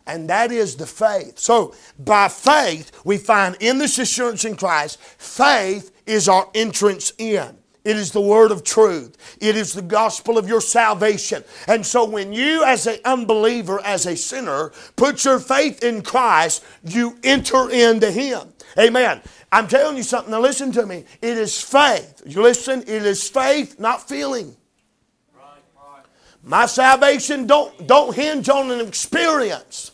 and 0.08 0.30
that 0.30 0.52
is 0.52 0.76
the 0.76 0.88
faith. 0.88 1.38
So, 1.38 1.76
by 2.00 2.28
faith, 2.30 2.92
we 3.04 3.18
find 3.18 3.56
in 3.60 3.78
this 3.78 4.00
assurance 4.00 4.46
in 4.46 4.56
Christ, 4.56 5.00
faith 5.00 5.92
is 6.06 6.28
our 6.28 6.50
entrance 6.56 7.14
in. 7.18 7.58
It 7.88 7.96
is 7.96 8.12
the 8.12 8.20
word 8.20 8.52
of 8.52 8.66
truth. 8.66 9.38
It 9.40 9.56
is 9.56 9.72
the 9.72 9.82
gospel 9.82 10.38
of 10.38 10.46
your 10.46 10.60
salvation. 10.60 11.46
And 11.70 11.86
so 11.86 12.04
when 12.04 12.34
you 12.34 12.66
as 12.66 12.86
an 12.86 12.98
unbeliever, 13.06 13.80
as 13.80 14.06
a 14.06 14.18
sinner, 14.18 14.74
put 14.98 15.24
your 15.24 15.40
faith 15.40 15.82
in 15.82 16.02
Christ, 16.02 16.66
you 16.84 17.18
enter 17.24 17.70
into 17.70 18.12
him. 18.12 18.50
Amen. 18.78 19.22
I'm 19.54 19.70
telling 19.70 19.96
you 19.96 20.04
something. 20.04 20.32
Now 20.32 20.42
listen 20.42 20.74
to 20.74 20.86
me. 20.86 21.06
It 21.22 21.38
is 21.38 21.62
faith. 21.62 22.22
You 22.26 22.42
listen? 22.42 22.82
It 22.82 22.90
is 23.06 23.30
faith, 23.30 23.80
not 23.80 24.06
feeling. 24.06 24.58
My 26.44 26.66
salvation 26.66 27.48
don't, 27.48 27.88
don't 27.88 28.14
hinge 28.14 28.50
on 28.50 28.70
an 28.70 28.86
experience. 28.86 29.92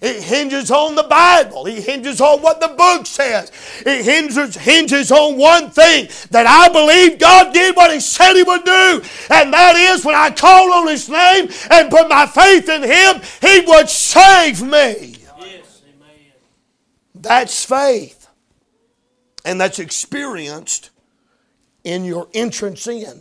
It 0.00 0.22
hinges 0.22 0.70
on 0.70 0.94
the 0.94 1.02
Bible. 1.02 1.66
It 1.66 1.84
hinges 1.84 2.22
on 2.22 2.40
what 2.40 2.58
the 2.58 2.68
book 2.68 3.04
says. 3.04 3.52
It 3.84 4.02
hinges, 4.02 4.56
hinges 4.56 5.12
on 5.12 5.36
one 5.36 5.70
thing 5.70 6.08
that 6.30 6.46
I 6.46 6.72
believe 6.72 7.18
God 7.18 7.52
did 7.52 7.76
what 7.76 7.92
He 7.92 8.00
said 8.00 8.32
He 8.32 8.42
would 8.42 8.64
do. 8.64 9.02
And 9.28 9.52
that 9.52 9.76
is 9.76 10.02
when 10.02 10.14
I 10.14 10.30
call 10.30 10.72
on 10.72 10.88
His 10.88 11.06
name 11.08 11.50
and 11.70 11.90
put 11.90 12.08
my 12.08 12.26
faith 12.26 12.68
in 12.70 12.82
Him, 12.82 13.20
He 13.42 13.60
would 13.66 13.90
save 13.90 14.62
me. 14.62 15.16
Yes, 15.18 15.82
amen. 15.86 16.32
That's 17.14 17.62
faith. 17.66 18.28
And 19.44 19.60
that's 19.60 19.78
experienced 19.78 20.90
in 21.84 22.06
your 22.06 22.28
entrance 22.32 22.86
in. 22.86 23.20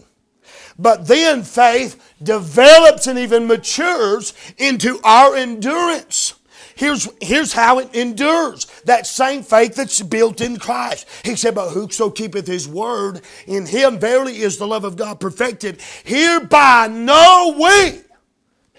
But 0.78 1.08
then 1.08 1.44
faith 1.44 2.16
develops 2.24 3.06
and 3.06 3.20
even 3.20 3.48
matures 3.48 4.34
into 4.58 5.02
our 5.04 5.36
endurance. 5.36 6.39
Here's, 6.80 7.10
here's 7.20 7.52
how 7.52 7.80
it 7.80 7.94
endures. 7.94 8.66
That 8.86 9.06
same 9.06 9.44
faith 9.44 9.76
that's 9.76 10.02
built 10.02 10.40
in 10.40 10.58
Christ. 10.58 11.06
He 11.26 11.36
said, 11.36 11.54
But 11.54 11.72
whoso 11.72 12.10
keepeth 12.10 12.48
his 12.48 12.70
word, 12.70 13.20
in 13.46 13.66
him 13.66 14.00
verily 14.00 14.38
is 14.38 14.58
the 14.58 14.66
love 14.66 14.86
of 14.86 14.96
God 14.96 15.20
perfected. 15.20 15.82
Hereby 16.06 16.88
know 16.88 17.54
we 17.60 18.00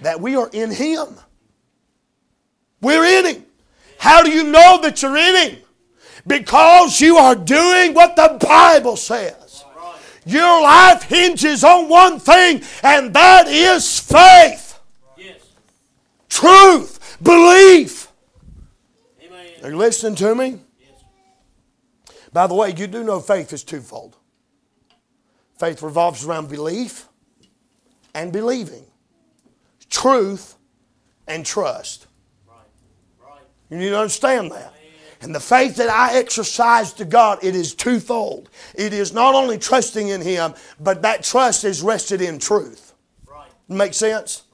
that 0.01 0.19
we 0.19 0.35
are 0.35 0.49
in 0.51 0.71
him. 0.71 1.09
We're 2.81 3.05
in 3.05 3.35
him. 3.35 3.45
How 3.99 4.23
do 4.23 4.31
you 4.31 4.45
know 4.45 4.81
that 4.81 5.03
you're 5.03 5.19
in 5.19 5.51
him? 5.51 5.59
Because 6.27 7.03
you 7.03 7.19
are 7.19 7.35
doing 7.35 7.93
what 7.93 8.17
the 8.17 8.39
Bible 8.41 8.97
says. 8.97 9.63
Your 10.25 10.63
life 10.63 11.03
hinges 11.03 11.63
on 11.65 11.91
one 11.91 12.19
thing, 12.19 12.63
and 12.83 13.13
that 13.13 13.47
is 13.47 14.01
faith, 14.01 14.79
Yes, 15.19 15.41
truth, 16.31 17.00
belief. 17.23 18.09
amen. 19.23 19.47
Are 19.63 19.71
you 19.71 19.77
listening 19.77 20.15
to 20.17 20.35
me? 20.35 20.59
Yes, 20.79 21.05
By 22.33 22.47
the 22.47 22.55
way, 22.55 22.75
you 22.77 22.87
do 22.87 23.05
know 23.05 23.21
faith 23.21 23.53
is 23.53 23.65
twofold. 23.65 24.17
Faith 25.59 25.83
revolves 25.83 26.25
around 26.25 26.49
belief 26.49 27.07
and 28.15 28.33
believing, 28.33 28.85
truth 29.91 30.57
and 31.29 31.45
trust. 31.45 32.07
right, 32.49 32.57
right. 33.23 33.43
You 33.69 33.77
need 33.77 33.91
to 33.91 33.99
understand 33.99 34.51
that. 34.53 34.75
And 35.23 35.35
the 35.35 35.41
faith 35.41 35.77
that 35.77 35.91
I 35.91 36.17
exercise 36.17 36.95
to 36.95 37.05
God, 37.05 37.45
it 37.45 37.55
is 37.55 37.75
twofold. 37.75 38.49
It 38.75 38.95
is 38.95 39.13
not 39.13 39.35
only 39.35 39.59
trusting 39.59 40.09
in 40.09 40.23
Him, 40.23 40.55
but 40.81 41.03
that 41.03 41.23
trust 41.23 41.65
is 41.65 41.83
rested 41.83 42.23
in 42.23 42.39
truth. 42.39 42.95
Right, 43.27 43.51
Make 43.69 43.93
sense? 43.93 44.45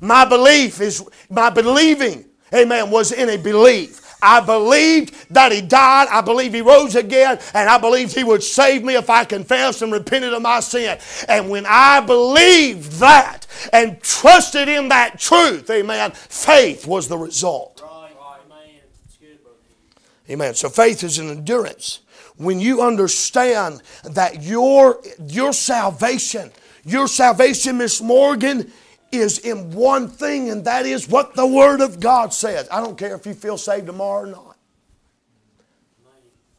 My 0.00 0.24
belief 0.24 0.80
is, 0.80 1.04
my 1.30 1.50
believing, 1.50 2.26
amen, 2.54 2.90
was 2.90 3.12
in 3.12 3.28
a 3.28 3.36
belief. 3.36 4.02
I 4.22 4.40
believed 4.40 5.32
that 5.34 5.52
He 5.52 5.60
died. 5.60 6.08
I 6.10 6.20
believe 6.20 6.52
He 6.52 6.60
rose 6.60 6.94
again. 6.94 7.38
And 7.54 7.68
I 7.68 7.78
believed 7.78 8.14
He 8.14 8.24
would 8.24 8.42
save 8.42 8.82
me 8.82 8.94
if 8.94 9.10
I 9.10 9.24
confessed 9.24 9.82
and 9.82 9.92
repented 9.92 10.32
of 10.32 10.42
my 10.42 10.60
sin. 10.60 10.98
And 11.28 11.50
when 11.50 11.64
I 11.66 12.00
believed 12.00 12.92
that 12.92 13.46
and 13.72 14.00
trusted 14.00 14.68
in 14.68 14.88
that 14.88 15.18
truth, 15.18 15.68
amen, 15.70 16.12
faith 16.12 16.86
was 16.86 17.08
the 17.08 17.18
result. 17.18 17.82
Right, 17.84 18.10
amen. 18.46 18.80
Good. 19.20 20.32
Amen. 20.32 20.54
So 20.54 20.68
faith 20.68 21.04
is 21.04 21.18
an 21.18 21.30
endurance. 21.30 22.00
When 22.36 22.60
you 22.60 22.82
understand 22.82 23.82
that 24.04 24.42
your, 24.42 25.00
your 25.26 25.52
salvation, 25.52 26.50
your 26.84 27.08
salvation, 27.08 27.78
Miss 27.78 28.00
Morgan, 28.02 28.72
is 29.16 29.38
in 29.38 29.70
one 29.72 30.08
thing, 30.08 30.50
and 30.50 30.64
that 30.64 30.86
is 30.86 31.08
what 31.08 31.34
the 31.34 31.46
Word 31.46 31.80
of 31.80 32.00
God 32.00 32.32
says. 32.32 32.68
I 32.70 32.80
don't 32.80 32.96
care 32.96 33.14
if 33.14 33.26
you 33.26 33.34
feel 33.34 33.58
saved 33.58 33.86
tomorrow 33.86 34.22
or 34.22 34.26
not. 34.26 34.56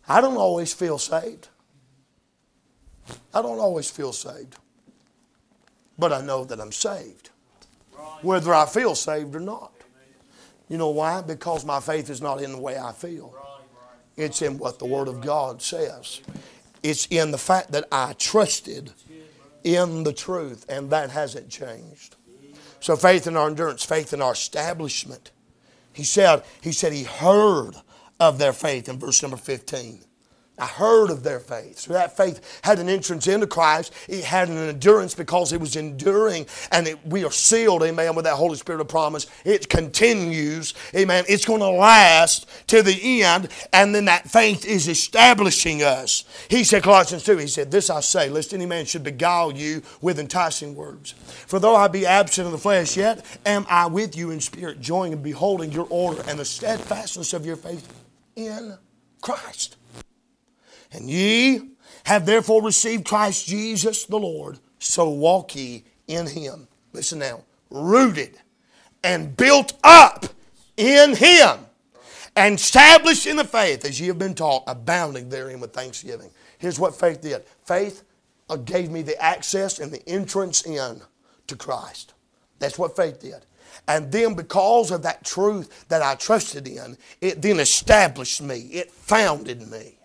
I 0.07 0.21
don't 0.21 0.37
always 0.37 0.73
feel 0.73 0.97
saved. 0.97 1.49
I 3.33 3.41
don't 3.41 3.59
always 3.59 3.89
feel 3.89 4.13
saved. 4.13 4.55
But 5.97 6.13
I 6.13 6.21
know 6.21 6.43
that 6.45 6.59
I'm 6.59 6.71
saved, 6.71 7.29
whether 8.21 8.53
I 8.53 8.65
feel 8.65 8.93
saved 8.95 9.35
or 9.35 9.39
not. 9.39 9.71
You 10.69 10.77
know 10.77 10.89
why? 10.89 11.21
Because 11.21 11.65
my 11.65 11.79
faith 11.79 12.09
is 12.09 12.21
not 12.21 12.41
in 12.41 12.51
the 12.51 12.59
way 12.59 12.77
I 12.77 12.91
feel. 12.91 13.33
It's 14.17 14.41
in 14.41 14.57
what 14.57 14.79
the 14.79 14.85
Word 14.85 15.07
of 15.07 15.21
God 15.21 15.61
says. 15.61 16.21
It's 16.83 17.07
in 17.07 17.31
the 17.31 17.37
fact 17.37 17.71
that 17.71 17.85
I 17.91 18.13
trusted 18.13 18.91
in 19.63 20.03
the 20.03 20.13
truth, 20.13 20.65
and 20.69 20.89
that 20.91 21.09
hasn't 21.09 21.49
changed. 21.49 22.16
So 22.87 22.95
faith 22.95 23.27
in 23.27 23.35
our 23.35 23.49
endurance, 23.49 23.83
faith 23.83 24.13
in 24.13 24.21
our 24.21 24.31
establishment. 24.31 25.31
He 25.91 26.05
said, 26.05 26.43
he 26.61 26.71
said 26.71 26.93
he 26.93 27.03
heard 27.03 27.73
of 28.17 28.39
their 28.39 28.53
faith 28.53 28.87
in 28.87 28.97
verse 28.97 29.21
number 29.21 29.35
15. 29.35 30.05
I 30.59 30.65
heard 30.65 31.11
of 31.11 31.21
their 31.21 31.39
faith. 31.39 31.79
So 31.79 31.93
that 31.93 32.17
faith 32.17 32.61
had 32.63 32.79
an 32.79 32.89
entrance 32.89 33.27
into 33.27 33.45
Christ. 33.45 33.93
It 34.07 34.23
had 34.23 34.49
an 34.49 34.57
endurance 34.57 35.13
because 35.13 35.53
it 35.53 35.59
was 35.59 35.75
enduring 35.75 36.47
and 36.71 36.87
it, 36.87 37.05
we 37.05 37.23
are 37.23 37.31
sealed, 37.31 37.83
amen, 37.83 38.15
with 38.15 38.25
that 38.25 38.35
Holy 38.35 38.57
Spirit 38.57 38.81
of 38.81 38.87
promise. 38.87 39.27
It 39.45 39.69
continues, 39.69 40.73
amen. 40.95 41.25
It's 41.29 41.45
going 41.45 41.59
to 41.59 41.69
last 41.69 42.47
to 42.67 42.81
the 42.81 43.23
end 43.23 43.49
and 43.71 43.93
then 43.93 44.05
that 44.05 44.29
faith 44.29 44.65
is 44.65 44.87
establishing 44.87 45.83
us. 45.83 46.25
He 46.49 46.63
said, 46.63 46.81
Colossians 46.81 47.23
2, 47.23 47.37
he 47.37 47.47
said, 47.47 47.69
This 47.69 47.91
I 47.91 47.99
say, 47.99 48.27
lest 48.29 48.53
any 48.53 48.65
man 48.65 48.85
should 48.85 49.03
beguile 49.03 49.51
you 49.51 49.83
with 50.01 50.19
enticing 50.19 50.73
words. 50.73 51.11
For 51.45 51.59
though 51.59 51.75
I 51.75 51.87
be 51.87 52.05
absent 52.07 52.47
in 52.47 52.51
the 52.51 52.57
flesh, 52.57 52.97
yet 52.97 53.23
am 53.45 53.67
I 53.69 53.85
with 53.85 54.17
you 54.17 54.31
in 54.31 54.39
spirit, 54.39 54.81
joining 54.81 55.13
and 55.13 55.23
beholding 55.23 55.71
your 55.71 55.87
order 55.89 56.23
and 56.27 56.39
the 56.39 56.45
steadfastness 56.45 57.33
of 57.33 57.45
your 57.45 57.55
faith 57.55 57.87
in 58.35 58.75
Christ. 59.21 59.76
And 60.91 61.09
ye 61.09 61.71
have 62.05 62.25
therefore 62.25 62.63
received 62.63 63.05
Christ 63.05 63.47
Jesus 63.47 64.05
the 64.05 64.19
Lord, 64.19 64.59
so 64.79 65.09
walk 65.09 65.55
ye 65.55 65.83
in 66.07 66.27
him. 66.27 66.67
Listen 66.93 67.19
now, 67.19 67.43
rooted 67.69 68.37
and 69.03 69.35
built 69.35 69.73
up 69.83 70.25
in 70.75 71.15
him, 71.15 71.59
and 72.35 72.55
established 72.55 73.25
in 73.25 73.35
the 73.35 73.43
faith 73.43 73.85
as 73.85 73.99
ye 73.99 74.07
have 74.07 74.19
been 74.19 74.35
taught, 74.35 74.63
abounding 74.67 75.29
therein 75.29 75.59
with 75.59 75.73
thanksgiving. 75.73 76.29
Here's 76.57 76.79
what 76.79 76.95
faith 76.95 77.21
did 77.21 77.43
faith 77.65 78.03
uh, 78.49 78.55
gave 78.57 78.89
me 78.89 79.01
the 79.01 79.21
access 79.21 79.79
and 79.79 79.91
the 79.91 80.07
entrance 80.07 80.65
in 80.65 81.01
to 81.47 81.55
Christ. 81.55 82.13
That's 82.59 82.79
what 82.79 82.95
faith 82.95 83.19
did. 83.19 83.45
And 83.87 84.11
then, 84.11 84.33
because 84.33 84.91
of 84.91 85.03
that 85.03 85.23
truth 85.23 85.85
that 85.87 86.01
I 86.01 86.15
trusted 86.15 86.67
in, 86.67 86.97
it 87.21 87.41
then 87.41 87.59
established 87.59 88.41
me, 88.41 88.59
it 88.71 88.91
founded 88.91 89.69
me. 89.69 89.96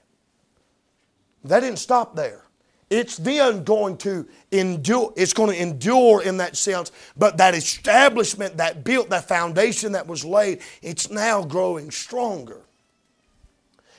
That 1.45 1.61
didn't 1.61 1.79
stop 1.79 2.15
there. 2.15 2.43
It's 2.91 3.17
then 3.17 3.65
going 3.65 3.97
to 3.99 4.29
endure, 4.51 5.15
it's 5.17 5.33
going 5.33 5.51
to 5.51 5.61
endure 5.61 6.23
in 6.23 6.37
that 6.37 6.59
sense, 6.59 6.93
but 7.17 7.39
that 7.39 7.55
establishment 7.55 8.59
that 8.59 8.85
built, 8.85 9.09
that 9.09 9.27
foundation 9.27 9.93
that 9.93 10.07
was 10.07 10.27
laid, 10.27 10.61
it's 10.83 11.11
now 11.11 11.43
growing 11.43 11.91
stronger. 11.91 12.61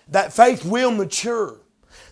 That 0.10 0.32
faith 0.32 0.64
will 0.64 0.92
mature. 0.92 1.58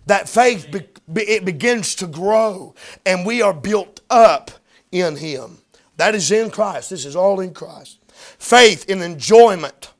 That 0.07 0.27
faith, 0.27 0.75
it 1.15 1.45
begins 1.45 1.93
to 1.95 2.07
grow, 2.07 2.73
and 3.05 3.27
we 3.27 3.43
are 3.43 3.53
built 3.53 4.01
up 4.09 4.49
in 4.91 5.17
Him. 5.17 5.59
That 5.97 6.15
is 6.15 6.32
in 6.32 6.49
Christ. 6.49 6.89
This 6.89 7.05
is 7.05 7.15
all 7.15 7.41
in 7.41 7.53
Christ. 7.53 7.99
Faith 8.39 8.89
in 8.89 9.03
enjoyment 9.03 9.93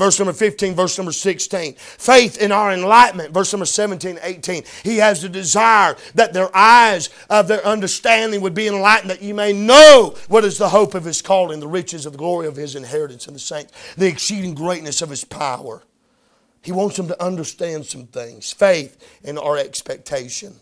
Verse 0.00 0.18
number 0.18 0.32
15, 0.32 0.74
verse 0.74 0.96
number 0.96 1.12
16. 1.12 1.74
Faith 1.74 2.38
in 2.38 2.52
our 2.52 2.72
enlightenment, 2.72 3.34
verse 3.34 3.52
number 3.52 3.66
17, 3.66 4.18
18. 4.22 4.62
He 4.82 4.96
has 4.96 5.20
the 5.20 5.28
desire 5.28 5.94
that 6.14 6.32
their 6.32 6.48
eyes 6.56 7.10
of 7.28 7.48
their 7.48 7.62
understanding 7.66 8.40
would 8.40 8.54
be 8.54 8.66
enlightened, 8.66 9.10
that 9.10 9.20
you 9.20 9.34
may 9.34 9.52
know 9.52 10.14
what 10.28 10.42
is 10.42 10.56
the 10.56 10.70
hope 10.70 10.94
of 10.94 11.04
his 11.04 11.20
calling, 11.20 11.60
the 11.60 11.68
riches 11.68 12.06
of 12.06 12.12
the 12.12 12.18
glory 12.18 12.46
of 12.46 12.56
his 12.56 12.76
inheritance 12.76 13.28
in 13.28 13.34
the 13.34 13.38
saints, 13.38 13.74
the 13.98 14.06
exceeding 14.06 14.54
greatness 14.54 15.02
of 15.02 15.10
his 15.10 15.22
power. 15.22 15.82
He 16.62 16.72
wants 16.72 16.96
them 16.96 17.08
to 17.08 17.22
understand 17.22 17.84
some 17.84 18.06
things. 18.06 18.54
Faith 18.54 19.20
in 19.22 19.36
our 19.36 19.58
expectation. 19.58 20.54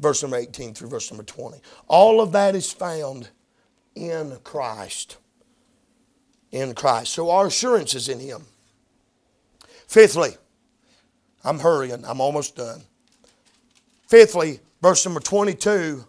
Verse 0.00 0.20
number 0.20 0.38
18 0.38 0.74
through 0.74 0.88
verse 0.88 1.12
number 1.12 1.22
20. 1.22 1.58
All 1.86 2.20
of 2.20 2.32
that 2.32 2.56
is 2.56 2.72
found 2.72 3.28
in 3.94 4.36
Christ 4.42 5.18
in 6.52 6.74
Christ. 6.74 7.12
So 7.12 7.30
our 7.30 7.46
assurance 7.46 7.94
is 7.94 8.08
in 8.08 8.20
Him. 8.20 8.44
Fifthly, 9.86 10.30
I'm 11.44 11.58
hurrying, 11.58 12.04
I'm 12.04 12.20
almost 12.20 12.56
done. 12.56 12.82
Fifthly, 14.08 14.60
verse 14.82 15.04
number 15.04 15.20
22 15.20 16.04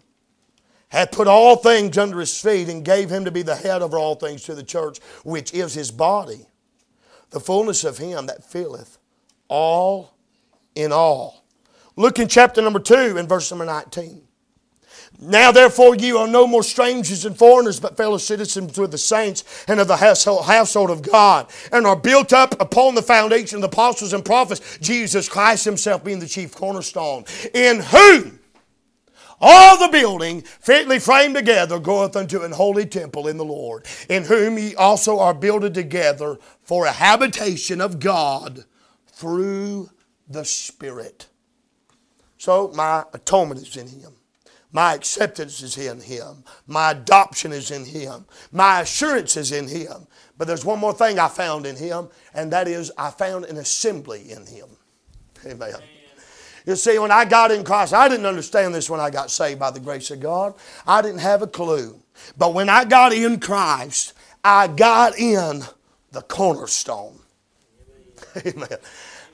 had 0.88 1.12
put 1.12 1.28
all 1.28 1.56
things 1.56 1.98
under 1.98 2.18
his 2.18 2.40
feet 2.40 2.68
and 2.68 2.84
gave 2.84 3.10
him 3.10 3.24
to 3.24 3.30
be 3.30 3.42
the 3.42 3.54
head 3.54 3.82
over 3.82 3.98
all 3.98 4.14
things 4.14 4.42
to 4.44 4.54
the 4.54 4.62
church, 4.62 4.98
which 5.22 5.52
is 5.52 5.74
his 5.74 5.90
body, 5.90 6.46
the 7.30 7.40
fullness 7.40 7.84
of 7.84 7.98
him 7.98 8.26
that 8.26 8.42
filleth 8.42 8.98
all 9.48 10.14
in 10.74 10.92
all. 10.92 11.44
Look 11.96 12.18
in 12.18 12.28
chapter 12.28 12.62
number 12.62 12.78
2 12.78 13.18
and 13.18 13.28
verse 13.28 13.50
number 13.50 13.66
19. 13.66 14.27
Now, 15.20 15.50
therefore, 15.50 15.96
you 15.96 16.16
are 16.18 16.28
no 16.28 16.46
more 16.46 16.62
strangers 16.62 17.24
and 17.24 17.36
foreigners, 17.36 17.80
but 17.80 17.96
fellow 17.96 18.18
citizens 18.18 18.78
with 18.78 18.92
the 18.92 18.98
saints 18.98 19.64
and 19.66 19.80
of 19.80 19.88
the 19.88 19.96
household, 19.96 20.44
household 20.44 20.90
of 20.90 21.02
God, 21.02 21.50
and 21.72 21.86
are 21.88 21.96
built 21.96 22.32
up 22.32 22.54
upon 22.60 22.94
the 22.94 23.02
foundation 23.02 23.56
of 23.56 23.62
the 23.62 23.66
apostles 23.66 24.12
and 24.12 24.24
prophets, 24.24 24.78
Jesus 24.78 25.28
Christ 25.28 25.64
Himself 25.64 26.04
being 26.04 26.20
the 26.20 26.28
chief 26.28 26.54
cornerstone, 26.54 27.24
in 27.52 27.80
whom 27.80 28.38
all 29.40 29.76
the 29.78 29.88
building 29.88 30.42
fitly 30.42 31.00
framed 31.00 31.34
together 31.34 31.80
goeth 31.80 32.14
unto 32.14 32.42
an 32.42 32.52
holy 32.52 32.86
temple 32.86 33.26
in 33.26 33.38
the 33.38 33.44
Lord, 33.44 33.86
in 34.08 34.24
whom 34.24 34.56
ye 34.56 34.76
also 34.76 35.18
are 35.18 35.34
builded 35.34 35.74
together 35.74 36.38
for 36.62 36.86
a 36.86 36.92
habitation 36.92 37.80
of 37.80 37.98
God 37.98 38.64
through 39.08 39.90
the 40.28 40.44
Spirit. 40.44 41.26
So, 42.36 42.70
my 42.72 43.04
atonement 43.12 43.62
is 43.62 43.76
in 43.76 43.88
Him. 43.88 44.12
My 44.72 44.94
acceptance 44.94 45.62
is 45.62 45.78
in 45.78 46.00
Him. 46.00 46.44
My 46.66 46.90
adoption 46.90 47.52
is 47.52 47.70
in 47.70 47.84
Him. 47.84 48.26
My 48.52 48.80
assurance 48.80 49.36
is 49.36 49.52
in 49.52 49.68
Him. 49.68 50.06
But 50.36 50.46
there's 50.46 50.64
one 50.64 50.78
more 50.78 50.92
thing 50.92 51.18
I 51.18 51.28
found 51.28 51.66
in 51.66 51.76
Him, 51.76 52.08
and 52.34 52.52
that 52.52 52.68
is 52.68 52.92
I 52.98 53.10
found 53.10 53.46
an 53.46 53.56
assembly 53.56 54.30
in 54.30 54.46
Him. 54.46 54.68
Amen. 55.46 55.74
You 56.66 56.76
see, 56.76 56.98
when 56.98 57.10
I 57.10 57.24
got 57.24 57.50
in 57.50 57.64
Christ, 57.64 57.94
I 57.94 58.08
didn't 58.08 58.26
understand 58.26 58.74
this 58.74 58.90
when 58.90 59.00
I 59.00 59.08
got 59.08 59.30
saved 59.30 59.58
by 59.58 59.70
the 59.70 59.80
grace 59.80 60.10
of 60.10 60.20
God. 60.20 60.54
I 60.86 61.00
didn't 61.00 61.20
have 61.20 61.40
a 61.40 61.46
clue. 61.46 61.98
But 62.36 62.52
when 62.52 62.68
I 62.68 62.84
got 62.84 63.14
in 63.14 63.40
Christ, 63.40 64.12
I 64.44 64.68
got 64.68 65.18
in 65.18 65.62
the 66.12 66.20
cornerstone. 66.22 67.20
Amen. 68.46 68.68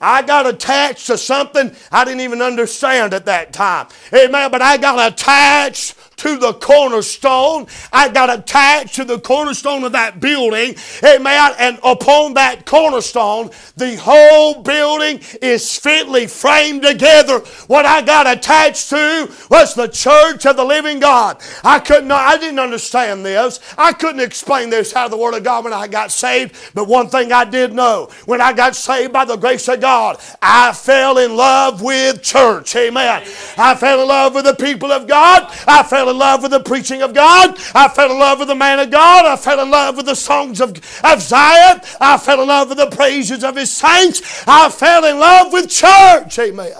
I 0.05 0.23
got 0.23 0.47
attached 0.47 1.07
to 1.07 1.19
something 1.19 1.75
I 1.91 2.05
didn't 2.05 2.21
even 2.21 2.43
understand 2.43 3.15
at 3.15 3.25
that 3.27 3.53
time. 3.53 3.89
Amen. 4.13 4.51
But 4.51 4.63
I 4.63 4.77
got 4.77 5.13
attached 5.13 6.14
to 6.17 6.37
the 6.37 6.53
cornerstone. 6.55 7.67
I 7.93 8.09
got 8.09 8.37
attached 8.37 8.95
to 8.97 9.05
the 9.05 9.19
cornerstone 9.19 9.85
of 9.85 9.93
that 9.93 10.21
building. 10.21 10.77
Amen. 11.05 11.53
And 11.59 11.79
upon 11.83 12.35
that 12.35 12.67
cornerstone, 12.67 13.51
the 13.77 13.97
whole 13.97 14.63
building 14.63 15.21
is 15.43 15.79
fitly 15.79 16.27
framed 16.27 16.83
together. 16.83 17.41
What 17.67 17.87
I 17.87 18.03
got 18.03 18.27
attached 18.27 18.91
to 18.91 19.31
was 19.51 19.75
the 19.75 19.89
church 19.89 20.47
of 20.47 20.57
the 20.57 20.65
living 20.65 21.01
God. 21.01 21.41
I 21.63 21.79
couldn't, 21.79 22.11
I 22.11 22.39
didn't 22.39 22.59
understand 22.59 23.25
this. 23.25 23.61
I 23.77 23.93
couldn't 23.93 24.21
explain 24.21 24.71
this 24.71 24.95
out 24.95 25.07
of 25.07 25.11
the 25.11 25.17
Word 25.17 25.35
of 25.35 25.45
God 25.45 25.65
when 25.65 25.73
I 25.73 25.89
got 25.89 26.11
saved. 26.11 26.57
But 26.75 26.89
one 26.89 27.09
thing 27.09 27.33
I 27.33 27.45
did 27.45 27.73
know 27.73 28.09
when 28.27 28.41
I 28.41 28.53
got 28.53 28.77
saved 28.77 29.13
by 29.13 29.25
the 29.25 29.37
grace 29.37 29.69
of 29.69 29.81
God, 29.81 30.21
I 30.41 30.73
fell 30.73 31.19
in 31.19 31.37
love 31.37 31.83
with 31.83 32.23
church. 32.23 32.75
Amen. 32.77 33.23
I 33.57 33.75
fell 33.75 34.03
in 34.03 34.09
love 34.09 34.35
with 34.35 34.45
the 34.45 34.55
people 34.55 34.93
of 34.93 35.07
God. 35.07 35.53
I 35.67 35.83
fell 35.83 36.04
in 36.09 36.19
love 36.19 36.43
with 36.43 36.53
the 36.53 36.61
preaching 36.61 37.03
of 37.03 37.15
God. 37.15 37.57
I 37.75 37.89
fell 37.89 38.11
in 38.11 38.19
love 38.19 38.39
with 38.39 38.49
the 38.49 38.55
man 38.55 38.79
of 38.79 38.91
God. 38.91 39.25
I 39.25 39.37
fell 39.37 39.61
in 39.61 39.71
love 39.71 39.97
with 39.97 40.07
the 40.07 40.15
songs 40.15 40.61
of, 40.61 40.71
of 41.05 41.23
Zion. 41.23 41.81
I 42.01 42.19
fell 42.19 42.41
in 42.43 42.49
love 42.49 42.69
with 42.69 42.79
the 42.79 42.91
praises 42.91 43.45
of 43.45 43.57
his 43.57 43.71
saints. 43.71 44.45
I 44.47 44.69
fell 44.71 45.05
in 45.05 45.19
love 45.19 45.53
with 45.53 45.71
church. 45.71 46.39
Amen. 46.39 46.73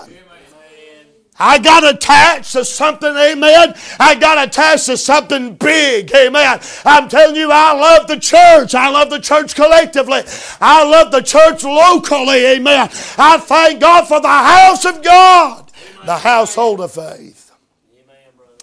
I 1.37 1.59
got 1.59 1.83
attached 1.83 2.53
to 2.53 2.63
something, 2.63 3.13
amen. 3.13 3.75
I 3.99 4.15
got 4.15 4.47
attached 4.47 4.85
to 4.85 4.95
something 4.95 5.55
big, 5.55 6.13
amen. 6.13 6.61
I'm 6.85 7.09
telling 7.09 7.35
you, 7.35 7.49
I 7.51 7.73
love 7.73 8.07
the 8.07 8.19
church. 8.19 8.73
I 8.73 8.89
love 8.89 9.09
the 9.09 9.19
church 9.19 9.53
collectively. 9.53 10.21
I 10.61 10.89
love 10.89 11.11
the 11.11 11.21
church 11.21 11.63
locally, 11.65 12.45
amen. 12.45 12.89
I 13.17 13.37
thank 13.37 13.81
God 13.81 14.07
for 14.07 14.21
the 14.21 14.27
house 14.27 14.85
of 14.85 15.03
God, 15.03 15.69
the 16.05 16.17
household 16.17 16.79
of 16.79 16.93
faith. 16.93 17.44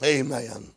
Amen. 0.04 0.71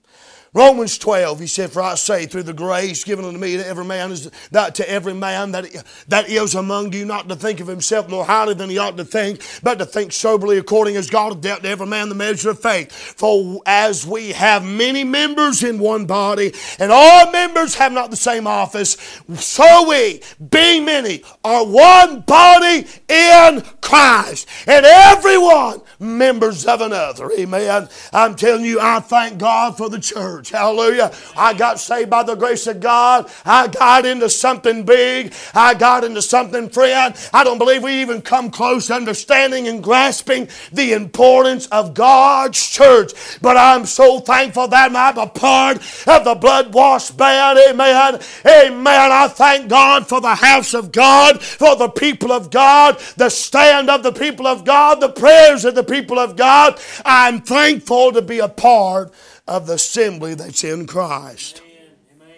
Romans 0.56 0.97
12, 0.97 1.41
he 1.41 1.47
said, 1.47 1.70
For 1.70 1.82
I 1.82 1.95
say, 1.95 2.26
through 2.26 2.43
the 2.43 2.53
grace 2.53 3.03
given 3.03 3.26
unto 3.26 3.38
me 3.38 3.58
to 3.58 3.68
every 3.68 3.84
man 3.84 4.10
is 4.14 4.32
that 4.51 4.76
to 4.76 4.89
every 4.89 5.14
man 5.14 5.51
that, 5.51 5.66
that 6.08 6.30
is 6.30 6.56
among 6.56 6.93
you, 6.93 7.03
not 7.03 7.28
to 7.28 7.36
think 7.36 7.60
of 7.60 7.68
himself 7.68 8.10
more 8.10 8.24
highly 8.24 8.53
than 8.53 8.70
he 8.70 8.78
ought 8.78 8.95
to 8.95 9.03
think, 9.03 9.41
but 9.62 9.80
to 9.80 9.86
think 9.86 10.14
soberly 10.14 10.58
according 10.58 10.95
as 10.95 11.10
God 11.10 11.34
hath 11.34 11.41
dealt 11.41 11.64
to 11.64 11.68
every 11.68 11.88
man 11.88 12.08
the 12.08 12.16
measure 12.16 12.51
of 12.51 12.62
faith. 12.62 12.89
For 12.93 13.62
as 13.66 14.08
we 14.08 14.32
have 14.32 14.64
many 14.64 15.03
members 15.03 15.62
in 15.62 15.78
one 15.78 16.06
body, 16.06 16.53
and 16.80 16.89
all 16.89 17.30
members 17.32 17.76
have 17.76 17.91
not 17.91 18.10
the 18.10 18.16
same 18.16 18.47
office, 18.47 18.95
so 19.36 19.89
we, 19.89 20.22
being 20.51 20.86
many, 20.86 21.22
are 21.43 21.66
one 21.66 22.22
body 22.22 22.88
in 23.10 23.62
Christ, 23.82 24.47
and 24.68 24.86
everyone 24.86 25.82
members 25.99 26.66
of 26.66 26.80
another. 26.80 27.30
Amen. 27.34 27.89
I'm 28.14 28.36
telling 28.38 28.64
you, 28.64 28.80
I 28.80 29.01
thank 29.01 29.38
God 29.38 29.76
for 29.76 29.89
the 29.89 29.99
church. 29.99 30.45
Church. 30.46 30.58
Hallelujah. 30.58 31.12
I 31.36 31.54
got 31.54 31.80
saved 31.80 32.10
by 32.10 32.24
the 32.24 32.36
grace 32.36 32.68
of 32.68 32.80
God. 32.80 33.30
I 33.43 33.68
got 33.68 34.06
into 34.06 34.30
something 34.30 34.84
big. 34.84 35.34
I 35.54 35.74
got 35.74 36.04
into 36.04 36.22
something, 36.22 36.70
friend. 36.70 37.16
I 37.34 37.43
don't 37.43 37.58
believe 37.58 37.84
we 37.84 38.02
even 38.02 38.22
come 38.22 38.50
close 38.52 38.88
to 38.88 38.96
understanding 38.96 39.68
and 39.68 39.84
grasping 39.84 40.48
the 40.72 40.93
importance 40.93 41.68
of 41.68 41.93
God's 41.93 42.66
church. 42.66 43.12
But 43.41 43.58
I'm 43.58 43.86
so 43.86 44.20
thankful 44.20 44.68
that 44.70 44.96
I'm 44.96 45.18
a 45.18 45.28
part 45.28 45.78
of 46.08 46.24
the 46.24 46.36
blood 46.36 46.74
washed 46.74 47.18
band. 47.18 47.60
Amen. 47.70 48.20
Amen. 48.46 49.12
I 49.12 49.28
thank 49.28 49.70
God 49.70 50.08
for 50.08 50.22
the 50.22 50.36
house 50.36 50.74
of 50.74 50.91
God, 50.91 51.41
for 51.41 51.76
the 51.76 51.89
people 51.89 52.32
of 52.32 52.52
God, 52.52 53.00
the 53.18 53.30
stand 53.30 53.89
of 53.89 54.04
the 54.04 54.12
people 54.12 54.48
of 54.48 54.66
God, 54.66 55.00
the 55.00 55.10
prayers 55.10 55.66
of 55.66 55.76
the 55.76 55.84
people 55.84 56.20
of 56.20 56.36
God. 56.36 56.80
I'm 57.04 57.41
thankful 57.41 58.12
to 58.14 58.22
be 58.22 58.39
a 58.39 58.48
part 58.48 59.12
of 59.48 59.68
the 59.68 59.74
assembly 59.74 60.34
that's 60.34 60.64
in 60.64 60.88
Christ. 60.88 61.62
Amen. 61.64 62.32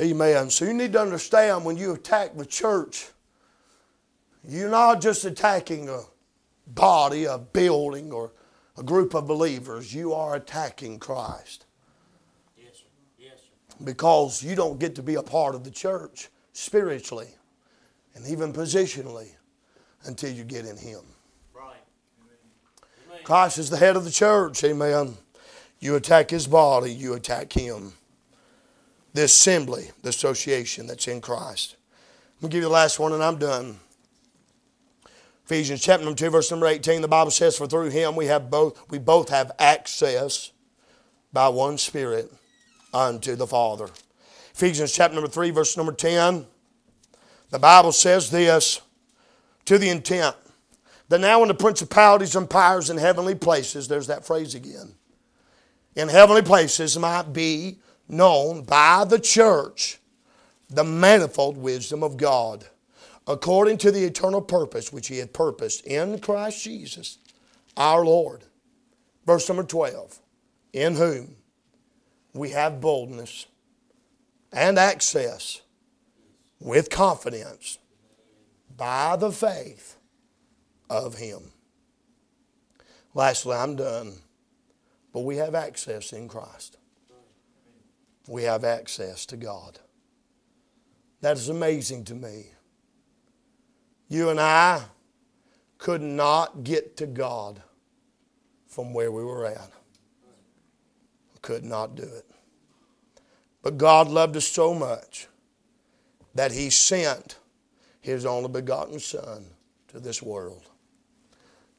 Amen. 0.00 0.10
Amen. 0.36 0.50
So 0.50 0.64
you 0.64 0.74
need 0.74 0.92
to 0.92 1.00
understand 1.00 1.64
when 1.64 1.76
you 1.76 1.92
attack 1.92 2.36
the 2.36 2.46
church, 2.46 3.08
you're 4.46 4.70
not 4.70 5.00
just 5.00 5.24
attacking 5.24 5.88
a 5.88 6.00
body, 6.66 7.24
a 7.24 7.38
building, 7.38 8.12
or 8.12 8.32
a 8.76 8.82
group 8.82 9.14
of 9.14 9.26
believers. 9.26 9.94
You 9.94 10.12
are 10.14 10.34
attacking 10.34 10.98
Christ 10.98 11.66
Yes, 12.56 12.76
sir. 12.76 12.84
Yes, 13.18 13.32
sir. 13.36 13.84
because 13.84 14.42
you 14.42 14.54
don't 14.54 14.78
get 14.78 14.94
to 14.96 15.02
be 15.02 15.14
a 15.14 15.22
part 15.22 15.54
of 15.54 15.64
the 15.64 15.70
church 15.70 16.28
spiritually 16.52 17.28
and 18.14 18.26
even 18.26 18.52
positionally 18.52 19.30
until 20.04 20.32
you 20.32 20.44
get 20.44 20.66
in 20.66 20.76
Him. 20.76 21.00
Right. 21.54 21.76
Amen. 23.08 23.24
Christ 23.24 23.58
is 23.58 23.70
the 23.70 23.76
head 23.76 23.96
of 23.96 24.04
the 24.04 24.10
church. 24.10 24.62
Amen. 24.64 25.16
You 25.82 25.96
attack 25.96 26.30
his 26.30 26.46
body, 26.46 26.92
you 26.92 27.14
attack 27.14 27.52
him. 27.52 27.94
The 29.14 29.24
assembly, 29.24 29.90
the 30.02 30.10
association 30.10 30.86
that's 30.86 31.08
in 31.08 31.20
Christ. 31.20 31.74
I'm 32.36 32.42
going 32.42 32.50
to 32.50 32.54
give 32.54 32.62
you 32.62 32.68
the 32.68 32.72
last 32.72 33.00
one 33.00 33.12
and 33.12 33.22
I'm 33.22 33.36
done. 33.36 33.80
Ephesians 35.44 35.82
chapter 35.82 36.04
number 36.04 36.16
2, 36.16 36.30
verse 36.30 36.52
number 36.52 36.68
18, 36.68 37.02
the 37.02 37.08
Bible 37.08 37.32
says, 37.32 37.58
For 37.58 37.66
through 37.66 37.90
him 37.90 38.14
we 38.14 38.26
have 38.26 38.48
both 38.48 38.88
we 38.90 38.98
both 39.00 39.28
have 39.30 39.50
access 39.58 40.52
by 41.32 41.48
one 41.48 41.76
Spirit 41.78 42.32
unto 42.94 43.34
the 43.34 43.48
Father. 43.48 43.88
Ephesians 44.54 44.92
chapter 44.92 45.16
number 45.16 45.28
3, 45.28 45.50
verse 45.50 45.76
number 45.76 45.92
10, 45.92 46.46
the 47.50 47.58
Bible 47.58 47.90
says 47.90 48.30
this 48.30 48.80
to 49.64 49.78
the 49.78 49.88
intent 49.88 50.36
that 51.08 51.18
now 51.20 51.42
in 51.42 51.48
the 51.48 51.54
principalities 51.54 52.36
and 52.36 52.48
powers 52.48 52.88
in 52.88 52.98
heavenly 52.98 53.34
places, 53.34 53.88
there's 53.88 54.06
that 54.06 54.24
phrase 54.24 54.54
again, 54.54 54.94
in 55.94 56.08
heavenly 56.08 56.42
places 56.42 56.98
might 56.98 57.32
be 57.32 57.78
known 58.08 58.62
by 58.62 59.04
the 59.04 59.18
church 59.18 59.98
the 60.68 60.84
manifold 60.84 61.56
wisdom 61.56 62.02
of 62.02 62.16
God, 62.16 62.64
according 63.26 63.78
to 63.78 63.90
the 63.90 64.04
eternal 64.04 64.40
purpose 64.40 64.92
which 64.92 65.08
He 65.08 65.18
had 65.18 65.32
purposed 65.32 65.84
in 65.86 66.18
Christ 66.18 66.64
Jesus 66.64 67.18
our 67.76 68.04
Lord. 68.04 68.44
Verse 69.26 69.48
number 69.48 69.62
12, 69.64 70.18
in 70.72 70.96
whom 70.96 71.36
we 72.34 72.50
have 72.50 72.80
boldness 72.80 73.46
and 74.52 74.78
access 74.78 75.60
with 76.58 76.90
confidence 76.90 77.78
by 78.76 79.16
the 79.16 79.30
faith 79.30 79.96
of 80.88 81.16
Him. 81.18 81.52
Lastly, 83.14 83.54
I'm 83.54 83.76
done. 83.76 84.14
But 85.12 85.20
we 85.20 85.36
have 85.36 85.54
access 85.54 86.12
in 86.12 86.28
Christ. 86.28 86.78
We 88.28 88.44
have 88.44 88.64
access 88.64 89.26
to 89.26 89.36
God. 89.36 89.78
That 91.20 91.36
is 91.36 91.48
amazing 91.48 92.04
to 92.04 92.14
me. 92.14 92.46
You 94.08 94.30
and 94.30 94.40
I 94.40 94.82
could 95.78 96.02
not 96.02 96.64
get 96.64 96.96
to 96.98 97.06
God 97.06 97.62
from 98.66 98.94
where 98.94 99.12
we 99.12 99.24
were 99.24 99.46
at. 99.46 99.70
Could 101.42 101.64
not 101.64 101.96
do 101.96 102.04
it. 102.04 102.26
But 103.62 103.78
God 103.78 104.08
loved 104.08 104.36
us 104.36 104.46
so 104.46 104.74
much 104.74 105.28
that 106.34 106.52
He 106.52 106.70
sent 106.70 107.38
His 108.00 108.24
only 108.24 108.48
begotten 108.48 108.98
Son 109.00 109.46
to 109.88 110.00
this 110.00 110.22
world 110.22 110.68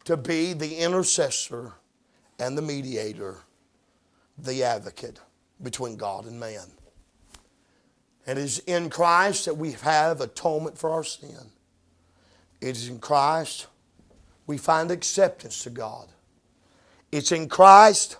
to 0.05 0.17
be 0.17 0.53
the 0.53 0.77
intercessor 0.77 1.73
and 2.43 2.57
the 2.57 2.61
mediator, 2.61 3.37
the 4.37 4.63
advocate 4.63 5.21
between 5.61 5.95
God 5.95 6.25
and 6.25 6.37
man. 6.37 6.65
It 8.27 8.37
is 8.37 8.59
in 8.59 8.89
Christ 8.89 9.45
that 9.45 9.55
we 9.55 9.71
have 9.71 10.19
atonement 10.19 10.77
for 10.77 10.89
our 10.89 11.05
sin. 11.05 11.51
It 12.59 12.75
is 12.75 12.89
in 12.89 12.99
Christ 12.99 13.67
we 14.45 14.57
find 14.57 14.91
acceptance 14.91 15.63
to 15.63 15.69
God. 15.69 16.09
It's 17.13 17.31
in 17.31 17.47
Christ 17.47 18.17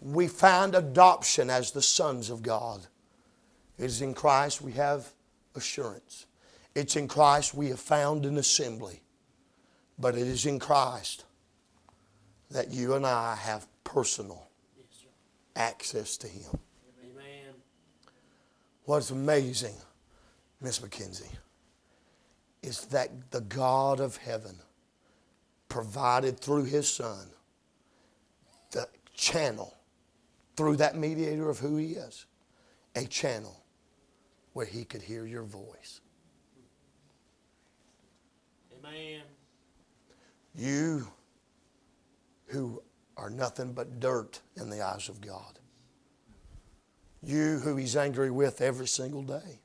we 0.00 0.26
find 0.26 0.74
adoption 0.74 1.48
as 1.48 1.70
the 1.70 1.82
sons 1.82 2.28
of 2.28 2.42
God. 2.42 2.88
It 3.78 3.84
is 3.84 4.02
in 4.02 4.14
Christ 4.14 4.60
we 4.60 4.72
have 4.72 5.12
assurance. 5.54 6.26
It's 6.74 6.96
in 6.96 7.06
Christ 7.06 7.54
we 7.54 7.68
have 7.68 7.80
found 7.80 8.26
an 8.26 8.36
assembly. 8.36 9.02
But 9.96 10.16
it 10.16 10.26
is 10.26 10.44
in 10.44 10.58
Christ 10.58 11.24
that 12.50 12.70
you 12.70 12.94
and 12.94 13.06
I 13.06 13.36
have 13.36 13.66
personal 13.84 14.48
Yes, 14.76 15.04
access 15.56 16.16
to 16.18 16.26
Him. 16.26 16.58
Amen. 17.02 17.54
What's 18.84 19.10
amazing, 19.10 19.74
Miss 20.60 20.80
McKenzie, 20.80 21.36
is 22.62 22.86
that 22.86 23.30
the 23.30 23.40
God 23.40 24.00
of 24.00 24.16
heaven 24.16 24.56
provided 25.68 26.40
through 26.40 26.64
His 26.64 26.92
Son 26.92 27.26
the 28.72 28.88
channel, 29.14 29.76
through 30.56 30.76
that 30.76 30.96
mediator 30.96 31.48
of 31.48 31.58
who 31.58 31.76
He 31.76 31.92
is, 31.92 32.26
a 32.96 33.04
channel 33.04 33.64
where 34.52 34.66
He 34.66 34.84
could 34.84 35.02
hear 35.02 35.24
your 35.26 35.44
voice. 35.44 36.00
Amen. 38.78 39.22
You 40.54 41.06
who 42.50 42.82
are 43.16 43.30
nothing 43.30 43.72
but 43.72 44.00
dirt 44.00 44.40
in 44.56 44.70
the 44.70 44.82
eyes 44.82 45.08
of 45.08 45.20
God. 45.20 45.58
You 47.22 47.58
who 47.58 47.76
He's 47.76 47.96
angry 47.96 48.30
with 48.30 48.60
every 48.60 48.86
single 48.88 49.22
day. 49.22 49.60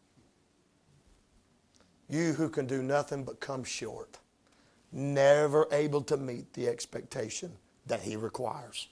You 2.09 2.33
who 2.33 2.49
can 2.49 2.67
do 2.67 2.83
nothing 2.83 3.23
but 3.23 3.39
come 3.39 3.63
short, 3.63 4.17
never 4.91 5.67
able 5.71 6.01
to 6.03 6.17
meet 6.17 6.53
the 6.53 6.67
expectation 6.67 7.51
that 7.87 8.01
He 8.01 8.15
requires. 8.15 8.87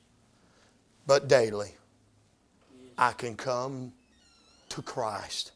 But 1.06 1.28
daily, 1.28 1.76
I 2.98 3.12
can 3.12 3.36
come 3.36 3.94
to 4.70 4.82
Christ 4.82 5.52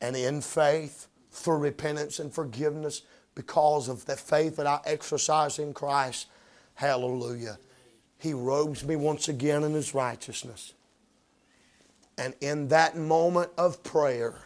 and 0.00 0.16
in 0.16 0.40
faith, 0.40 1.08
through 1.30 1.58
repentance 1.58 2.18
and 2.18 2.32
forgiveness, 2.32 3.02
because 3.34 3.88
of 3.88 4.06
the 4.06 4.16
faith 4.16 4.56
that 4.56 4.66
I 4.66 4.80
exercise 4.86 5.58
in 5.58 5.74
Christ, 5.74 6.26
hallelujah, 6.76 7.58
He 8.18 8.32
robes 8.32 8.84
me 8.84 8.96
once 8.96 9.28
again 9.28 9.64
in 9.64 9.74
His 9.74 9.94
righteousness. 9.94 10.72
And 12.16 12.34
in 12.40 12.68
that 12.68 12.96
moment 12.96 13.50
of 13.58 13.82
prayer, 13.82 14.36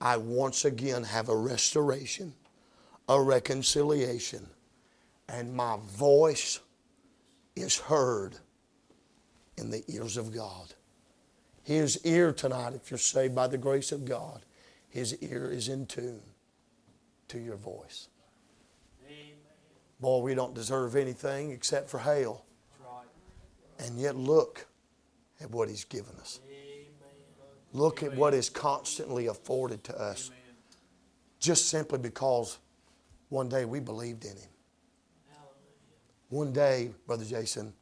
I 0.00 0.16
once 0.16 0.64
again 0.64 1.04
have 1.04 1.28
a 1.28 1.36
restoration, 1.36 2.34
a 3.08 3.20
reconciliation, 3.20 4.48
and 5.28 5.54
my 5.54 5.78
voice 5.96 6.60
is 7.54 7.78
heard 7.78 8.36
in 9.56 9.70
the 9.70 9.84
ears 9.88 10.16
of 10.16 10.34
God. 10.34 10.74
His 11.62 12.04
ear 12.04 12.32
tonight, 12.32 12.74
if 12.74 12.90
you're 12.90 12.98
saved 12.98 13.34
by 13.34 13.46
the 13.46 13.56
grace 13.56 13.92
of 13.92 14.04
God, 14.04 14.44
His 14.88 15.16
ear 15.22 15.50
is 15.50 15.68
in 15.68 15.86
tune 15.86 16.20
to 17.28 17.38
your 17.38 17.56
voice. 17.56 18.08
Amen. 20.00 20.20
Boy, 20.20 20.24
we 20.24 20.34
don't 20.34 20.54
deserve 20.54 20.96
anything 20.96 21.50
except 21.50 21.88
for 21.88 21.98
hell. 21.98 22.44
That's 22.70 22.90
right. 22.90 23.86
And 23.86 23.98
yet, 23.98 24.16
look 24.16 24.66
at 25.40 25.50
what 25.50 25.68
He's 25.68 25.84
given 25.84 26.14
us. 26.20 26.40
Amen. 26.46 26.54
Look 27.72 28.02
at 28.02 28.14
what 28.14 28.34
is 28.34 28.48
constantly 28.48 29.26
afforded 29.26 29.82
to 29.84 30.00
us. 30.00 30.30
Just 31.40 31.68
simply 31.68 31.98
because 31.98 32.58
one 33.28 33.48
day 33.48 33.64
we 33.64 33.80
believed 33.80 34.24
in 34.24 34.30
Him. 34.30 34.48
Hallelujah. 35.28 35.50
One 36.28 36.52
day, 36.52 36.90
Brother 37.06 37.24
Jason, 37.24 37.74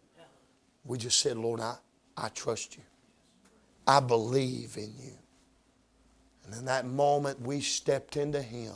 we 0.84 0.98
just 0.98 1.18
said, 1.20 1.36
Lord, 1.36 1.60
I, 1.60 1.76
I 2.16 2.28
trust 2.28 2.76
you. 2.76 2.82
I 3.86 4.00
believe 4.00 4.76
in 4.76 4.94
you. 4.98 5.12
And 6.44 6.54
in 6.54 6.64
that 6.64 6.86
moment, 6.86 7.40
we 7.40 7.60
stepped 7.60 8.16
into 8.16 8.42
Him. 8.42 8.72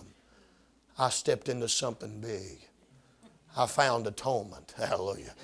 I 0.99 1.09
stepped 1.09 1.49
into 1.49 1.68
something 1.68 2.20
big. 2.20 2.66
I 3.57 3.67
found 3.67 4.07
atonement. 4.07 4.75
Hallelujah. 4.77 5.35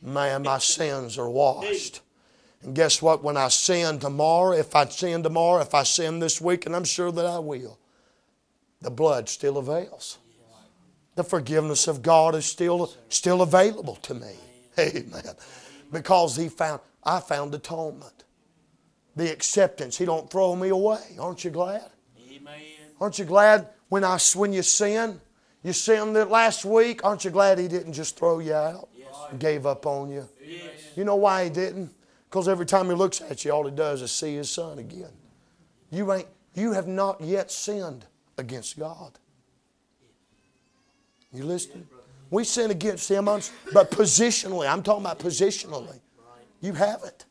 Man, 0.00 0.42
my 0.42 0.58
sins 0.58 1.16
are 1.18 1.30
washed. 1.30 2.00
And 2.62 2.74
guess 2.74 3.00
what? 3.00 3.22
When 3.22 3.36
I 3.36 3.48
sin 3.48 3.98
tomorrow, 3.98 4.52
if 4.52 4.74
I 4.74 4.86
sin 4.86 5.22
tomorrow, 5.22 5.60
if 5.60 5.74
I 5.74 5.84
sin 5.84 6.18
this 6.18 6.40
week, 6.40 6.66
and 6.66 6.74
I'm 6.74 6.84
sure 6.84 7.12
that 7.12 7.26
I 7.26 7.38
will, 7.38 7.78
the 8.80 8.90
blood 8.90 9.28
still 9.28 9.58
avails. 9.58 10.18
The 11.14 11.24
forgiveness 11.24 11.88
of 11.88 12.02
God 12.02 12.34
is 12.34 12.46
still, 12.46 12.92
still 13.08 13.42
available 13.42 13.96
to 13.96 14.14
me. 14.14 14.34
Amen. 14.78 15.34
Because 15.92 16.36
He 16.36 16.48
found, 16.48 16.80
I 17.04 17.20
found 17.20 17.54
atonement. 17.54 18.24
The 19.14 19.30
acceptance. 19.30 19.98
He 19.98 20.06
don't 20.06 20.30
throw 20.30 20.56
me 20.56 20.70
away. 20.70 21.16
Aren't 21.20 21.44
you 21.44 21.50
glad? 21.50 21.90
Amen. 22.30 22.54
Aren't 22.98 23.18
you 23.18 23.26
glad 23.26 23.68
when 23.90 24.04
I 24.04 24.18
when 24.34 24.54
you 24.54 24.62
sin? 24.62 25.20
You 25.62 25.72
see 25.72 25.94
him 25.94 26.12
that 26.14 26.30
last 26.30 26.64
week. 26.64 27.04
Aren't 27.04 27.24
you 27.24 27.30
glad 27.30 27.58
He 27.58 27.68
didn't 27.68 27.92
just 27.92 28.16
throw 28.18 28.40
you 28.40 28.54
out 28.54 28.88
and 29.30 29.38
gave 29.38 29.66
up 29.66 29.86
on 29.86 30.10
you? 30.10 30.28
Yes. 30.44 30.62
You 30.96 31.04
know 31.04 31.16
why 31.16 31.44
He 31.44 31.50
didn't? 31.50 31.94
Because 32.28 32.48
every 32.48 32.66
time 32.66 32.86
He 32.86 32.94
looks 32.94 33.20
at 33.20 33.44
you, 33.44 33.52
all 33.52 33.64
He 33.64 33.70
does 33.70 34.02
is 34.02 34.10
see 34.10 34.34
His 34.34 34.50
Son 34.50 34.78
again. 34.78 35.12
You 35.90 36.12
ain't. 36.12 36.28
You 36.54 36.72
have 36.72 36.86
not 36.86 37.20
yet 37.20 37.50
sinned 37.50 38.04
against 38.36 38.78
God. 38.78 39.18
You 41.32 41.44
listening? 41.44 41.86
We 42.30 42.44
sin 42.44 42.70
against 42.70 43.10
Him, 43.10 43.26
but 43.26 43.90
positionally. 43.90 44.70
I'm 44.70 44.82
talking 44.82 45.04
about 45.04 45.18
positionally. 45.18 46.00
You 46.60 46.74
haven't. 46.74 47.26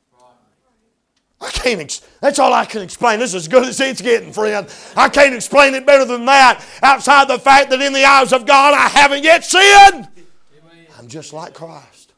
I 1.42 1.50
can't. 1.50 1.82
Ex- 1.82 2.02
that's 2.22 2.38
all 2.38 2.54
I 2.54 2.66
can 2.66 2.82
explain. 2.82 3.20
This 3.20 3.32
is 3.32 3.36
as 3.44 3.48
good 3.48 3.64
as 3.64 3.80
it's 3.80 4.02
getting, 4.02 4.32
friend. 4.32 4.72
I 4.96 5.10
can't 5.10 5.34
explain 5.34 5.74
it 5.74 5.86
better 5.86 6.06
than 6.06 6.26
that. 6.26 6.64
Outside 6.84 7.28
the 7.28 7.40
fact 7.40 7.72
that 7.72 7.82
in 7.82 7.94
the 7.94 8.06
eyes 8.06 8.32
of 8.32 8.46
God, 8.46 8.76
I 8.76 8.88
haven't 8.88 9.24
yet 9.24 9.44
sinned. 9.44 10.08
I'm 11.00 11.08
just 11.08 11.34
like 11.34 11.56
Christ. 11.56 12.14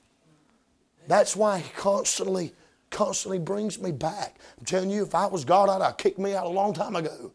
That's 1.08 1.36
why 1.38 1.60
He 1.60 1.70
constantly, 1.78 2.54
constantly 2.90 3.40
brings 3.40 3.80
me 3.80 3.92
back. 3.92 4.40
I'm 4.60 4.66
telling 4.66 4.90
you, 4.90 5.04
if 5.04 5.16
I 5.16 5.28
was 5.28 5.46
God, 5.46 5.70
I'd 5.70 5.82
have 5.82 5.98
kicked 5.98 6.20
me 6.20 6.36
out 6.36 6.46
a 6.46 6.50
long 6.50 6.74
time 6.74 6.98
ago. 6.98 7.32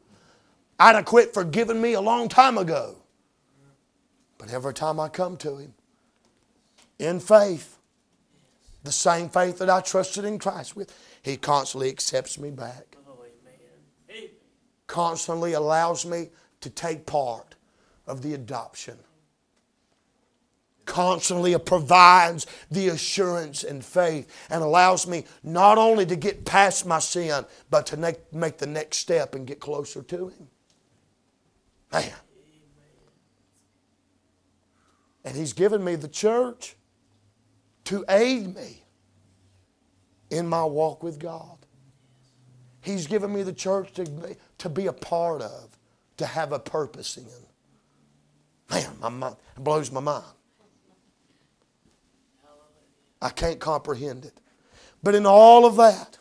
I'd 0.79 0.95
have 0.95 1.07
quit 1.07 1.33
forgiving 1.33 1.81
me 1.81 1.95
a 1.95 2.01
long 2.01 2.29
time 2.29 2.59
ago. 2.59 2.97
But 4.37 4.53
every 4.53 4.75
time 4.75 5.01
I 5.01 5.09
come 5.09 5.39
to 5.39 5.57
Him, 5.57 5.75
in 6.99 7.19
faith, 7.19 7.79
the 8.85 8.93
same 8.93 9.29
faith 9.29 9.59
that 9.59 9.69
I 9.69 9.81
trusted 9.81 10.25
in 10.25 10.39
Christ 10.39 10.77
with, 10.77 10.95
He 11.29 11.37
constantly 11.37 11.91
accepts 11.91 12.39
me 12.39 12.51
back. 12.51 12.97
Oh. 13.07 13.19
Constantly 14.87 15.53
allows 15.53 16.07
me 16.07 16.31
to 16.63 16.71
take 16.71 17.05
part 17.05 17.55
of 18.07 18.23
the 18.23 18.33
adoption. 18.33 18.97
Constantly 20.87 21.57
provides 21.59 22.47
the 22.71 22.89
assurance 22.89 23.63
and 23.63 23.85
faith 23.85 24.35
and 24.49 24.63
allows 24.63 25.07
me 25.07 25.27
not 25.43 25.77
only 25.77 26.07
to 26.07 26.17
get 26.17 26.47
past 26.47 26.87
my 26.87 26.99
sin, 26.99 27.45
but 27.69 27.85
to 27.89 27.99
make 28.33 28.57
the 28.57 28.67
next 28.67 28.97
step 28.97 29.35
and 29.35 29.47
get 29.47 29.61
closer 29.61 30.03
to 30.03 30.29
Him. 30.29 30.49
Man. 31.93 32.11
And 35.27 35.37
He's 35.37 35.53
given 35.53 35.85
me 35.85 35.95
the 35.95 36.09
church 36.09 36.75
to 37.85 38.03
aid 38.09 38.55
me 38.55 38.83
in 40.31 40.47
my 40.47 40.65
walk 40.65 41.03
with 41.03 41.19
God. 41.19 41.59
He's 42.81 43.07
given 43.07 43.33
me 43.33 43.43
the 43.43 43.53
church 43.53 43.93
to, 43.95 44.37
to 44.59 44.69
be 44.69 44.87
a 44.87 44.93
part 44.93 45.43
of, 45.43 45.77
to 46.19 46.27
have 46.27 46.53
a 46.53 46.59
purpose 46.59 47.17
in. 47.17 47.27
Man, 48.71 48.91
my 49.01 49.09
mind, 49.09 49.37
it 49.57 49.65
blows 49.65 49.91
my 49.91 50.01
mind. 50.01 50.25
I 53.21 53.31
can't 53.31 53.59
comprehend 53.59 54.25
it. 54.25 54.35
But 55.03 55.15
in 55.15 55.27
all 55.27 55.67
of 55.67 55.77
that, 55.77 56.19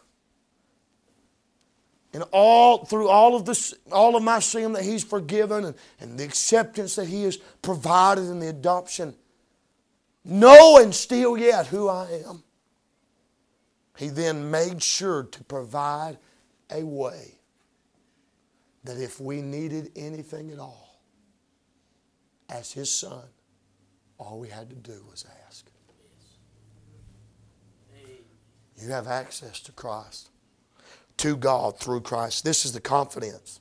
in 2.14 2.24
all 2.32 2.86
through 2.86 3.10
all 3.10 3.36
of 3.36 3.46
this, 3.46 3.74
all 3.92 4.16
of 4.16 4.24
my 4.24 4.40
sin 4.40 4.74
that 4.74 4.84
He's 4.84 5.04
forgiven 5.04 5.66
and, 5.66 5.76
and 6.00 6.18
the 6.18 6.24
acceptance 6.24 6.96
that 6.96 7.08
He 7.08 7.24
has 7.24 7.38
provided 7.38 8.24
in 8.24 8.40
the 8.40 8.50
adoption, 8.50 9.14
knowing 10.24 10.92
still 10.92 11.38
yet 11.38 11.68
who 11.68 11.88
I 11.88 12.24
am, 12.28 12.44
He 13.98 14.10
then 14.10 14.52
made 14.52 14.82
sure 14.82 15.24
to 15.24 15.44
provide 15.46 16.18
a 16.70 16.84
way 16.84 17.40
that 18.84 18.98
if 18.98 19.20
we 19.20 19.42
needed 19.42 19.92
anything 19.96 20.52
at 20.52 20.60
all, 20.60 21.02
as 22.50 22.72
His 22.72 22.92
Son, 22.92 23.24
all 24.18 24.40
we 24.40 24.50
had 24.50 24.70
to 24.70 24.76
do 24.76 25.04
was 25.10 25.26
ask. 25.48 25.66
You 28.80 28.90
have 28.92 29.08
access 29.08 29.60
to 29.62 29.72
Christ, 29.72 30.30
to 31.18 31.36
God 31.36 31.80
through 31.80 32.02
Christ. 32.02 32.44
This 32.44 32.64
is 32.64 32.74
the 32.74 32.80
confidence. 32.80 33.60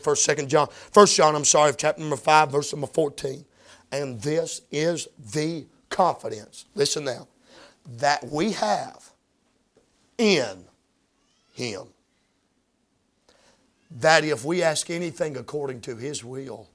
First, 0.00 0.24
second 0.24 0.48
John, 0.48 0.68
First 0.70 1.14
John, 1.16 1.36
I'm 1.36 1.44
sorry, 1.44 1.72
chapter 1.76 2.00
number 2.00 2.16
five, 2.16 2.50
verse 2.50 2.72
number 2.72 2.86
fourteen, 2.86 3.44
and 3.92 4.20
this 4.22 4.62
is 4.70 5.08
the 5.34 5.66
confidence. 5.90 6.64
Listen 6.74 7.04
now, 7.04 7.28
that 7.98 8.24
we 8.24 8.52
have 8.52 9.09
in 10.20 10.64
Him. 11.54 11.88
That 13.90 14.24
if 14.24 14.44
we 14.44 14.62
ask 14.62 14.90
anything 14.90 15.36
according 15.36 15.80
to 15.82 15.96
His 15.96 16.22
will, 16.24 16.68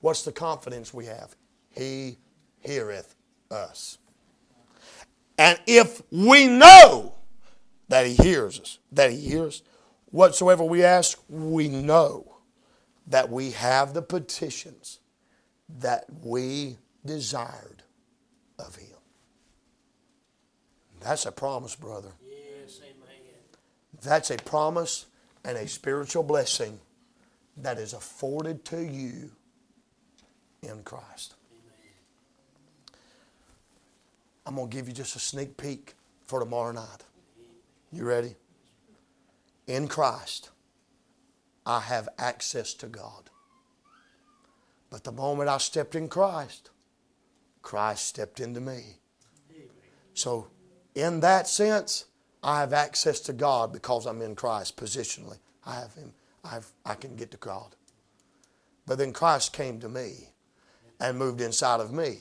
what's 0.00 0.22
the 0.22 0.32
confidence 0.32 0.92
we 0.92 1.06
have? 1.06 1.34
He 1.70 2.18
heareth 2.58 3.14
us. 3.50 3.98
And 5.38 5.58
if 5.66 6.02
we 6.10 6.48
know 6.48 7.14
that 7.88 8.06
He 8.06 8.14
hears 8.14 8.60
us, 8.60 8.78
that 8.92 9.10
He 9.10 9.20
hears 9.20 9.62
whatsoever 10.06 10.64
we 10.64 10.82
ask, 10.82 11.18
we 11.28 11.68
know 11.68 12.36
that 13.06 13.30
we 13.30 13.52
have 13.52 13.94
the 13.94 14.02
petitions 14.02 14.98
that 15.78 16.04
we 16.22 16.76
desired 17.06 17.82
of 18.58 18.76
Him. 18.76 18.96
That's 21.00 21.24
a 21.24 21.32
promise, 21.32 21.74
brother. 21.74 22.12
That's 24.02 24.30
a 24.30 24.36
promise 24.36 25.06
and 25.44 25.56
a 25.56 25.68
spiritual 25.68 26.22
blessing 26.22 26.78
that 27.56 27.78
is 27.78 27.92
afforded 27.92 28.64
to 28.66 28.82
you 28.82 29.30
in 30.62 30.82
Christ. 30.82 31.34
I'm 34.46 34.56
going 34.56 34.70
to 34.70 34.76
give 34.76 34.88
you 34.88 34.94
just 34.94 35.16
a 35.16 35.18
sneak 35.18 35.56
peek 35.56 35.94
for 36.24 36.40
tomorrow 36.40 36.72
night. 36.72 37.04
You 37.92 38.04
ready? 38.04 38.36
In 39.66 39.86
Christ, 39.86 40.50
I 41.66 41.80
have 41.80 42.08
access 42.18 42.74
to 42.74 42.86
God. 42.86 43.30
But 44.90 45.04
the 45.04 45.12
moment 45.12 45.48
I 45.48 45.58
stepped 45.58 45.94
in 45.94 46.08
Christ, 46.08 46.70
Christ 47.62 48.06
stepped 48.06 48.40
into 48.40 48.60
me. 48.60 48.96
So, 50.14 50.48
in 50.94 51.20
that 51.20 51.46
sense, 51.46 52.06
I 52.42 52.60
have 52.60 52.72
access 52.72 53.20
to 53.20 53.32
God 53.32 53.72
because 53.72 54.06
I'm 54.06 54.22
in 54.22 54.34
Christ 54.34 54.76
positionally. 54.76 55.38
I 55.66 55.74
have 55.74 55.94
Him. 55.94 56.12
I've, 56.44 56.66
I 56.86 56.94
can 56.94 57.16
get 57.16 57.30
to 57.32 57.36
God. 57.36 57.76
But 58.86 58.98
then 58.98 59.12
Christ 59.12 59.52
came 59.52 59.78
to 59.80 59.88
me 59.88 60.30
and 60.98 61.18
moved 61.18 61.40
inside 61.40 61.80
of 61.80 61.92
me. 61.92 62.18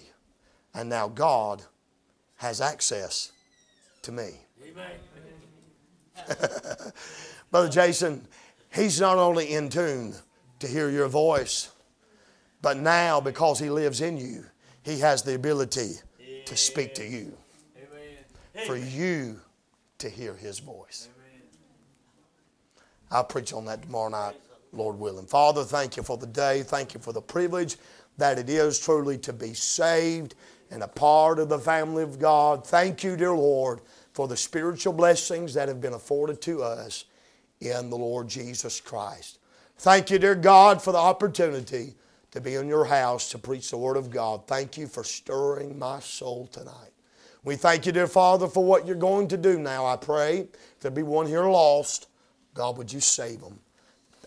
And 0.74 0.90
now 0.90 1.08
God 1.08 1.64
has 2.36 2.62
access 2.62 3.32
to 4.04 4.12
me. 4.12 4.30
Amen. 4.64 4.92
Brother 7.52 7.70
Jason, 7.70 8.28
He's 8.74 9.00
not 9.02 9.18
only 9.18 9.54
in 9.54 9.70
tune 9.70 10.14
to 10.60 10.68
hear 10.68 10.90
your 10.90 11.08
voice, 11.08 11.72
but 12.62 12.78
now 12.78 13.20
because 13.22 13.58
He 13.58 13.70
lives 13.70 14.02
in 14.02 14.18
you, 14.18 14.46
He 14.84 15.00
has 15.00 15.24
the 15.24 15.36
ability 15.36 15.94
to 16.46 16.58
speak 16.58 16.94
to 16.96 17.06
you, 17.06 17.36
Amen. 17.78 18.68
for 18.68 18.76
you 18.76 19.40
to 20.00 20.10
hear 20.10 20.34
His 20.34 20.60
voice. 20.60 21.10
I'll 23.12 23.24
preach 23.24 23.54
on 23.54 23.66
that 23.66 23.84
tomorrow 23.84 24.10
night, 24.10 24.36
Lord 24.72 25.00
willing. 25.00 25.26
Father, 25.26 25.64
thank 25.64 25.98
you 25.98 26.04
for 26.04 26.18
the 26.18 26.28
day. 26.28 26.64
Thank 26.64 26.94
you 26.94 27.00
for 27.00 27.14
the 27.14 27.22
privilege 27.22 27.78
that 28.18 28.38
it 28.38 28.50
is 28.50 28.80
truly 28.80 29.18
to 29.20 29.34
be 29.34 29.54
saved 29.54 30.36
and 30.72 30.84
a 30.84 30.88
part 30.88 31.40
of 31.40 31.50
the 31.50 31.58
family 31.58 32.04
of 32.04 32.20
God. 32.20 32.66
Thank 32.68 33.04
you, 33.04 33.16
dear 33.16 33.34
Lord, 33.34 33.82
for 34.14 34.28
the 34.28 34.38
spiritual 34.38 34.94
blessings 34.94 35.54
that 35.54 35.68
have 35.68 35.82
been 35.82 35.94
afforded 35.94 36.42
to 36.42 36.62
us 36.62 37.06
in 37.62 37.90
the 37.90 37.98
Lord 37.98 38.28
Jesus 38.28 38.80
Christ. 38.80 39.40
Thank 39.78 40.12
you, 40.12 40.20
dear 40.20 40.36
God, 40.36 40.82
for 40.82 40.92
the 40.92 41.00
opportunity 41.00 41.96
to 42.32 42.42
be 42.42 42.56
in 42.56 42.68
your 42.68 42.86
house 42.86 43.30
to 43.32 43.40
preach 43.40 43.72
the 43.72 43.78
Word 43.78 43.98
of 43.98 44.12
God. 44.12 44.46
Thank 44.46 44.78
you 44.78 44.88
for 44.88 45.04
stirring 45.04 45.80
my 45.80 46.00
soul 46.00 46.48
tonight. 46.52 46.92
We 47.44 47.56
thank 47.56 47.86
you, 47.86 47.92
dear 47.92 48.08
Father, 48.08 48.48
for 48.48 48.64
what 48.64 48.86
you're 48.86 48.96
going 48.96 49.28
to 49.30 49.38
do 49.38 49.58
now. 49.58 49.86
I 49.86 49.96
pray 49.96 50.40
if 50.40 50.80
there 50.82 50.92
be 50.92 51.04
one 51.04 51.26
here 51.26 51.46
lost, 51.46 52.08
God, 52.54 52.78
would 52.78 52.92
you 52.92 53.00
save 53.00 53.42
them? 53.42 53.60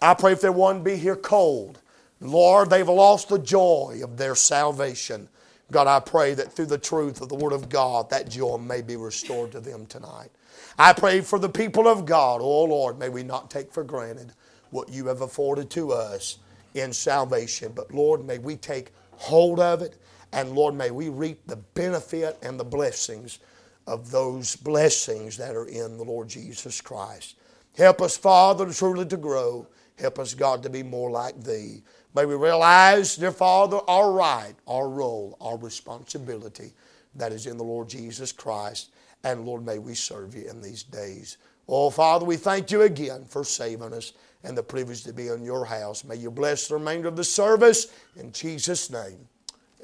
I 0.00 0.14
pray 0.14 0.32
if 0.32 0.40
there 0.40 0.52
one 0.52 0.82
be 0.82 0.96
here 0.96 1.16
cold, 1.16 1.80
Lord, 2.20 2.70
they've 2.70 2.88
lost 2.88 3.28
the 3.28 3.38
joy 3.38 4.00
of 4.02 4.16
their 4.16 4.34
salvation. 4.34 5.28
God, 5.70 5.86
I 5.86 6.00
pray 6.00 6.34
that 6.34 6.52
through 6.52 6.66
the 6.66 6.78
truth 6.78 7.20
of 7.20 7.28
the 7.28 7.34
Word 7.34 7.52
of 7.52 7.68
God, 7.68 8.10
that 8.10 8.28
joy 8.28 8.58
may 8.58 8.82
be 8.82 8.96
restored 8.96 9.52
to 9.52 9.60
them 9.60 9.86
tonight. 9.86 10.30
I 10.78 10.92
pray 10.92 11.20
for 11.20 11.38
the 11.38 11.48
people 11.48 11.88
of 11.88 12.06
God. 12.06 12.40
Oh 12.42 12.64
Lord, 12.64 12.98
may 12.98 13.08
we 13.08 13.22
not 13.22 13.50
take 13.50 13.72
for 13.72 13.84
granted 13.84 14.32
what 14.70 14.88
you 14.88 15.06
have 15.06 15.20
afforded 15.20 15.70
to 15.70 15.92
us 15.92 16.38
in 16.74 16.92
salvation. 16.92 17.72
But 17.74 17.92
Lord, 17.92 18.24
may 18.24 18.38
we 18.38 18.56
take 18.56 18.92
hold 19.12 19.60
of 19.60 19.82
it. 19.82 19.96
And 20.32 20.52
Lord, 20.52 20.74
may 20.74 20.90
we 20.90 21.08
reap 21.08 21.46
the 21.46 21.56
benefit 21.56 22.38
and 22.42 22.58
the 22.58 22.64
blessings 22.64 23.38
of 23.86 24.10
those 24.10 24.56
blessings 24.56 25.36
that 25.36 25.54
are 25.54 25.66
in 25.66 25.96
the 25.96 26.04
Lord 26.04 26.28
Jesus 26.28 26.80
Christ. 26.80 27.36
Help 27.76 28.00
us, 28.00 28.16
Father, 28.16 28.70
truly 28.72 29.06
to 29.06 29.16
grow. 29.16 29.66
Help 29.98 30.18
us, 30.18 30.34
God, 30.34 30.62
to 30.62 30.70
be 30.70 30.82
more 30.82 31.10
like 31.10 31.42
Thee. 31.42 31.82
May 32.14 32.26
we 32.26 32.34
realize, 32.34 33.16
dear 33.16 33.32
Father, 33.32 33.80
our 33.88 34.12
right, 34.12 34.54
our 34.66 34.88
role, 34.88 35.36
our 35.40 35.56
responsibility 35.56 36.72
that 37.14 37.32
is 37.32 37.46
in 37.46 37.56
the 37.56 37.64
Lord 37.64 37.88
Jesus 37.88 38.32
Christ. 38.32 38.90
And 39.24 39.44
Lord, 39.44 39.64
may 39.64 39.78
we 39.78 39.94
serve 39.94 40.34
you 40.34 40.48
in 40.48 40.60
these 40.60 40.82
days. 40.82 41.38
Oh, 41.68 41.90
Father, 41.90 42.24
we 42.24 42.36
thank 42.36 42.70
you 42.70 42.82
again 42.82 43.24
for 43.24 43.44
saving 43.44 43.94
us 43.94 44.12
and 44.44 44.58
the 44.58 44.62
privilege 44.62 45.04
to 45.04 45.12
be 45.12 45.28
in 45.28 45.44
your 45.44 45.64
house. 45.64 46.04
May 46.04 46.16
you 46.16 46.30
bless 46.30 46.68
the 46.68 46.74
remainder 46.74 47.08
of 47.08 47.16
the 47.16 47.24
service 47.24 47.92
in 48.16 48.32
Jesus' 48.32 48.90
name. 48.90 49.28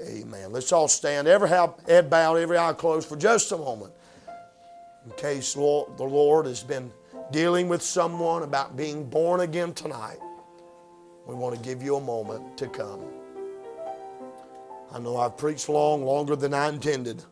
Amen. 0.00 0.52
Let's 0.52 0.72
all 0.72 0.86
stand, 0.86 1.26
every 1.26 1.48
head 1.48 2.08
bowed, 2.08 2.36
every 2.36 2.56
eye 2.56 2.72
closed 2.72 3.08
for 3.08 3.16
just 3.16 3.50
a 3.50 3.56
moment. 3.56 3.92
In 5.04 5.10
case 5.16 5.54
the 5.54 5.60
Lord 5.60 6.46
has 6.46 6.62
been 6.62 6.92
dealing 7.32 7.68
with 7.68 7.82
someone 7.82 8.42
about 8.42 8.76
being 8.76 9.08
born 9.08 9.40
again 9.40 9.72
tonight, 9.74 10.18
we 11.26 11.34
want 11.34 11.56
to 11.56 11.60
give 11.60 11.82
you 11.82 11.96
a 11.96 12.00
moment 12.00 12.56
to 12.58 12.68
come. 12.68 13.00
I 14.92 14.98
know 14.98 15.16
I've 15.16 15.36
preached 15.36 15.68
long, 15.68 16.04
longer 16.04 16.36
than 16.36 16.54
I 16.54 16.68
intended. 16.68 17.22